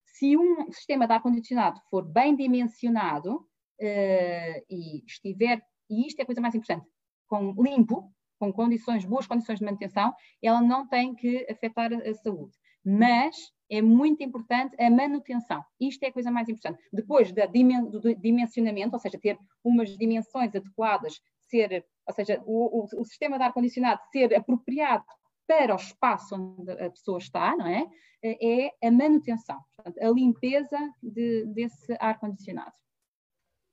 se 0.04 0.36
um 0.36 0.70
sistema 0.70 1.06
de 1.06 1.12
ar-condicionado 1.12 1.80
for 1.90 2.04
bem 2.04 2.36
dimensionado 2.36 3.36
uh, 3.36 4.64
e 4.68 5.04
estiver, 5.06 5.62
e 5.88 6.06
isto 6.06 6.20
é 6.20 6.22
a 6.22 6.26
coisa 6.26 6.40
mais 6.40 6.54
importante, 6.54 6.86
com 7.26 7.52
limpo, 7.62 8.12
com 8.38 8.52
condições, 8.52 9.04
boas 9.04 9.26
condições 9.26 9.58
de 9.58 9.64
manutenção, 9.64 10.14
ela 10.42 10.60
não 10.60 10.88
tem 10.88 11.14
que 11.14 11.46
afetar 11.50 11.92
a 11.92 12.14
saúde. 12.14 12.56
Mas 12.84 13.36
é 13.70 13.82
muito 13.82 14.22
importante 14.22 14.74
a 14.82 14.90
manutenção. 14.90 15.62
Isto 15.78 16.04
é 16.04 16.08
a 16.08 16.12
coisa 16.12 16.30
mais 16.30 16.48
importante. 16.48 16.82
Depois 16.92 17.30
da 17.32 17.46
do 17.46 18.14
dimensionamento, 18.16 18.94
ou 18.94 18.98
seja, 18.98 19.18
ter 19.20 19.38
umas 19.62 19.96
dimensões 19.96 20.54
adequadas, 20.54 21.20
ser, 21.48 21.84
ou 22.06 22.14
seja, 22.14 22.42
o, 22.46 22.80
o, 22.80 23.00
o 23.00 23.04
sistema 23.04 23.36
de 23.36 23.44
ar-condicionado 23.44 24.00
ser 24.10 24.34
apropriado 24.34 25.04
para 25.50 25.74
o 25.74 25.76
espaço 25.76 26.36
onde 26.36 26.70
a 26.70 26.88
pessoa 26.88 27.18
está, 27.18 27.56
não 27.56 27.66
é? 27.66 27.84
É 28.22 28.86
a 28.86 28.90
manutenção, 28.92 29.58
portanto, 29.74 29.98
a 30.00 30.08
limpeza 30.10 30.78
de, 31.02 31.44
desse 31.46 31.96
ar-condicionado. 31.98 32.72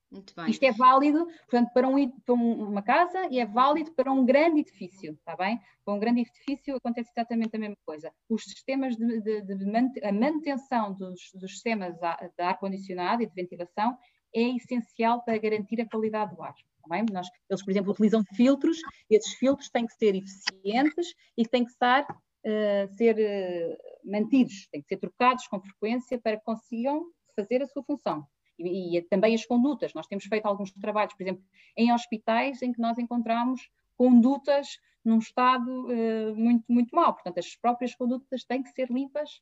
Muito 0.09 0.33
bem. 0.33 0.49
Isto 0.49 0.63
é 0.63 0.71
válido, 0.71 1.25
portanto, 1.25 1.71
para, 1.73 1.87
um, 1.87 2.09
para, 2.09 2.33
uma 2.33 2.81
casa 2.81 3.27
e 3.29 3.39
é 3.39 3.45
válido 3.45 3.91
para 3.91 4.11
um 4.11 4.25
grande 4.25 4.61
edifício, 4.61 5.11
está 5.11 5.35
bem? 5.35 5.59
Para 5.85 5.93
um 5.93 5.99
grande 5.99 6.21
edifício 6.21 6.77
acontece 6.77 7.11
exatamente 7.11 7.55
a 7.55 7.59
mesma 7.59 7.77
coisa. 7.85 8.11
Os 8.27 8.43
sistemas 8.45 8.95
de, 8.95 9.21
de, 9.21 9.41
de 9.43 10.03
a 10.03 10.11
manutenção 10.11 10.93
dos, 10.93 11.29
dos 11.35 11.51
sistemas 11.51 11.93
de 11.95 12.43
ar-condicionado 12.43 13.21
e 13.21 13.27
de 13.27 13.35
ventilação 13.35 13.95
é 14.33 14.55
essencial 14.55 15.23
para 15.23 15.37
garantir 15.37 15.79
a 15.81 15.87
qualidade 15.87 16.33
do 16.33 16.41
ar. 16.41 16.55
Tá 16.87 17.03
Nós, 17.11 17.27
eles, 17.49 17.63
por 17.63 17.71
exemplo, 17.71 17.91
utilizam 17.91 18.23
filtros, 18.35 18.77
e 19.09 19.15
esses 19.15 19.33
filtros 19.33 19.69
têm 19.69 19.85
que 19.85 19.93
ser 19.93 20.15
eficientes 20.15 21.13
e 21.37 21.45
têm 21.45 21.63
que 21.63 21.71
estar, 21.71 22.03
uh, 22.03 22.95
ser 22.95 23.15
uh, 23.17 24.09
mantidos, 24.09 24.67
têm 24.71 24.81
que 24.81 24.87
ser 24.87 24.97
trocados 24.97 25.47
com 25.47 25.59
frequência 25.59 26.19
para 26.19 26.37
que 26.37 26.43
consigam 26.43 27.05
fazer 27.35 27.61
a 27.61 27.67
sua 27.67 27.83
função. 27.83 28.25
E, 28.57 28.97
e, 28.97 29.01
também 29.03 29.35
as 29.35 29.45
condutas. 29.45 29.93
Nós 29.93 30.07
temos 30.07 30.25
feito 30.25 30.45
alguns 30.45 30.71
trabalhos, 30.73 31.13
por 31.13 31.23
exemplo, 31.23 31.43
em 31.75 31.93
hospitais 31.93 32.61
em 32.61 32.71
que 32.71 32.81
nós 32.81 32.97
encontramos 32.97 33.69
condutas 33.95 34.79
num 35.05 35.19
estado 35.19 35.85
uh, 35.85 36.35
muito, 36.35 36.65
muito 36.67 36.95
mau. 36.95 37.13
Portanto, 37.13 37.37
as 37.37 37.55
próprias 37.55 37.93
condutas 37.95 38.43
têm 38.45 38.63
que 38.63 38.69
ser 38.71 38.89
limpas 38.89 39.41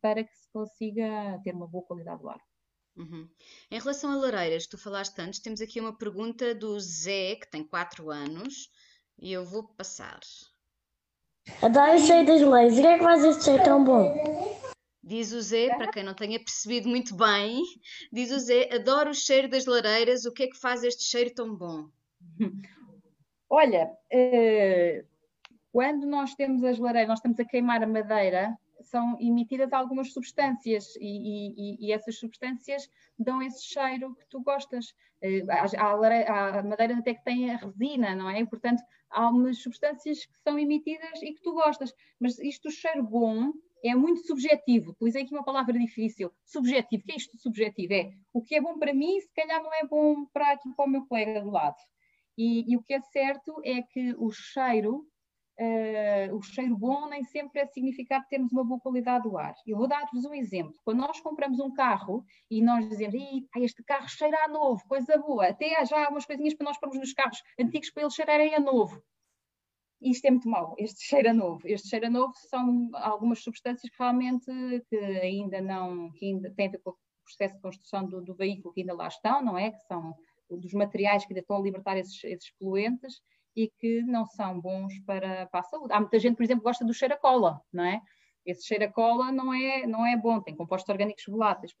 para 0.00 0.24
que 0.24 0.34
se 0.34 0.50
consiga 0.50 1.38
ter 1.44 1.54
uma 1.54 1.66
boa 1.66 1.84
qualidade 1.84 2.22
do 2.22 2.30
ar. 2.30 2.40
Uhum. 2.96 3.28
Em 3.70 3.78
relação 3.78 4.10
a 4.10 4.16
lareiras, 4.16 4.66
tu 4.66 4.76
falaste 4.76 5.18
antes, 5.18 5.40
temos 5.40 5.60
aqui 5.60 5.80
uma 5.80 5.96
pergunta 5.96 6.54
do 6.54 6.78
Zé, 6.78 7.36
que 7.36 7.50
tem 7.50 7.64
4 7.64 8.10
anos, 8.10 8.70
e 9.18 9.32
eu 9.32 9.44
vou 9.44 9.64
passar. 9.64 10.20
Adoro 11.60 11.94
o 11.94 11.98
cheiro 11.98 12.26
das 12.26 12.40
leis. 12.40 12.78
O 12.78 12.80
que 12.80 12.86
é 12.86 12.98
que 12.98 13.04
faz 13.04 13.24
este 13.24 13.44
cheiro 13.44 13.64
tão 13.64 13.82
bom? 13.82 14.14
Diz 15.02 15.32
o 15.32 15.40
Zé, 15.40 15.74
para 15.74 15.90
quem 15.90 16.04
não 16.04 16.14
tenha 16.14 16.38
percebido 16.38 16.88
muito 16.88 17.16
bem, 17.16 17.60
diz 18.12 18.30
o 18.30 18.38
Zé, 18.38 18.72
adoro 18.72 19.10
o 19.10 19.14
cheiro 19.14 19.48
das 19.48 19.66
lareiras, 19.66 20.24
o 20.24 20.32
que 20.32 20.44
é 20.44 20.46
que 20.46 20.56
faz 20.56 20.84
este 20.84 21.02
cheiro 21.02 21.34
tão 21.34 21.56
bom? 21.56 21.88
Olha, 23.50 23.86
uh, 23.86 25.06
quando 25.72 26.06
nós 26.06 26.34
temos 26.34 26.62
as 26.62 26.78
lareiras, 26.78 27.08
nós 27.08 27.18
estamos 27.18 27.40
a 27.40 27.44
queimar 27.44 27.82
a 27.82 27.86
madeira, 27.86 28.56
são 28.82 29.16
emitidas 29.20 29.72
algumas 29.72 30.12
substâncias 30.12 30.94
e, 30.96 31.00
e, 31.00 31.86
e, 31.86 31.92
essas 31.92 32.18
substâncias 32.18 32.88
dão 33.18 33.42
esse 33.42 33.64
cheiro 33.64 34.14
que 34.14 34.26
tu 34.28 34.40
gostas. 34.42 34.94
Eh, 35.20 35.42
há, 35.48 36.58
há 36.58 36.62
madeiras 36.62 36.98
até 36.98 37.14
que 37.14 37.24
têm 37.24 37.50
a 37.50 37.56
resina, 37.56 38.14
não 38.14 38.28
é? 38.28 38.40
E, 38.40 38.46
portanto, 38.46 38.82
há 39.10 39.28
umas 39.28 39.58
substâncias 39.58 40.26
que 40.26 40.38
são 40.40 40.58
emitidas 40.58 41.22
e 41.22 41.32
que 41.32 41.42
tu 41.42 41.52
gostas. 41.52 41.94
Mas 42.18 42.38
isto, 42.38 42.68
o 42.68 42.72
cheiro 42.72 43.02
bom, 43.02 43.52
é 43.84 43.94
muito 43.94 44.26
subjetivo. 44.26 44.92
Utilizei 44.92 45.22
aqui 45.22 45.34
uma 45.34 45.44
palavra 45.44 45.78
difícil. 45.78 46.32
Subjetivo. 46.44 47.02
O 47.02 47.06
que 47.06 47.12
é 47.12 47.16
isto 47.16 47.38
subjetivo? 47.38 47.92
É 47.92 48.12
o 48.32 48.42
que 48.42 48.54
é 48.54 48.60
bom 48.60 48.78
para 48.78 48.94
mim, 48.94 49.20
se 49.20 49.32
calhar 49.34 49.62
não 49.62 49.72
é 49.74 49.84
bom 49.84 50.24
para, 50.26 50.52
aqui, 50.52 50.68
para 50.74 50.84
o 50.84 50.88
meu 50.88 51.06
colega 51.06 51.40
do 51.40 51.50
lado. 51.50 51.76
E, 52.36 52.72
e 52.72 52.76
o 52.76 52.82
que 52.82 52.94
é 52.94 53.00
certo 53.00 53.60
é 53.64 53.82
que 53.82 54.14
o 54.16 54.30
cheiro 54.30 55.06
Uh, 55.60 56.34
o 56.34 56.42
cheiro 56.42 56.76
bom 56.76 57.08
nem 57.08 57.22
sempre 57.24 57.60
é 57.60 57.66
significado 57.66 58.24
termos 58.28 58.50
uma 58.52 58.64
boa 58.64 58.80
qualidade 58.80 59.28
do 59.28 59.36
ar. 59.36 59.54
Eu 59.66 59.76
vou 59.76 59.86
dar-vos 59.86 60.24
um 60.24 60.34
exemplo. 60.34 60.74
Quando 60.84 61.00
nós 61.00 61.20
compramos 61.20 61.60
um 61.60 61.72
carro 61.72 62.24
e 62.50 62.62
nós 62.62 62.88
dizemos, 62.88 63.14
este 63.56 63.82
carro 63.84 64.08
cheira 64.08 64.44
a 64.44 64.48
novo, 64.48 64.82
coisa 64.88 65.18
boa, 65.18 65.48
até 65.48 65.84
já 65.84 66.06
há 66.06 66.08
umas 66.08 66.24
coisinhas 66.24 66.54
para 66.54 66.64
nós 66.64 66.78
pormos 66.78 66.98
nos 66.98 67.12
carros 67.12 67.42
antigos 67.60 67.90
para 67.90 68.02
eles 68.02 68.14
cheirarem 68.14 68.54
a 68.54 68.60
novo. 68.60 69.02
Isto 70.00 70.24
é 70.26 70.30
muito 70.30 70.48
mau, 70.48 70.74
este 70.78 71.00
cheiro 71.04 71.30
a 71.30 71.34
novo. 71.34 71.60
Este 71.64 71.88
cheiro 71.88 72.06
a 72.06 72.10
novo 72.10 72.32
são 72.34 72.90
algumas 72.94 73.42
substâncias 73.42 73.88
que 73.90 73.98
realmente 73.98 74.50
que 74.88 74.96
ainda 74.96 75.60
não, 75.60 76.10
que 76.12 76.26
ainda 76.26 76.50
têm 76.50 76.68
a 76.68 76.70
ver 76.70 76.78
com 76.78 76.90
o 76.90 76.96
processo 77.24 77.54
de 77.54 77.60
construção 77.60 78.08
do, 78.08 78.20
do 78.20 78.34
veículo 78.34 78.74
que 78.74 78.80
ainda 78.80 78.94
lá 78.94 79.06
estão, 79.06 79.44
não 79.44 79.56
é? 79.56 79.70
Que 79.70 79.80
são 79.86 80.16
dos 80.50 80.72
materiais 80.72 81.24
que 81.24 81.32
ainda 81.32 81.40
estão 81.40 81.56
a 81.56 81.62
libertar 81.62 81.96
esses, 81.96 82.22
esses 82.24 82.50
poluentes 82.58 83.22
e 83.54 83.70
que 83.78 84.02
não 84.02 84.26
são 84.26 84.60
bons 84.60 84.98
para, 85.06 85.46
para 85.46 85.60
a 85.60 85.64
saúde. 85.64 85.92
Há 85.92 86.00
muita 86.00 86.18
gente, 86.18 86.36
por 86.36 86.42
exemplo, 86.42 86.62
que 86.62 86.68
gosta 86.68 86.84
do 86.84 86.94
cheiro 86.94 87.14
a 87.14 87.18
cola, 87.18 87.60
não 87.72 87.84
é? 87.84 88.00
Esse 88.44 88.66
cheiro 88.66 88.84
a 88.84 88.92
cola 88.92 89.30
não 89.30 89.52
é, 89.52 89.86
não 89.86 90.06
é 90.06 90.16
bom, 90.16 90.40
tem 90.40 90.56
compostos 90.56 90.88
orgânicos 90.88 91.24
voláteis. 91.28 91.72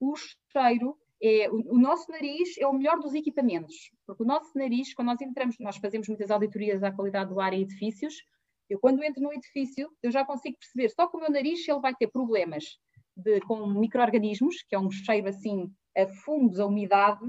o 0.00 0.14
cheiro 0.52 0.96
é, 1.22 1.48
o, 1.50 1.74
o, 1.74 1.78
nosso 1.78 2.10
nariz 2.10 2.56
é 2.58 2.66
o 2.66 2.72
melhor 2.72 2.98
dos 2.98 3.14
equipamentos, 3.14 3.90
porque 4.06 4.22
o 4.22 4.26
nosso 4.26 4.56
nariz, 4.56 4.94
quando 4.94 5.08
nós 5.08 5.20
entramos, 5.20 5.56
nós 5.58 5.76
fazemos 5.76 6.06
muitas 6.08 6.30
auditorias 6.30 6.82
à 6.82 6.92
qualidade 6.92 7.30
do 7.30 7.40
ar 7.40 7.52
em 7.52 7.62
edifícios, 7.62 8.14
eu 8.70 8.78
quando 8.78 9.02
entro 9.02 9.22
no 9.22 9.32
edifício, 9.32 9.90
eu 10.02 10.10
já 10.10 10.24
consigo 10.24 10.58
perceber 10.58 10.90
só 10.90 11.08
com 11.08 11.16
o 11.16 11.20
meu 11.20 11.30
nariz 11.30 11.66
ele 11.66 11.80
vai 11.80 11.94
ter 11.94 12.06
problemas 12.08 12.64
de, 13.16 13.40
com 13.40 13.66
micro-organismos, 13.66 14.62
que 14.62 14.76
é 14.76 14.78
um 14.78 14.90
cheiro 14.90 15.28
assim 15.28 15.72
a 15.96 16.06
fungos, 16.24 16.60
a 16.60 16.66
umidade, 16.66 17.20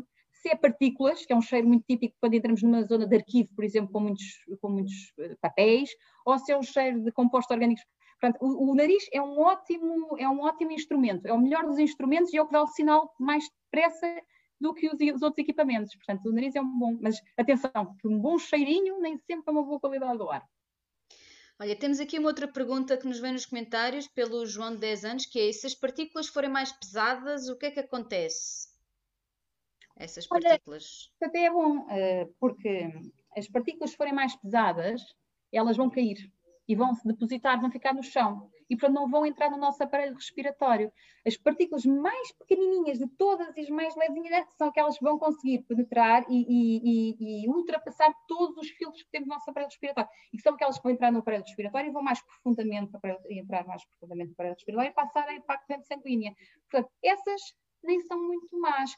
se 0.41 0.49
é 0.49 0.55
partículas, 0.55 1.25
que 1.25 1.33
é 1.33 1.35
um 1.35 1.41
cheiro 1.41 1.67
muito 1.67 1.85
típico 1.85 2.15
quando 2.19 2.33
entramos 2.33 2.63
numa 2.63 2.83
zona 2.83 3.05
de 3.05 3.15
arquivo, 3.15 3.49
por 3.55 3.63
exemplo, 3.63 3.91
com 3.91 3.99
muitos, 3.99 4.25
com 4.61 4.69
muitos 4.69 5.13
eh, 5.19 5.35
papéis, 5.41 5.89
ou 6.25 6.37
se 6.39 6.51
é 6.51 6.57
um 6.57 6.63
cheiro 6.63 7.03
de 7.03 7.11
compostos 7.11 7.53
orgânicos. 7.53 7.83
Portanto, 8.19 8.41
o, 8.41 8.71
o, 8.71 8.75
nariz 8.75 9.03
é 9.13 9.21
um, 9.21 9.39
ótimo, 9.39 10.17
é 10.17 10.27
um 10.27 10.41
ótimo 10.41 10.71
instrumento, 10.71 11.25
é 11.25 11.33
o 11.33 11.39
melhor 11.39 11.65
dos 11.65 11.79
instrumentos 11.79 12.33
e 12.33 12.37
é 12.37 12.41
o 12.41 12.45
que 12.45 12.53
dá 12.53 12.63
o 12.63 12.67
sinal 12.67 13.13
mais 13.19 13.45
depressa 13.65 14.21
do 14.59 14.73
que 14.73 14.87
os, 14.87 15.15
os, 15.15 15.21
outros 15.21 15.43
equipamentos. 15.43 15.95
Portanto, 15.95 16.25
o 16.27 16.33
nariz 16.33 16.55
é 16.55 16.61
um 16.61 16.79
bom, 16.79 16.97
mas 17.01 17.15
atenção, 17.37 17.95
que 17.99 18.07
um 18.07 18.19
bom 18.19 18.37
cheirinho 18.37 18.99
nem 18.99 19.17
sempre 19.17 19.45
é 19.47 19.51
uma 19.51 19.63
boa 19.63 19.79
qualidade 19.79 20.17
do 20.17 20.29
ar. 20.29 20.45
Olha, 21.61 21.75
temos 21.75 21.99
aqui 21.99 22.17
uma 22.17 22.29
outra 22.29 22.47
pergunta 22.47 22.97
que 22.97 23.05
nos 23.05 23.19
vem 23.19 23.33
nos 23.33 23.45
comentários 23.45 24.07
pelo 24.07 24.45
João 24.45 24.71
de 24.71 24.79
10 24.79 25.05
anos, 25.05 25.25
que 25.25 25.39
é 25.39 25.51
se 25.51 25.67
as 25.67 25.75
partículas 25.75 26.27
forem 26.27 26.49
mais 26.49 26.71
pesadas, 26.71 27.49
o 27.49 27.57
que 27.57 27.65
é 27.65 27.71
que 27.71 27.81
acontece? 27.81 28.68
Essas 29.99 30.25
partículas. 30.25 31.11
Olha, 31.21 31.29
até 31.29 31.43
é 31.43 31.51
bom, 31.51 31.85
eh, 31.91 32.29
porque 32.39 32.89
as 33.37 33.47
partículas 33.49 33.93
forem 33.93 34.13
mais 34.13 34.35
pesadas, 34.37 35.01
elas 35.51 35.75
vão 35.75 35.89
cair 35.89 36.31
e 36.67 36.75
vão 36.75 36.93
se 36.95 37.05
depositar, 37.05 37.59
vão 37.59 37.69
ficar 37.69 37.93
no 37.93 38.01
chão 38.01 38.49
e 38.69 38.77
portanto 38.77 38.95
não 38.95 39.09
vão 39.09 39.25
entrar 39.25 39.49
no 39.49 39.57
nosso 39.57 39.83
aparelho 39.83 40.13
respiratório. 40.13 40.91
As 41.25 41.35
partículas 41.35 41.83
mais 41.85 42.31
pequenininhas 42.33 42.99
de 42.99 43.07
todas 43.07 43.57
e 43.57 43.61
as 43.61 43.69
mais 43.69 43.95
levinhas 43.95 44.45
são 44.55 44.67
aquelas 44.67 44.97
que 44.97 45.03
vão 45.03 45.17
conseguir 45.17 45.63
penetrar 45.63 46.23
e, 46.29 46.45
e, 46.47 47.43
e, 47.43 47.49
ultrapassar 47.49 48.13
todos 48.27 48.55
os 48.57 48.69
filtros 48.69 49.01
que 49.01 49.09
temos 49.09 49.27
no 49.27 49.33
nosso 49.33 49.49
aparelho 49.49 49.69
respiratório. 49.69 50.09
E 50.31 50.39
são 50.39 50.53
aquelas 50.53 50.77
que 50.77 50.83
vão 50.83 50.91
entrar 50.91 51.11
no 51.11 51.19
aparelho 51.19 51.43
respiratório 51.43 51.89
e 51.89 51.91
vão 51.91 52.03
mais 52.03 52.21
profundamente, 52.21 52.91
entrar 53.31 53.65
mais 53.65 53.83
profundamente 53.85 54.29
no 54.29 54.33
aparelho 54.33 54.53
respiratório 54.53 54.91
e 54.91 54.93
passar 54.93 55.41
para 55.41 55.55
a 55.55 55.57
corrente 55.57 55.87
sanguínea. 55.87 56.35
Portanto, 56.69 56.91
essas 57.03 57.41
nem 57.83 57.99
são 58.01 58.21
muito 58.21 58.59
más. 58.59 58.95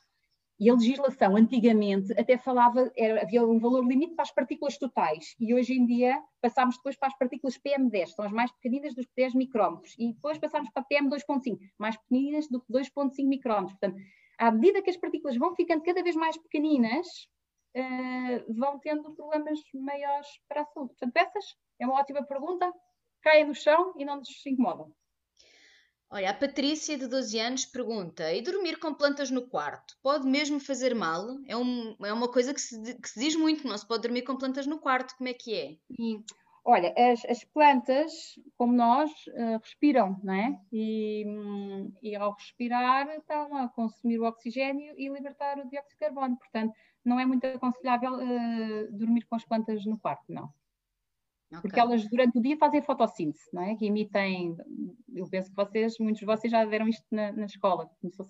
E 0.62 0.70
a 0.70 0.76
legislação, 0.76 1.36
antigamente, 1.36 2.14
até 2.14 2.38
falava, 2.38 2.91
era, 2.95 3.24
havia 3.24 3.43
um 3.43 3.57
valor 3.57 3.84
limite 3.84 4.14
para 4.14 4.22
as 4.22 4.32
partículas 4.32 4.78
totais, 4.78 5.36
e 5.39 5.55
hoje 5.55 5.74
em 5.74 5.88
dia 5.88 6.24
passámos 6.39 6.78
depois 6.78 6.95
para 6.95 7.07
as 7.07 7.18
partículas 7.18 7.57
PM10, 7.57 8.09
são 8.09 8.26
as 8.26 8.32
mais 8.32 8.51
pequeninas 8.51 8.93
dos 8.93 9.07
10 9.18 9.34
micrómetros, 9.34 9.95
e 9.97 10.14
depois 10.14 10.38
passámos 10.38 10.70
para 10.70 10.86
PM2.5, 10.86 11.57
mais 11.80 11.97
pequeninas 11.97 12.47
do 12.47 12.62
que 12.62 12.72
2.5 12.72 13.28
micrómetros. 13.28 13.76
Portanto, 13.80 13.99
à 14.38 14.51
medida 14.51 14.84
que 14.84 14.91
as 14.91 14.97
partículas 14.97 15.36
vão 15.36 15.55
ficando 15.55 15.82
cada 15.82 16.03
vez 16.03 16.16
mais 16.16 16.38
pequeninas, 16.38 17.07
uh, 17.76 18.53
vão 18.53 18.78
tendo 18.78 19.16
problemas 19.16 19.59
maiores 19.74 20.28
para 20.47 20.62
a 20.62 20.66
saúde. 20.66 20.89
Portanto, 20.89 21.18
essas 21.18 21.55
é 21.80 21.88
uma 21.88 21.99
ótima 21.99 22.22
pergunta, 22.22 22.72
caem 23.24 23.47
no 23.47 23.55
chão 23.55 23.95
e 23.97 24.05
não 24.05 24.18
nos 24.18 24.45
incomodam. 24.45 24.93
Olha, 26.14 26.30
a 26.30 26.34
Patrícia, 26.34 26.97
de 26.97 27.07
12 27.07 27.39
anos, 27.39 27.66
pergunta: 27.66 28.34
e 28.34 28.41
dormir 28.41 28.78
com 28.78 28.93
plantas 28.93 29.32
no 29.32 29.47
quarto? 29.47 29.97
Pode 30.03 30.28
mesmo 30.28 30.59
fazer 30.59 30.93
mal? 30.93 31.26
É, 31.47 31.55
um, 31.55 31.95
é 32.03 32.12
uma 32.12 32.28
coisa 32.28 32.53
que 32.53 32.59
se, 32.59 32.95
que 32.99 33.09
se 33.09 33.18
diz 33.18 33.34
muito, 33.34 33.66
não 33.66 33.78
se 33.78 33.88
pode 33.88 34.03
dormir 34.03 34.24
com 34.24 34.36
plantas 34.36 34.68
no 34.68 34.78
quarto. 34.78 35.16
Como 35.16 35.30
é 35.30 35.34
que 35.34 35.55
é? 35.55 35.78
Sim. 35.95 36.22
Olha, 36.66 36.93
as, 36.97 37.24
as 37.26 37.43
plantas, 37.45 38.12
como 38.57 38.74
nós, 38.74 39.09
uh, 39.30 39.57
respiram, 39.64 40.20
não 40.22 40.34
é? 40.34 40.59
E, 40.72 41.26
e 42.03 42.14
ao 42.14 42.34
respirar 42.34 43.09
estão 43.16 43.55
a 43.57 43.70
consumir 43.70 44.20
o 44.20 44.26
oxigênio 44.26 44.93
e 44.97 45.07
libertar 45.07 45.59
o 45.59 45.70
dióxido 45.70 45.93
de 45.93 45.97
carbono. 45.97 46.38
Portanto, 46.38 46.74
não 47.05 47.20
é 47.20 47.26
muito 47.26 47.47
aconselhável 47.47 48.16
uh, 48.16 48.91
dormir 48.91 49.26
com 49.28 49.36
as 49.36 49.45
plantas 49.45 49.86
no 49.86 49.97
quarto, 49.97 50.26
não. 50.28 50.53
Okay. 51.51 51.61
Porque 51.61 51.79
elas 51.79 52.07
durante 52.07 52.37
o 52.37 52.41
dia 52.41 52.57
fazem 52.57 52.81
fotossíntese, 52.81 53.43
não 53.51 53.61
é? 53.61 53.75
Que 53.75 53.87
emitem, 53.87 54.55
eu 55.13 55.29
penso 55.29 55.49
que 55.49 55.55
vocês, 55.55 55.99
muitos 55.99 56.21
de 56.21 56.25
vocês 56.25 56.49
já 56.49 56.63
deram 56.63 56.87
isto 56.87 57.05
na, 57.11 57.33
na 57.33 57.45
escola, 57.45 57.91
começou 57.99 58.25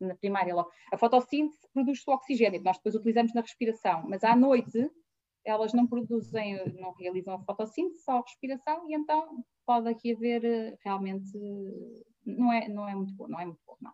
na 0.00 0.16
primária 0.16 0.52
logo. 0.52 0.68
A 0.92 0.98
fotossíntese 0.98 1.60
produz 1.72 2.02
o 2.04 2.10
oxigênio, 2.10 2.58
que 2.58 2.64
nós 2.64 2.76
depois 2.76 2.96
utilizamos 2.96 3.32
na 3.34 3.40
respiração, 3.40 4.04
mas 4.08 4.24
à 4.24 4.34
noite 4.34 4.90
elas 5.44 5.72
não 5.72 5.86
produzem, 5.86 6.56
não 6.74 6.92
realizam 6.94 7.34
a 7.34 7.38
fotossíntese, 7.38 8.02
só 8.02 8.18
a 8.18 8.22
respiração, 8.22 8.90
e 8.90 8.94
então 8.94 9.44
pode 9.64 9.88
aqui 9.88 10.12
haver 10.12 10.44
eh, 10.44 10.76
realmente, 10.84 11.30
não 12.24 12.52
é, 12.52 12.68
não 12.68 12.88
é 12.88 12.96
muito 12.96 13.14
bom, 13.14 13.28
não 13.28 13.38
é 13.38 13.46
muito 13.46 13.60
bom, 13.64 13.76
não. 13.80 13.92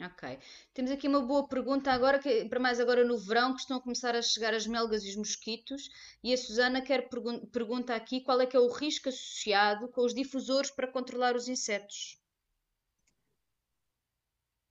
Ok. 0.00 0.38
Temos 0.72 0.92
aqui 0.92 1.08
uma 1.08 1.20
boa 1.20 1.48
pergunta 1.48 1.90
agora, 1.90 2.20
que, 2.20 2.44
para 2.44 2.60
mais 2.60 2.78
agora 2.78 3.04
no 3.04 3.18
verão, 3.18 3.52
que 3.54 3.62
estão 3.62 3.78
a 3.78 3.80
começar 3.80 4.14
a 4.14 4.22
chegar 4.22 4.54
as 4.54 4.64
melgas 4.64 5.04
e 5.04 5.08
os 5.08 5.16
mosquitos. 5.16 5.90
E 6.22 6.32
a 6.32 6.36
Susana 6.36 6.80
quer 6.80 7.08
pergun 7.08 7.40
pergunta 7.46 7.96
aqui 7.96 8.20
qual 8.20 8.40
é 8.40 8.46
que 8.46 8.56
é 8.56 8.60
o 8.60 8.70
risco 8.70 9.08
associado 9.08 9.88
com 9.88 10.02
os 10.02 10.14
difusores 10.14 10.70
para 10.70 10.86
controlar 10.86 11.34
os 11.34 11.48
insetos. 11.48 12.16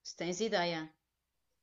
Se 0.01 0.15
tens 0.15 0.39
ideia. 0.39 0.89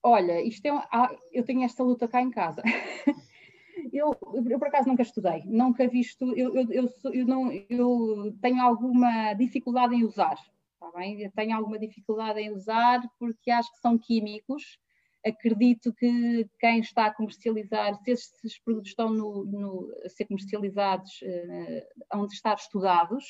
Olha, 0.02 0.42
isto 0.42 0.66
é 0.66 0.72
um, 0.72 0.76
ah, 0.92 1.16
eu 1.32 1.42
tenho 1.42 1.62
esta 1.62 1.82
luta 1.82 2.06
cá 2.06 2.20
em 2.20 2.30
casa. 2.30 2.62
eu, 3.90 4.14
eu, 4.50 4.58
por 4.58 4.68
acaso 4.68 4.88
nunca 4.88 5.02
estudei, 5.02 5.42
nunca 5.46 5.88
visto, 5.88 6.36
eu, 6.36 6.54
eu, 6.54 6.70
eu, 6.70 6.88
eu, 7.14 7.26
não, 7.26 7.50
eu 7.70 8.36
tenho 8.42 8.60
alguma 8.60 9.32
dificuldade 9.32 9.94
em 9.94 10.04
usar 10.04 10.36
está 10.84 10.98
bem? 10.98 11.30
Tenho 11.30 11.56
alguma 11.56 11.78
dificuldade 11.78 12.40
em 12.40 12.52
usar 12.52 13.00
porque 13.18 13.50
acho 13.50 13.70
que 13.72 13.78
são 13.78 13.98
químicos. 13.98 14.78
Acredito 15.24 15.92
que 15.94 16.46
quem 16.60 16.80
está 16.80 17.06
a 17.06 17.14
comercializar, 17.14 17.94
se 18.04 18.10
esses 18.10 18.58
produtos 18.62 18.90
estão 18.90 19.08
no, 19.08 19.44
no, 19.46 19.92
a 20.04 20.08
ser 20.10 20.26
comercializados, 20.26 21.10
uh, 21.22 22.02
hão 22.12 22.26
de 22.26 22.34
estar 22.34 22.54
estudados. 22.54 23.24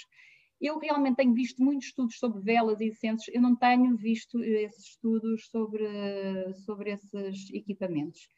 Eu 0.61 0.78
realmente 0.78 1.16
tenho 1.16 1.32
visto 1.32 1.62
muitos 1.62 1.88
estudos 1.88 2.18
sobre 2.18 2.40
velas 2.40 2.80
e 2.80 2.86
incensos, 2.86 3.28
eu 3.32 3.40
não 3.40 3.55
tenho 3.55 3.96
visto 3.96 4.42
esses 4.42 4.86
estudos 4.86 5.46
sobre, 5.50 5.86
sobre 6.64 6.90
esses 6.90 7.50
equipamentos. 7.52 8.28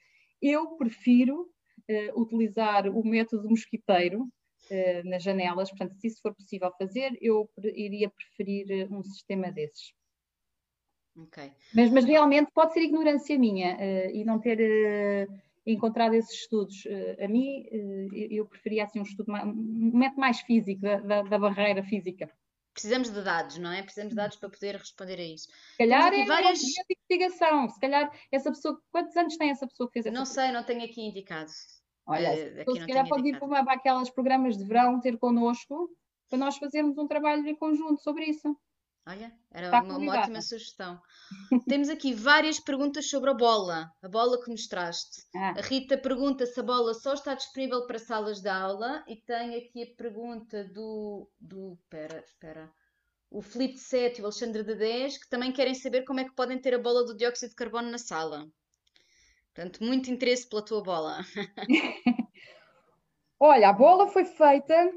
Eu 0.42 0.76
prefiro 0.76 1.42
uh, 1.42 2.20
utilizar 2.20 2.88
o 2.88 3.02
método 3.02 3.48
mosquiteiro, 3.48 4.28
uh, 4.70 5.08
nas 5.08 5.22
janelas. 5.22 5.70
Portanto, 5.70 5.94
se 5.96 6.08
isso 6.08 6.20
for 6.20 6.34
possível 6.34 6.72
fazer, 6.78 7.16
eu 7.20 7.48
iria 7.62 8.10
preferir 8.10 8.70
eh, 8.70 8.88
um 8.90 9.02
sistema 9.02 9.50
desses. 9.50 9.92
Okay. 11.16 11.52
Mas, 11.74 11.90
mas, 11.90 12.04
realmente 12.04 12.50
pode 12.52 12.74
ser 12.74 12.80
ignorância 12.80 13.38
minha 13.38 13.74
uh, 13.76 14.10
e 14.10 14.24
não 14.24 14.38
ter 14.38 14.58
uh, 14.58 15.32
encontrado 15.66 16.14
esses 16.14 16.40
estudos. 16.40 16.86
A 17.22 17.26
mim, 17.26 17.66
eu 18.12 18.46
preferia 18.46 18.84
assim, 18.84 19.00
um 19.00 19.02
estudo, 19.02 19.32
mais, 19.32 19.46
um 19.46 19.90
método 19.94 20.20
mais 20.20 20.40
físico, 20.40 20.80
da, 20.82 21.00
da, 21.00 21.22
da, 21.22 21.38
barreira 21.38 21.82
física. 21.82 22.30
Precisamos 22.72 23.10
de 23.10 23.22
dados, 23.22 23.56
não 23.56 23.72
é? 23.72 23.82
Precisamos 23.82 24.10
de 24.10 24.16
dados 24.16 24.36
para 24.36 24.50
poder 24.50 24.76
responder 24.76 25.18
a 25.18 25.24
isso. 25.24 25.48
Se 25.48 25.78
calhar 25.78 26.12
é 26.12 26.26
várias... 26.26 26.60
investigação. 26.62 27.68
Se 27.70 27.80
calhar 27.80 28.12
essa 28.30 28.50
pessoa, 28.50 28.80
quantos 28.92 29.16
anos 29.16 29.36
tem 29.36 29.50
essa 29.50 29.66
pessoa 29.66 29.88
que 29.88 29.94
fez 29.94 30.06
essa 30.06 30.14
Não 30.14 30.26
sei, 30.26 30.52
não 30.52 30.62
tenho 30.62 30.84
aqui 30.84 31.00
indicado. 31.00 31.50
Olha, 32.06 32.60
então, 32.60 32.74
se 32.74 32.86
calhar 32.86 33.08
pode 33.08 33.28
ir 33.28 33.38
para, 33.38 33.72
aqueles 33.72 34.10
programas 34.10 34.56
de 34.56 34.64
verão 34.64 35.00
ter 35.00 35.18
connosco 35.18 35.90
para 36.28 36.38
nós 36.38 36.56
fazermos 36.56 36.96
um 36.98 37.06
trabalho 37.06 37.46
em 37.46 37.54
conjunto 37.54 38.00
sobre 38.00 38.26
isso. 38.26 38.56
Olha, 39.08 39.32
era 39.52 39.82
uma, 39.82 40.18
ótima 40.18 40.42
sugestão. 40.42 41.00
Temos 41.68 41.88
aqui 41.88 42.12
várias 42.12 42.58
perguntas 42.58 43.08
sobre 43.08 43.30
a 43.30 43.34
bola, 43.34 43.92
a 44.02 44.08
bola 44.08 44.42
que 44.42 44.50
mostraste. 44.50 45.22
Ah. 45.34 45.54
A 45.56 45.60
Rita 45.62 45.96
pergunta 45.96 46.44
se 46.44 46.58
a 46.58 46.62
bola 46.62 46.92
só 46.92 47.14
está 47.14 47.34
disponível 47.34 47.86
para 47.86 48.00
salas 48.00 48.40
de 48.40 48.48
aula 48.48 49.04
e 49.06 49.14
tem 49.14 49.54
aqui 49.54 49.84
a 49.84 49.96
pergunta 49.96 50.64
do. 50.64 51.30
do 51.40 51.74
espera, 51.74 52.18
espera. 52.18 52.72
O 53.30 53.40
Felipe 53.40 53.78
7 53.78 54.18
e 54.18 54.22
o 54.22 54.24
Alexandre 54.24 54.64
de 54.64 54.74
10 54.74 55.18
que 55.18 55.28
também 55.28 55.52
querem 55.52 55.74
saber 55.74 56.02
como 56.02 56.18
é 56.18 56.24
que 56.24 56.34
podem 56.34 56.58
ter 56.58 56.74
a 56.74 56.78
bola 56.78 57.04
do 57.04 57.16
dióxido 57.16 57.50
de 57.50 57.56
carbono 57.56 57.90
na 57.90 57.98
sala. 57.98 58.48
Portanto, 59.56 59.82
muito 59.82 60.10
interesse 60.10 60.46
pela 60.46 60.62
tua 60.62 60.82
bola. 60.82 61.20
Olha, 63.40 63.70
a 63.70 63.72
bola 63.72 64.06
foi 64.06 64.26
feita 64.26 64.92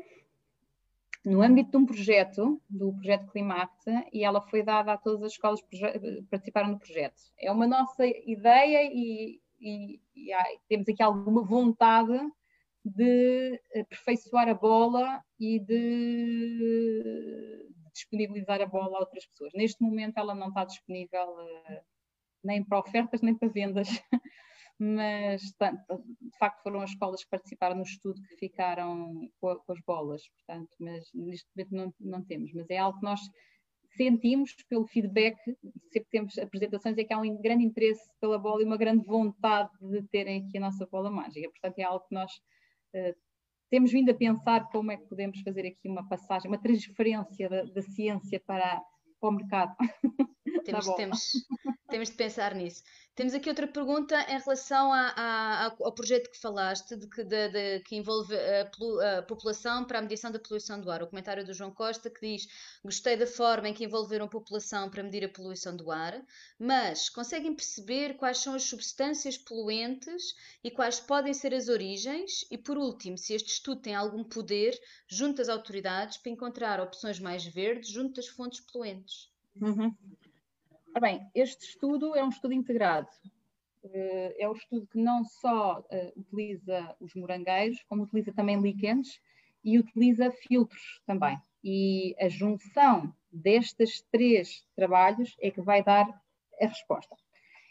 no 1.23 1.41
âmbito 1.41 1.71
de 1.71 1.77
um 1.77 1.85
projeto, 1.85 2.61
do 2.69 2.91
projeto 2.91 3.31
Climate, 3.31 4.09
e 4.11 4.25
ela 4.25 4.41
foi 4.41 4.61
dada 4.61 4.91
a 4.91 4.97
todas 4.97 5.23
as 5.23 5.31
escolas 5.31 5.61
que 5.61 5.79
participaram 6.29 6.73
do 6.73 6.79
projeto. 6.79 7.21
É 7.39 7.49
uma 7.49 7.65
nossa 7.65 8.05
ideia 8.05 8.83
e, 8.91 9.39
e, 9.61 10.01
e 10.13 10.33
há, 10.33 10.43
temos 10.67 10.89
aqui 10.89 11.01
alguma 11.01 11.41
vontade 11.41 12.19
de 12.83 13.61
aperfeiçoar 13.79 14.49
a 14.49 14.53
bola 14.53 15.23
e 15.39 15.57
de 15.59 16.99
disponibilizar 17.93 18.61
a 18.61 18.65
bola 18.65 18.97
a 18.97 18.99
outras 18.99 19.25
pessoas. 19.25 19.53
Neste 19.53 19.81
momento 19.81 20.17
ela 20.17 20.35
não 20.35 20.49
está 20.49 20.65
disponível 20.65 21.29
uh, 21.29 21.81
nem 22.43 22.61
para 22.61 22.79
ofertas 22.79 23.21
nem 23.21 23.33
para 23.33 23.47
vendas. 23.47 23.87
mas 24.79 25.41
de 25.41 26.37
facto 26.39 26.63
foram 26.63 26.81
as 26.81 26.91
escolas 26.91 27.23
que 27.23 27.29
participaram 27.29 27.75
no 27.75 27.83
estudo 27.83 28.21
que 28.21 28.37
ficaram 28.37 29.29
com, 29.41 29.61
as 29.67 29.79
bolas, 29.85 30.21
portanto, 30.29 30.69
mas 30.79 31.09
neste 31.13 31.47
momento 31.55 31.75
não, 31.75 31.93
não 31.99 32.25
temos, 32.25 32.53
mas 32.53 32.69
é 32.69 32.77
algo 32.77 32.97
que 32.97 33.05
nós 33.05 33.19
sentimos 33.95 34.55
pelo 34.69 34.87
feedback, 34.87 35.37
sempre 35.91 36.09
temos 36.09 36.37
apresentações, 36.37 36.97
é 36.97 37.03
que 37.03 37.13
há 37.13 37.17
um 37.17 37.41
grande 37.41 37.65
interesse 37.65 38.09
pela 38.21 38.37
bola 38.37 38.61
e 38.61 38.65
uma 38.65 38.77
grande 38.77 39.05
vontade 39.05 39.71
de 39.81 40.01
terem 40.07 40.43
aqui 40.43 40.57
a 40.57 40.61
nossa 40.61 40.85
bola 40.85 41.09
mágica. 41.09 41.49
Portanto, 41.49 41.79
é 41.79 41.83
algo 41.83 42.05
que 42.07 42.15
nós 42.15 42.31
uh, 42.95 43.15
temos 43.69 43.91
vindo 43.91 44.11
a 44.11 44.13
pensar 44.13 44.69
como 44.69 44.91
é 44.91 44.97
que 44.97 45.07
podemos 45.07 45.41
fazer 45.41 45.67
aqui 45.67 45.89
uma 45.89 46.07
passagem, 46.07 46.49
uma 46.49 46.61
transferência 46.61 47.49
da, 47.49 47.63
da 47.63 47.81
ciência 47.81 48.39
para, 48.45 48.81
para 49.19 49.29
o 49.29 49.31
mercado. 49.31 49.75
Temos, 50.65 50.85
temos, 50.95 51.31
temos 51.89 52.09
de 52.09 52.15
pensar 52.15 52.55
nisso. 52.55 52.83
Temos 53.19 53.33
aqui 53.33 53.49
outra 53.49 53.67
pergunta 53.67 54.15
em 54.31 54.39
relação 54.39 54.93
a, 54.93 55.09
a, 55.09 55.75
ao 55.81 55.91
projeto 55.91 56.31
que 56.31 56.39
falaste, 56.39 56.95
de 56.95 57.05
que, 57.05 57.21
de, 57.21 57.49
de, 57.49 57.79
que 57.81 57.97
envolve 57.97 58.33
a, 58.33 58.61
a, 59.17 59.21
população 59.23 59.83
para 59.83 59.99
a 59.99 60.01
medição 60.01 60.31
da 60.31 60.39
poluição 60.39 60.79
do 60.79 60.89
ar. 60.89 61.03
O 61.03 61.07
comentário 61.07 61.45
do 61.45 61.53
João 61.53 61.69
Costa 61.69 62.09
que 62.09 62.21
diz: 62.21 62.47
Gostei 62.81 63.17
da 63.17 63.27
forma 63.27 63.67
em 63.67 63.73
que 63.73 63.83
envolveram 63.83 64.25
a 64.25 64.29
população 64.29 64.89
para 64.89 65.03
medir 65.03 65.25
a 65.25 65.27
poluição 65.27 65.75
do 65.75 65.91
ar, 65.91 66.17
mas 66.57 67.09
conseguem 67.09 67.53
perceber 67.53 68.15
quais 68.15 68.37
são 68.37 68.53
as 68.53 68.63
substâncias 68.63 69.37
poluentes 69.37 70.33
e 70.63 70.71
quais 70.71 71.01
podem 71.01 71.33
ser 71.33 71.53
as 71.53 71.67
origens? 71.67 72.45
E 72.49 72.57
por 72.57 72.77
último, 72.77 73.17
se 73.17 73.33
este 73.33 73.51
estudo 73.51 73.81
tem 73.81 73.95
algum 73.95 74.23
poder 74.23 74.79
junto 75.09 75.41
às 75.41 75.49
autoridades 75.49 76.17
para 76.17 76.31
encontrar 76.31 76.79
opções 76.79 77.19
mais 77.19 77.43
verdes 77.43 77.89
junto 77.89 78.13
das 78.13 78.27
fontes 78.27 78.61
poluentes? 78.61 79.29
Uhum. 79.61 79.93
Bem, 80.97 81.29
este 81.33 81.65
estudo 81.65 82.15
é 82.15 82.23
um 82.23 82.29
estudo 82.29 82.53
integrado. 82.53 83.07
Eh, 83.83 84.35
é 84.39 84.49
um 84.49 84.53
estudo 84.53 84.87
que 84.87 84.97
não 84.97 85.23
só 85.23 85.85
eh, 85.89 86.11
utiliza 86.17 86.95
os 86.99 87.13
morangueiros, 87.13 87.81
como 87.87 88.03
utiliza 88.03 88.33
também 88.33 88.59
líquens 88.59 89.21
e 89.63 89.79
utiliza 89.79 90.31
filtros 90.31 91.01
também. 91.05 91.39
E 91.63 92.15
a 92.19 92.27
junção 92.27 93.13
destes 93.31 94.01
três 94.11 94.65
trabalhos 94.75 95.37
é 95.39 95.51
que 95.51 95.61
vai 95.61 95.83
dar 95.83 96.07
a 96.59 96.65
resposta. 96.65 97.15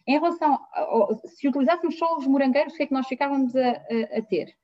Em 0.07 0.19
relação, 0.19 0.55
a, 0.73 1.29
se 1.29 1.49
utilizássemos 1.49 1.99
só 1.99 2.17
os 2.17 2.27
morangueiros, 2.27 2.73
o 2.73 2.77
que 2.77 2.85
é 2.85 2.87
que 2.87 2.95
nós 2.95 3.07
ficávamos 3.07 3.55
a, 3.55 3.71
a, 3.71 4.19
a 4.19 4.23
ter? 4.23 4.57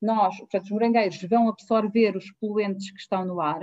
Nós, 0.00 0.36
portanto, 0.38 0.64
os 0.64 0.70
morangueiros 0.70 1.20
vão 1.22 1.48
absorver 1.48 2.16
os 2.16 2.30
poluentes 2.32 2.92
que 2.92 3.00
estão 3.00 3.24
no 3.24 3.40
ar, 3.40 3.60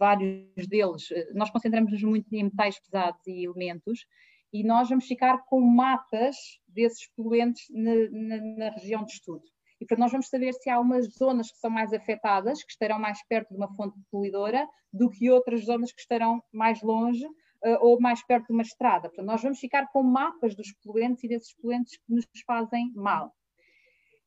vários 0.00 0.66
deles, 0.66 1.10
eh, 1.12 1.28
nós 1.34 1.50
concentramos-nos 1.50 2.02
muito 2.02 2.34
em 2.34 2.44
metais 2.44 2.80
pesados 2.80 3.20
e 3.26 3.44
elementos, 3.44 4.06
e 4.52 4.64
nós 4.64 4.88
vamos 4.88 5.06
ficar 5.06 5.44
com 5.44 5.60
mapas 5.60 6.36
desses 6.66 7.06
poluentes 7.14 7.66
na, 7.70 7.92
na, 8.10 8.56
na, 8.56 8.70
região 8.70 9.04
de 9.04 9.12
estudo. 9.12 9.44
E 9.80 9.86
portanto 9.86 10.00
nós 10.00 10.10
vamos 10.10 10.28
saber 10.28 10.52
se 10.54 10.68
há 10.68 10.80
umas 10.80 11.06
zonas 11.16 11.52
que 11.52 11.58
são 11.58 11.70
mais 11.70 11.92
afetadas, 11.92 12.64
que 12.64 12.72
estarão 12.72 12.98
mais 12.98 13.24
perto 13.28 13.50
de 13.50 13.56
uma 13.56 13.72
fonte 13.76 13.96
poluidora, 14.10 14.66
do 14.92 15.08
que 15.08 15.30
outras 15.30 15.64
zonas 15.64 15.92
que 15.92 16.00
estarão 16.00 16.42
mais 16.52 16.82
longe 16.82 17.24
uh, 17.24 17.78
ou 17.80 18.00
mais 18.00 18.24
perto 18.26 18.48
de 18.48 18.52
uma 18.52 18.62
estrada. 18.62 19.08
Portanto, 19.08 19.26
nós 19.26 19.42
vamos 19.42 19.58
ficar 19.58 19.86
com 19.92 20.02
mapas 20.02 20.56
dos 20.56 20.72
poluentes 20.82 21.22
e 21.24 21.28
desses 21.28 21.54
poluentes 21.54 21.96
que 21.96 22.12
nos 22.12 22.26
fazem 22.44 22.92
mal. 22.94 23.32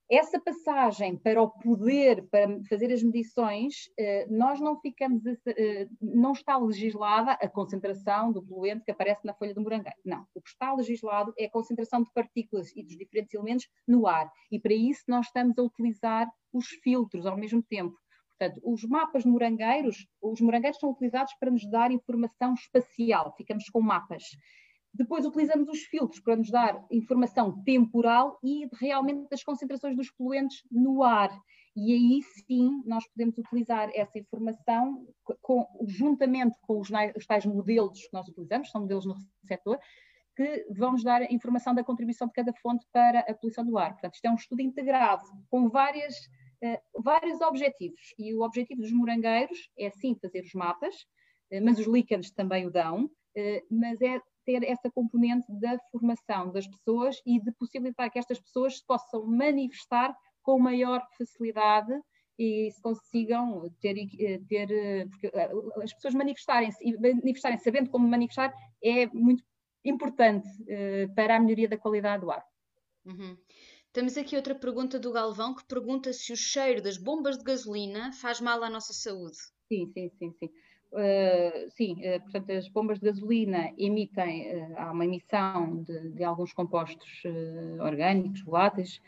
Essa 0.10 0.40
passagem 0.40 1.18
para 1.18 1.42
o 1.42 1.50
poder, 1.50 2.28
para 2.30 2.62
fazer 2.70 2.92
as 2.92 3.02
medições, 3.02 3.90
eh, 3.98 4.28
nós 4.30 4.60
não 4.60 4.80
ficamos, 4.80 5.24
eh, 5.26 5.88
não 6.02 6.34
está 6.34 6.58
legislada 6.58 7.32
a 7.32 7.48
concentração 7.48 8.32
do 8.32 8.44
poluente 8.44 8.84
que 8.84 8.92
aparece 8.92 9.26
na 9.26 9.34
folha 9.34 9.54
do 9.54 9.62
morangueiro. 9.62 9.98
Não. 10.06 10.28
O 10.36 10.42
que 10.42 10.50
está 10.50 10.74
legislado 10.74 11.34
é 11.38 11.46
a 11.46 11.50
concentração 11.50 12.04
de 12.04 12.12
partículas 12.14 12.76
e 12.76 12.84
dos 12.84 12.98
diferentes 12.98 13.34
elementos 13.34 13.68
no 13.88 14.06
ar. 14.06 14.30
E 14.52 14.60
para 14.60 14.74
isso 14.74 15.04
nós 15.08 15.28
estamos 15.28 15.58
a 15.58 15.64
utilizar 15.64 16.30
os 16.52 16.68
filtros 16.68 17.26
ao 17.26 17.38
mesmo 17.38 17.64
tempo. 17.64 17.98
Portanto, 18.38 18.62
os 18.64 18.84
mapas 18.84 19.24
morangueiros, 19.26 20.06
os 20.22 20.42
morangueiros 20.42 20.80
são 20.80 20.92
utilizados 20.92 21.34
para 21.40 21.52
nos 21.52 21.66
dar 21.70 21.92
informação 21.92 22.54
espacial, 22.56 23.34
ficamos 23.38 23.70
com 23.70 23.82
mapas. 23.82 24.24
Depois 24.94 25.26
utilizamos 25.26 25.68
os 25.70 25.80
filtros 25.84 26.22
para 26.22 26.36
nos 26.36 26.52
dar 26.52 26.86
informação 26.92 27.64
temporal 27.64 28.38
e 28.44 28.68
realmente 28.80 29.28
das 29.30 29.44
concentrações 29.44 29.96
dos 29.96 30.12
poluentes 30.12 30.62
no 30.72 31.02
ar. 31.02 31.32
E 31.76 31.92
aí 31.92 32.22
sim 32.46 32.84
nós 32.86 33.08
podemos 33.08 33.36
utilizar 33.38 33.90
essa 33.96 34.20
informação 34.20 35.08
com, 35.42 35.68
juntamente 35.88 36.56
com 36.62 36.80
os, 36.80 36.90
os 37.18 37.26
tais 37.26 37.46
modelos 37.46 38.00
que 38.00 38.14
nós 38.14 38.28
utilizamos, 38.28 38.70
são 38.70 38.82
modelos 38.82 39.06
no 39.06 39.16
receptor, 39.42 39.80
que 40.36 40.66
vão 40.70 40.92
nos 40.92 41.04
dar 41.04 41.22
a 41.24 41.34
informação 41.34 41.74
da 41.74 41.84
contribuição 41.84 42.28
de 42.28 42.34
cada 42.34 42.54
fonte 42.54 42.86
para 42.92 43.20
a 43.22 43.34
poluição 43.34 43.66
do 43.66 43.78
ar. 43.78 43.94
Portanto, 43.94 44.14
isto 44.14 44.26
é 44.26 44.30
um 44.30 44.36
estudo 44.36 44.62
integrado 44.62 45.24
com 45.50 45.70
várias, 45.70 46.16
uh, 46.64 47.02
vários 47.02 47.42
objetivos. 47.42 48.14
E 48.18 48.34
o 48.36 48.42
objetivo 48.42 48.82
dos 48.82 48.92
morangueiros 48.92 49.70
é 49.78 49.90
sim 49.90 50.16
fazer 50.22 50.42
os 50.42 50.54
mapas, 50.54 50.96
uh, 51.52 51.64
mas 51.64 51.80
os 51.80 51.88
líquenes 51.88 52.32
também 52.32 52.66
o 52.66 52.72
dão, 52.72 53.06
uh, 53.06 53.66
mas 53.70 54.02
é 54.02 54.20
ter 54.46 54.64
essa 54.64 54.90
componente 54.92 55.46
da 55.60 55.78
formação 55.92 56.52
das 56.52 56.68
pessoas 56.68 57.18
e 57.26 57.42
de 57.42 57.52
possibilitar 57.54 58.10
que 58.12 58.20
estas 58.20 58.40
pessoas 58.40 58.78
se 58.78 58.86
possam 58.86 59.26
manifestar 59.26 60.16
com 60.42 60.60
maior 60.60 61.06
facilidade 61.18 61.94
e 62.38 62.72
se 62.72 62.82
consigam 62.82 63.70
ter, 63.80 63.96
eh, 64.20 64.40
ter 64.48 64.72
eh, 64.72 65.06
porque 65.06 65.28
eh, 65.28 65.52
as 65.84 65.94
pessoas 65.94 66.14
manifestarem-se 66.14 66.84
e 66.84 66.98
manifestarem 66.98 67.58
sabendo 67.60 67.90
como 67.90 68.08
manifestar 68.08 68.54
é 68.84 69.06
muito 69.08 69.44
importante 69.86 70.48
uh, 70.48 71.14
para 71.14 71.36
a 71.36 71.40
melhoria 71.40 71.68
da 71.68 71.78
qualidade 71.78 72.22
do 72.22 72.32
ar. 72.32 72.44
Uhum. 73.06 73.38
Temos 73.92 74.18
aqui 74.18 74.36
outra 74.36 74.56
pergunta 74.56 74.98
do 74.98 75.12
Galvão 75.12 75.54
que 75.54 75.66
pergunta 75.68 76.12
se 76.14 76.32
o 76.32 76.38
cheiro 76.38 76.82
das 76.82 76.98
bombas 76.98 77.38
de 77.38 77.44
gasolina 77.44 78.12
faz 78.14 78.40
mal 78.40 78.64
à 78.64 78.70
nossa 78.70 78.94
saúde. 78.94 79.38
Sim, 79.68 79.92
sim, 79.94 80.10
sim, 80.18 80.32
sim. 80.40 80.50
Uh, 80.94 81.72
sim, 81.72 81.94
uh, 82.08 82.22
portanto, 82.22 82.52
as 82.52 82.70
bombas 82.70 83.00
de 83.00 83.08
gasolina 83.08 83.74
emitem, 83.80 84.56
uh, 84.56 84.74
há 84.78 84.92
uma 84.92 85.06
emissão 85.06 85.82
de, 85.82 86.10
de 86.10 86.24
alguns 86.24 86.54
compostos 86.54 87.24
orgânicos, 87.80 88.42
voláteis, 88.42 89.02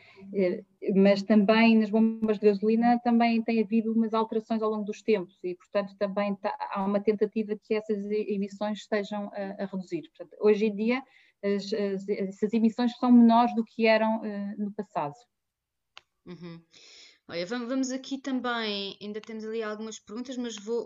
mas 0.95 1.21
também 1.21 1.77
nas 1.77 1.91
bombas 1.91 2.39
de 2.39 2.47
gasolina 2.47 2.99
também 3.03 3.39
tem 3.43 3.61
havido 3.61 3.93
umas 3.93 4.15
alterações 4.15 4.63
ao 4.63 4.71
longo 4.71 4.83
dos 4.83 5.03
tempos 5.03 5.37
e, 5.43 5.53
portanto, 5.53 5.95
também 5.99 6.33
tá, 6.37 6.55
há 6.71 6.83
uma 6.83 6.99
tentativa 6.99 7.55
que 7.55 7.75
essas 7.75 8.03
emissões 8.09 8.79
estejam 8.79 9.29
a, 9.33 9.63
a 9.63 9.65
reduzir. 9.67 10.09
Portanto, 10.09 10.35
hoje 10.41 10.65
em 10.65 10.75
dia, 10.75 11.03
as, 11.43 11.71
as, 11.71 12.09
essas 12.09 12.51
emissões 12.51 12.97
são 12.97 13.11
menores 13.11 13.53
do 13.53 13.63
que 13.63 13.85
eram 13.85 14.21
no 14.57 14.71
passado. 14.71 15.13
Uhum. 16.25 16.59
Olha, 17.27 17.43
vamos 17.47 17.89
aqui 17.89 18.19
também, 18.19 18.95
ainda 19.01 19.19
temos 19.19 19.43
ali 19.43 19.63
algumas 19.63 19.97
perguntas, 19.97 20.37
mas 20.37 20.55
vou, 20.57 20.83